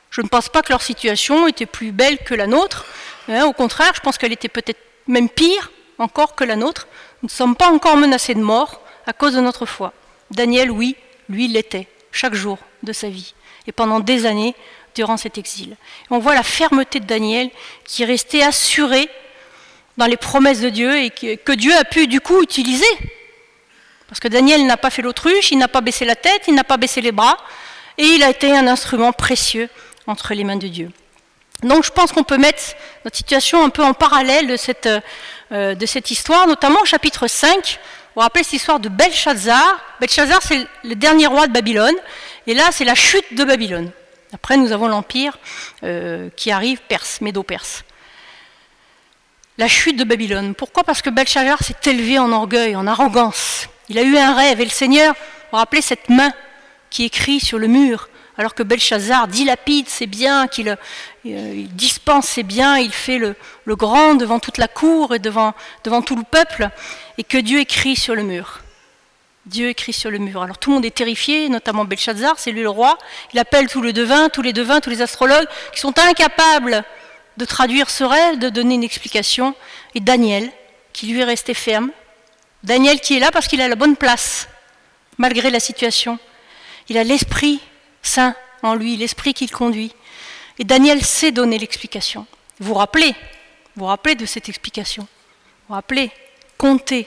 Je 0.09 0.21
ne 0.21 0.27
pense 0.27 0.49
pas 0.49 0.61
que 0.61 0.73
leur 0.73 0.81
situation 0.81 1.47
était 1.47 1.65
plus 1.65 1.93
belle 1.93 2.17
que 2.17 2.35
la 2.35 2.47
nôtre. 2.47 2.85
Hein, 3.29 3.45
au 3.45 3.53
contraire, 3.53 3.93
je 3.95 4.01
pense 4.01 4.17
qu'elle 4.17 4.33
était 4.33 4.49
peut-être 4.49 4.81
même 5.07 5.29
pire 5.29 5.71
encore 5.99 6.35
que 6.35 6.43
la 6.43 6.57
nôtre. 6.57 6.87
Nous 7.21 7.27
ne 7.27 7.33
sommes 7.33 7.55
pas 7.55 7.69
encore 7.69 7.95
menacés 7.95 8.33
de 8.33 8.41
mort 8.41 8.81
à 9.07 9.13
cause 9.13 9.35
de 9.35 9.39
notre 9.39 9.65
foi. 9.65 9.93
Daniel, 10.33 10.71
oui, 10.71 10.95
lui 11.29 11.47
l'était, 11.47 11.87
chaque 12.11 12.33
jour 12.33 12.57
de 12.83 12.93
sa 12.93 13.09
vie. 13.09 13.33
Et 13.67 13.71
pendant 13.71 13.99
des 13.99 14.25
années, 14.25 14.55
durant 14.95 15.17
cet 15.17 15.37
exil. 15.37 15.75
on 16.09 16.19
voit 16.19 16.35
la 16.35 16.43
fermeté 16.43 16.99
de 16.99 17.05
Daniel 17.05 17.49
qui 17.85 18.03
est 18.03 18.05
resté 18.05 18.43
assuré 18.43 19.09
dans 19.97 20.05
les 20.05 20.17
promesses 20.17 20.61
de 20.61 20.69
Dieu 20.69 20.97
et 20.97 21.09
que, 21.09 21.51
Dieu 21.53 21.73
a 21.75 21.83
pu 21.83 22.07
du 22.07 22.19
coup 22.19 22.41
utiliser. 22.41 22.85
Parce 24.07 24.19
que 24.19 24.27
Daniel 24.27 24.65
n'a 24.65 24.77
pas 24.77 24.89
fait 24.89 25.01
l'autruche, 25.01 25.51
il 25.51 25.57
n'a 25.57 25.67
pas 25.67 25.81
baissé 25.81 26.05
la 26.05 26.15
tête, 26.15 26.43
il 26.47 26.55
n'a 26.55 26.63
pas 26.63 26.77
baissé 26.77 27.01
les 27.01 27.11
bras, 27.11 27.37
et 27.97 28.03
il 28.03 28.23
a 28.23 28.29
été 28.29 28.51
un 28.55 28.67
instrument 28.67 29.11
précieux 29.11 29.69
entre 30.07 30.33
les 30.33 30.43
mains 30.43 30.57
de 30.57 30.67
Dieu. 30.67 30.91
Donc 31.63 31.83
je 31.85 31.91
pense 31.91 32.11
qu'on 32.11 32.23
peut 32.23 32.37
mettre 32.37 32.61
notre 33.05 33.15
situation 33.15 33.63
un 33.63 33.69
peu 33.69 33.83
en 33.83 33.93
parallèle 33.93 34.47
de 34.47 34.57
cette, 34.57 34.89
euh, 35.51 35.75
de 35.75 35.85
cette 35.85 36.11
histoire, 36.11 36.45
notamment 36.45 36.81
au 36.81 36.85
chapitre 36.85 37.27
5. 37.27 37.79
Vous 38.15 38.21
rappelez 38.21 38.43
cette 38.43 38.53
histoire 38.53 38.79
de 38.79 38.89
Belshazzar. 38.89 39.79
Belshazzar, 39.99 40.41
c'est 40.41 40.67
le 40.83 40.95
dernier 40.95 41.27
roi 41.27 41.47
de 41.47 41.53
Babylone, 41.53 41.95
et 42.45 42.53
là, 42.53 42.69
c'est 42.71 42.85
la 42.85 42.95
chute 42.95 43.33
de 43.33 43.43
Babylone. 43.43 43.91
Après, 44.33 44.57
nous 44.57 44.71
avons 44.71 44.87
l'empire 44.87 45.37
euh, 45.83 46.29
qui 46.35 46.51
arrive, 46.51 46.79
Perse, 46.87 47.21
Médo-Perse. 47.21 47.83
La 49.57 49.67
chute 49.67 49.97
de 49.97 50.03
Babylone. 50.03 50.55
Pourquoi? 50.55 50.83
Parce 50.83 51.01
que 51.01 51.09
Belshazzar 51.09 51.63
s'est 51.63 51.89
élevé 51.89 52.17
en 52.19 52.31
orgueil, 52.31 52.75
en 52.75 52.87
arrogance. 52.87 53.67
Il 53.89 53.97
a 53.97 54.03
eu 54.03 54.17
un 54.17 54.33
rêve 54.33 54.61
et 54.61 54.65
le 54.65 54.71
Seigneur, 54.71 55.13
vous 55.13 55.19
vous 55.51 55.57
rappelez 55.57 55.81
cette 55.81 56.09
main 56.09 56.31
qui 56.89 57.03
écrit 57.05 57.39
sur 57.39 57.59
le 57.59 57.67
mur, 57.67 58.09
alors 58.37 58.55
que 58.55 58.63
Belshazzar 58.63 59.27
dilapide 59.27 59.89
ses 59.89 60.07
biens, 60.07 60.47
qu'il 60.47 60.75
euh, 61.25 61.65
dispense 61.71 62.27
ses 62.27 62.43
biens, 62.43 62.77
il 62.77 62.91
fait 62.91 63.17
le, 63.17 63.35
grand 63.67 64.15
devant 64.15 64.39
toute 64.39 64.57
la 64.57 64.67
cour 64.67 65.15
et 65.15 65.19
devant, 65.19 65.53
devant 65.83 66.01
tout 66.01 66.15
le 66.15 66.23
peuple, 66.23 66.69
et 67.17 67.23
que 67.23 67.37
Dieu 67.37 67.59
écrit 67.59 67.95
sur 67.95 68.15
le 68.15 68.23
mur. 68.23 68.59
Dieu 69.45 69.69
écrit 69.69 69.93
sur 69.93 70.09
le 70.09 70.17
mur. 70.19 70.41
Alors 70.41 70.57
tout 70.57 70.69
le 70.69 70.75
monde 70.75 70.85
est 70.85 70.95
terrifié, 70.95 71.49
notamment 71.49 71.85
Belshazzar, 71.85 72.35
c'est 72.37 72.51
lui 72.51 72.61
le 72.61 72.69
roi. 72.69 72.97
Il 73.33 73.39
appelle 73.39 73.67
tous 73.67 73.81
les 73.81 73.93
devins, 73.93 74.29
tous 74.29 74.41
les 74.41 74.53
devins, 74.53 74.79
tous 74.79 74.89
les 74.89 75.01
astrologues, 75.01 75.47
qui 75.73 75.79
sont 75.79 75.97
incapables 75.99 76.83
de 77.37 77.45
traduire 77.45 77.89
ce 77.89 78.03
rêve, 78.03 78.39
de 78.39 78.49
donner 78.49 78.75
une 78.75 78.83
explication. 78.83 79.55
Et 79.95 79.99
Daniel, 79.99 80.49
qui 80.93 81.07
lui 81.07 81.19
est 81.19 81.25
resté 81.25 81.53
ferme. 81.53 81.89
Daniel 82.63 83.01
qui 83.01 83.17
est 83.17 83.19
là 83.19 83.31
parce 83.31 83.47
qu'il 83.47 83.61
a 83.61 83.67
la 83.67 83.75
bonne 83.75 83.97
place, 83.97 84.47
malgré 85.17 85.49
la 85.49 85.59
situation. 85.59 86.19
Il 86.87 86.97
a 86.97 87.03
l'Esprit 87.03 87.59
Saint 88.01 88.35
en 88.61 88.75
lui, 88.75 88.95
l'Esprit 88.95 89.33
qui 89.33 89.45
le 89.45 89.55
conduit. 89.55 89.93
Et 90.63 90.65
Daniel 90.65 91.03
sait 91.03 91.33
donner 91.33 91.59
l'explication. 91.59 92.25
Vous 92.57 92.69
vous 92.69 92.73
rappelez, 92.75 93.13
vous 93.75 93.83
rappelez 93.83 94.15
de 94.15 94.25
cette 94.25 94.47
explication. 94.47 95.03
Vous 95.03 95.67
vous 95.67 95.73
rappelez, 95.73 96.09
compter, 96.57 97.05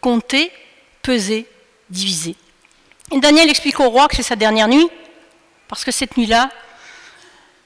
compter, 0.00 0.50
peser, 1.02 1.46
divisé. 1.90 2.34
Et 3.12 3.20
Daniel 3.20 3.50
explique 3.50 3.78
au 3.78 3.90
roi 3.90 4.08
que 4.08 4.16
c'est 4.16 4.22
sa 4.22 4.36
dernière 4.36 4.68
nuit, 4.68 4.88
parce 5.68 5.84
que 5.84 5.90
cette 5.90 6.16
nuit-là, 6.16 6.48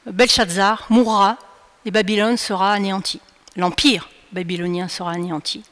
Belshazzar 0.07 0.87
mourra 0.91 1.39
et 1.85 1.93
Babylone 1.93 2.37
sera 2.37 2.73
anéantie. 2.73 3.21
L'empire 3.55 4.09
babylonien 4.33 4.89
sera 4.89 5.13
anéanti 5.13 5.63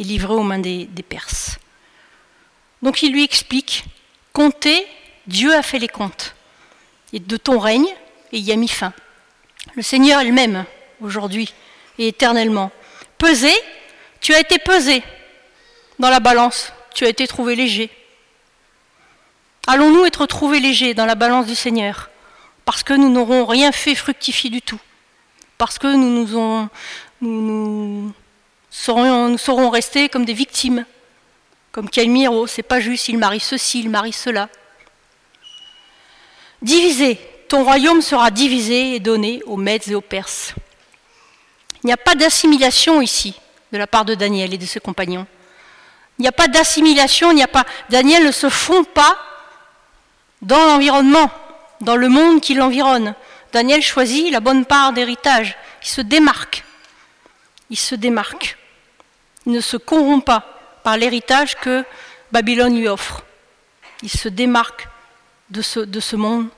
et 0.00 0.02
livré 0.02 0.34
aux 0.34 0.42
mains 0.42 0.58
des, 0.58 0.86
des 0.86 1.04
Perses. 1.04 1.60
Donc 2.82 3.04
il 3.04 3.12
lui 3.12 3.22
explique, 3.22 3.84
comptez, 4.32 4.84
Dieu 5.28 5.54
a 5.54 5.62
fait 5.62 5.78
les 5.78 5.86
comptes. 5.86 6.34
Et 7.12 7.20
de 7.20 7.36
ton 7.36 7.60
règne, 7.60 7.86
et 8.32 8.38
y 8.38 8.52
a 8.52 8.56
mis 8.56 8.68
fin. 8.68 8.92
Le 9.74 9.82
Seigneur 9.82 10.20
elle-même, 10.20 10.64
aujourd'hui 11.00 11.52
et 11.98 12.08
éternellement. 12.08 12.70
Pesé, 13.18 13.52
tu 14.20 14.34
as 14.34 14.40
été 14.40 14.58
pesé 14.58 15.02
dans 15.98 16.10
la 16.10 16.20
balance 16.20 16.72
tu 16.98 17.04
as 17.04 17.10
été 17.10 17.28
trouvé 17.28 17.54
léger. 17.54 17.90
Allons-nous 19.68 20.04
être 20.04 20.26
trouvés 20.26 20.58
légers 20.58 20.94
dans 20.94 21.06
la 21.06 21.14
balance 21.14 21.46
du 21.46 21.54
Seigneur 21.54 22.10
Parce 22.64 22.82
que 22.82 22.92
nous 22.92 23.08
n'aurons 23.08 23.46
rien 23.46 23.70
fait 23.70 23.94
fructifier 23.94 24.50
du 24.50 24.60
tout. 24.60 24.80
Parce 25.58 25.78
que 25.78 25.86
nous, 25.86 26.26
nous, 26.26 26.68
nous, 27.20 28.12
serons, 28.68 29.28
nous 29.28 29.38
serons 29.38 29.70
restés 29.70 30.08
comme 30.08 30.24
des 30.24 30.32
victimes. 30.32 30.84
Comme 31.70 31.88
Calmiro, 31.88 32.48
c'est 32.48 32.64
pas 32.64 32.80
juste, 32.80 33.08
il 33.08 33.18
marie 33.18 33.38
ceci, 33.38 33.78
il 33.78 33.90
marie 33.90 34.12
cela. 34.12 34.48
Divisé, 36.62 37.20
ton 37.48 37.64
royaume 37.64 38.02
sera 38.02 38.30
divisé 38.30 38.94
et 38.94 39.00
donné 39.00 39.42
aux 39.46 39.56
Mèdes 39.56 39.88
et 39.88 39.94
aux 39.94 40.00
Perses. 40.00 40.54
Il 41.82 41.86
n'y 41.86 41.92
a 41.92 41.96
pas 41.96 42.14
d'assimilation 42.14 43.00
ici 43.00 43.34
de 43.72 43.78
la 43.78 43.86
part 43.86 44.04
de 44.04 44.14
Daniel 44.14 44.52
et 44.54 44.58
de 44.58 44.66
ses 44.66 44.80
compagnons. 44.80 45.26
Il 46.18 46.22
n'y 46.22 46.28
a 46.28 46.32
pas 46.32 46.48
d'assimilation, 46.48 47.30
il 47.30 47.36
n'y 47.36 47.42
a 47.42 47.48
pas. 47.48 47.64
Daniel 47.90 48.24
ne 48.24 48.32
se 48.32 48.48
fond 48.48 48.84
pas 48.84 49.16
dans 50.42 50.64
l'environnement, 50.64 51.30
dans 51.80 51.96
le 51.96 52.08
monde 52.08 52.40
qui 52.40 52.54
l'environne. 52.54 53.14
Daniel 53.52 53.82
choisit 53.82 54.30
la 54.30 54.40
bonne 54.40 54.64
part 54.64 54.92
d'héritage. 54.92 55.56
Il 55.82 55.88
se 55.88 56.00
démarque. 56.00 56.64
Il 57.70 57.78
se 57.78 57.94
démarque. 57.94 58.58
Il 59.46 59.52
ne 59.52 59.60
se 59.60 59.76
corrompt 59.76 60.24
pas 60.24 60.44
par 60.82 60.96
l'héritage 60.96 61.54
que 61.54 61.84
Babylone 62.32 62.76
lui 62.76 62.88
offre. 62.88 63.22
Il 64.02 64.10
se 64.10 64.28
démarque 64.28 64.88
de 65.50 65.62
ce, 65.62 65.80
de 65.80 66.00
ce 66.00 66.16
monde 66.16 66.48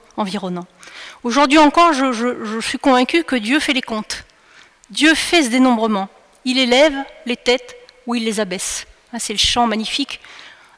Aujourd'hui 1.23 1.59
encore, 1.59 1.93
je, 1.93 2.61
suis 2.61 2.79
convaincu 2.79 3.25
que 3.25 3.37
Dieu 3.37 3.61
fait 3.61 3.73
les 3.73 3.83
comptes. 3.83 4.25
Dieu 4.91 5.15
fait 5.15 5.45
ce 5.45 5.49
dénombrement. 5.49 6.09
Il 6.45 6.59
élève 6.59 6.95
les 7.27 7.37
têtes 7.37 7.77
ou 8.07 8.15
il 8.15 8.25
les 8.25 8.41
abaisse. 8.41 8.87
Hein, 9.13 9.19
c'est 9.19 9.33
le 9.33 9.39
chant 9.39 9.67
magnifique 9.67 10.21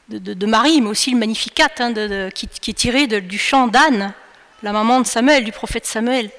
de, 0.09 0.45
Marie, 0.45 0.81
mais 0.81 0.89
aussi 0.89 1.11
le 1.11 1.17
Magnificat, 1.17 1.69
hein, 1.79 1.93
qui, 2.33 2.45
est 2.45 2.73
tiré 2.73 3.07
du 3.07 3.39
chant 3.39 3.67
d'Anne, 3.67 4.13
la 4.61 4.71
maman 4.71 5.01
de 5.01 5.07
Samuel, 5.07 5.43
du 5.43 5.51
prophète 5.51 5.85
Samuel. 5.85 6.29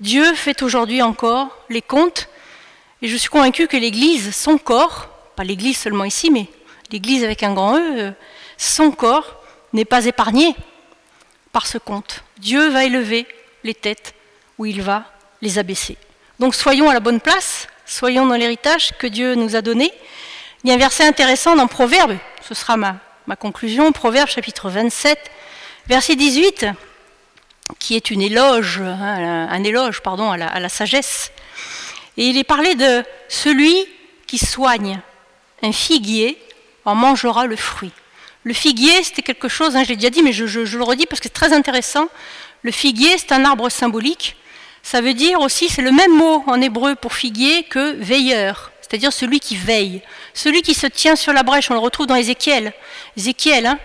Dieu 0.00 0.34
fait 0.34 0.62
aujourd'hui 0.62 1.02
encore 1.02 1.56
les 1.70 1.82
comptes, 1.82 2.28
et 3.02 3.08
je 3.08 3.16
suis 3.16 3.28
convaincue 3.28 3.68
que 3.68 3.76
l'Église, 3.76 4.34
son 4.34 4.58
corps, 4.58 5.08
pas 5.36 5.44
l'Église 5.44 5.78
seulement 5.78 6.04
ici, 6.04 6.30
mais 6.30 6.48
l'Église 6.90 7.24
avec 7.24 7.42
un 7.42 7.54
grand 7.54 7.76
E, 7.76 7.80
euh, 7.80 8.10
son 8.56 8.90
corps 8.90 9.42
n'est 9.72 9.84
pas 9.84 10.06
épargné 10.06 10.54
par 11.52 11.66
ce 11.66 11.78
compte. 11.78 12.22
Dieu 12.38 12.68
va 12.68 12.84
élever 12.84 13.26
les 13.64 13.74
têtes 13.74 14.14
où 14.58 14.66
il 14.66 14.82
va 14.82 15.04
les 15.42 15.58
abaisser. 15.58 15.96
Donc 16.38 16.54
soyons 16.54 16.88
à 16.88 16.94
la 16.94 17.00
bonne 17.00 17.20
place, 17.20 17.68
soyons 17.86 18.26
dans 18.26 18.36
l'héritage 18.36 18.92
que 18.98 19.06
Dieu 19.06 19.34
nous 19.34 19.56
a 19.56 19.62
donné, 19.62 19.92
il 20.64 20.70
y 20.70 20.72
a 20.72 20.74
un 20.74 20.78
verset 20.78 21.04
intéressant 21.04 21.54
dans 21.54 21.68
Proverbe, 21.68 22.16
ce 22.46 22.54
sera 22.54 22.76
ma, 22.76 22.96
conclusion, 23.38 23.92
Proverbe 23.92 24.28
chapitre 24.28 24.70
27, 24.70 25.18
verset 25.86 26.16
18, 26.16 26.66
qui 27.78 27.94
est 27.94 28.10
une 28.10 28.22
éloge, 28.22 28.80
hein, 28.80 29.48
un 29.50 29.64
éloge 29.64 30.02
à 30.04 30.60
la 30.60 30.68
sagesse. 30.68 31.30
Et 32.16 32.24
il 32.24 32.36
est 32.36 32.44
parlé 32.44 32.74
de 32.74 33.04
celui 33.28 33.86
qui 34.26 34.38
soigne 34.38 35.00
un 35.62 35.72
figuier 35.72 36.38
en 36.84 36.94
mangera 36.94 37.46
le 37.46 37.56
fruit. 37.56 37.92
Le 38.48 38.54
figuier, 38.54 39.02
c'était 39.02 39.20
quelque 39.20 39.46
chose, 39.46 39.76
hein, 39.76 39.84
je 39.84 39.90
l'ai 39.90 39.96
déjà 39.96 40.08
dit, 40.08 40.22
mais 40.22 40.32
je, 40.32 40.44
le 40.44 40.82
redis 40.82 41.04
parce 41.04 41.20
que 41.20 41.24
c'est 41.24 41.34
très 41.34 41.52
intéressant. 41.52 42.08
Le 42.62 42.72
figuier, 42.72 43.18
c'est 43.18 43.32
un 43.32 43.44
arbre 43.44 43.68
symbolique. 43.68 44.36
Ça 44.82 45.02
veut 45.02 45.12
dire 45.12 45.38
aussi, 45.40 45.68
c'est 45.68 45.82
le 45.82 45.92
même 45.92 46.16
mot 46.16 46.42
en 46.46 46.58
hébreu 46.62 46.94
pour 46.94 47.12
figuier 47.12 47.64
que 47.64 47.92
veilleur 47.96 48.72
c'est-à-dire 48.80 49.12
celui 49.12 49.38
qui 49.38 49.54
veille, 49.54 50.00
celui 50.32 50.62
qui 50.62 50.72
se 50.72 50.86
tient 50.86 51.14
sur 51.14 51.34
la 51.34 51.42
brèche. 51.42 51.70
On 51.70 51.74
le 51.74 51.80
retrouve 51.80 52.06
dans 52.06 52.14
Ézéchiel. 52.14 52.72
Ézéchiel, 53.18 53.66
hein, 53.66 53.78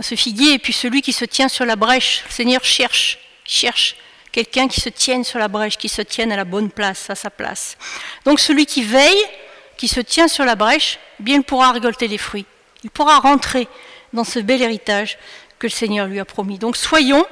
ce 0.00 0.14
figuier, 0.14 0.54
et 0.54 0.58
puis 0.58 0.72
celui 0.72 1.02
qui 1.02 1.12
se 1.12 1.26
tient 1.26 1.48
sur 1.48 1.66
la 1.66 1.76
brèche. 1.76 2.24
Le 2.26 2.32
Seigneur 2.32 2.64
cherche, 2.64 3.18
cherche 3.44 3.96
quelqu'un 4.32 4.66
qui 4.66 4.80
se 4.80 4.88
tienne 4.88 5.24
sur 5.24 5.38
la 5.38 5.48
brèche, 5.48 5.76
qui 5.76 5.90
se 5.90 6.00
tienne 6.00 6.32
à 6.32 6.36
la 6.36 6.44
bonne 6.44 6.70
place, 6.70 7.10
à 7.10 7.14
sa 7.14 7.28
place. 7.28 7.76
Donc 8.24 8.40
celui 8.40 8.64
qui 8.64 8.82
veille, 8.82 9.24
qui 9.76 9.88
se 9.88 10.00
tient 10.00 10.26
sur 10.26 10.46
la 10.46 10.54
brèche, 10.54 10.98
bien 11.20 11.36
il 11.36 11.42
pourra 11.42 11.72
récolter 11.72 12.08
les 12.08 12.16
fruits. 12.16 12.46
Il 12.82 12.88
pourra 12.88 13.18
rentrer 13.18 13.68
dans 14.12 14.24
ce 14.24 14.38
bel 14.38 14.62
héritage 14.62 15.18
que 15.58 15.66
le 15.66 15.72
Seigneur 15.72 16.06
lui 16.06 16.20
a 16.20 16.24
promis. 16.24 16.58
Donc 16.58 16.76
soyons 16.76 17.24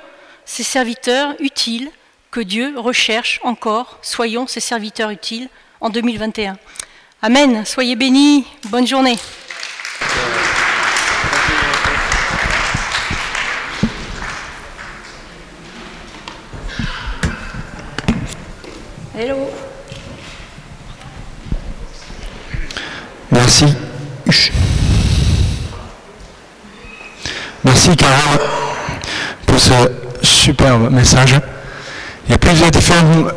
ces 0.44 0.62
serviteurs 0.62 1.34
utiles 1.40 1.90
que 2.30 2.40
Dieu 2.40 2.74
recherche 2.76 3.40
encore. 3.42 3.98
Soyons 4.02 4.46
ces 4.46 4.60
serviteurs 4.60 5.10
utiles 5.10 5.48
en 5.80 5.90
2021. 5.90 6.56
Amen. 7.22 7.64
Soyez 7.64 7.96
bénis. 7.96 8.46
Bonne 8.70 8.86
journée. 8.86 9.16
Hello. 19.16 19.48
Merci. 23.30 23.66
Merci 27.64 27.96
Carole 27.96 28.40
pour 29.46 29.58
ce 29.58 29.72
superbe 30.22 30.90
message. 30.90 31.34
Il 32.26 32.32
y 32.32 32.34
a 32.34 32.38
plusieurs 32.38 32.70
différentes 32.70 33.32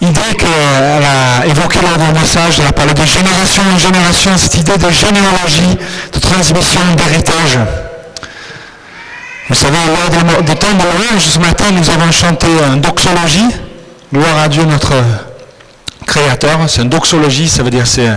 idées 0.00 0.34
qu'elle 0.38 1.04
a 1.04 1.44
évoquées 1.46 1.80
lors 1.82 1.98
d'un 1.98 2.18
message. 2.18 2.58
Elle 2.58 2.68
a 2.68 2.72
parlé 2.72 2.94
de 2.94 3.04
génération 3.04 3.62
en 3.74 3.78
génération, 3.78 4.30
cette 4.38 4.56
idée 4.56 4.78
de 4.78 4.90
généalogie, 4.90 5.76
de 6.12 6.18
transmission, 6.18 6.80
d'héritage. 6.96 7.58
Vous 9.50 9.54
savez, 9.54 9.78
lors 9.86 10.42
des 10.42 10.54
temps 10.54 10.72
de 10.72 10.82
louange, 10.82 11.22
ce 11.22 11.38
matin, 11.38 11.64
nous 11.70 11.90
avons 11.90 12.10
chanté 12.10 12.46
un 12.66 12.76
doxologie. 12.76 13.48
Gloire 14.10 14.38
à 14.38 14.48
Dieu, 14.48 14.64
notre 14.64 14.94
Créateur. 16.06 16.60
C'est 16.66 16.80
une 16.80 16.88
doxologie, 16.88 17.48
ça 17.48 17.62
veut 17.62 17.70
dire 17.70 17.86
c'est 17.86 18.08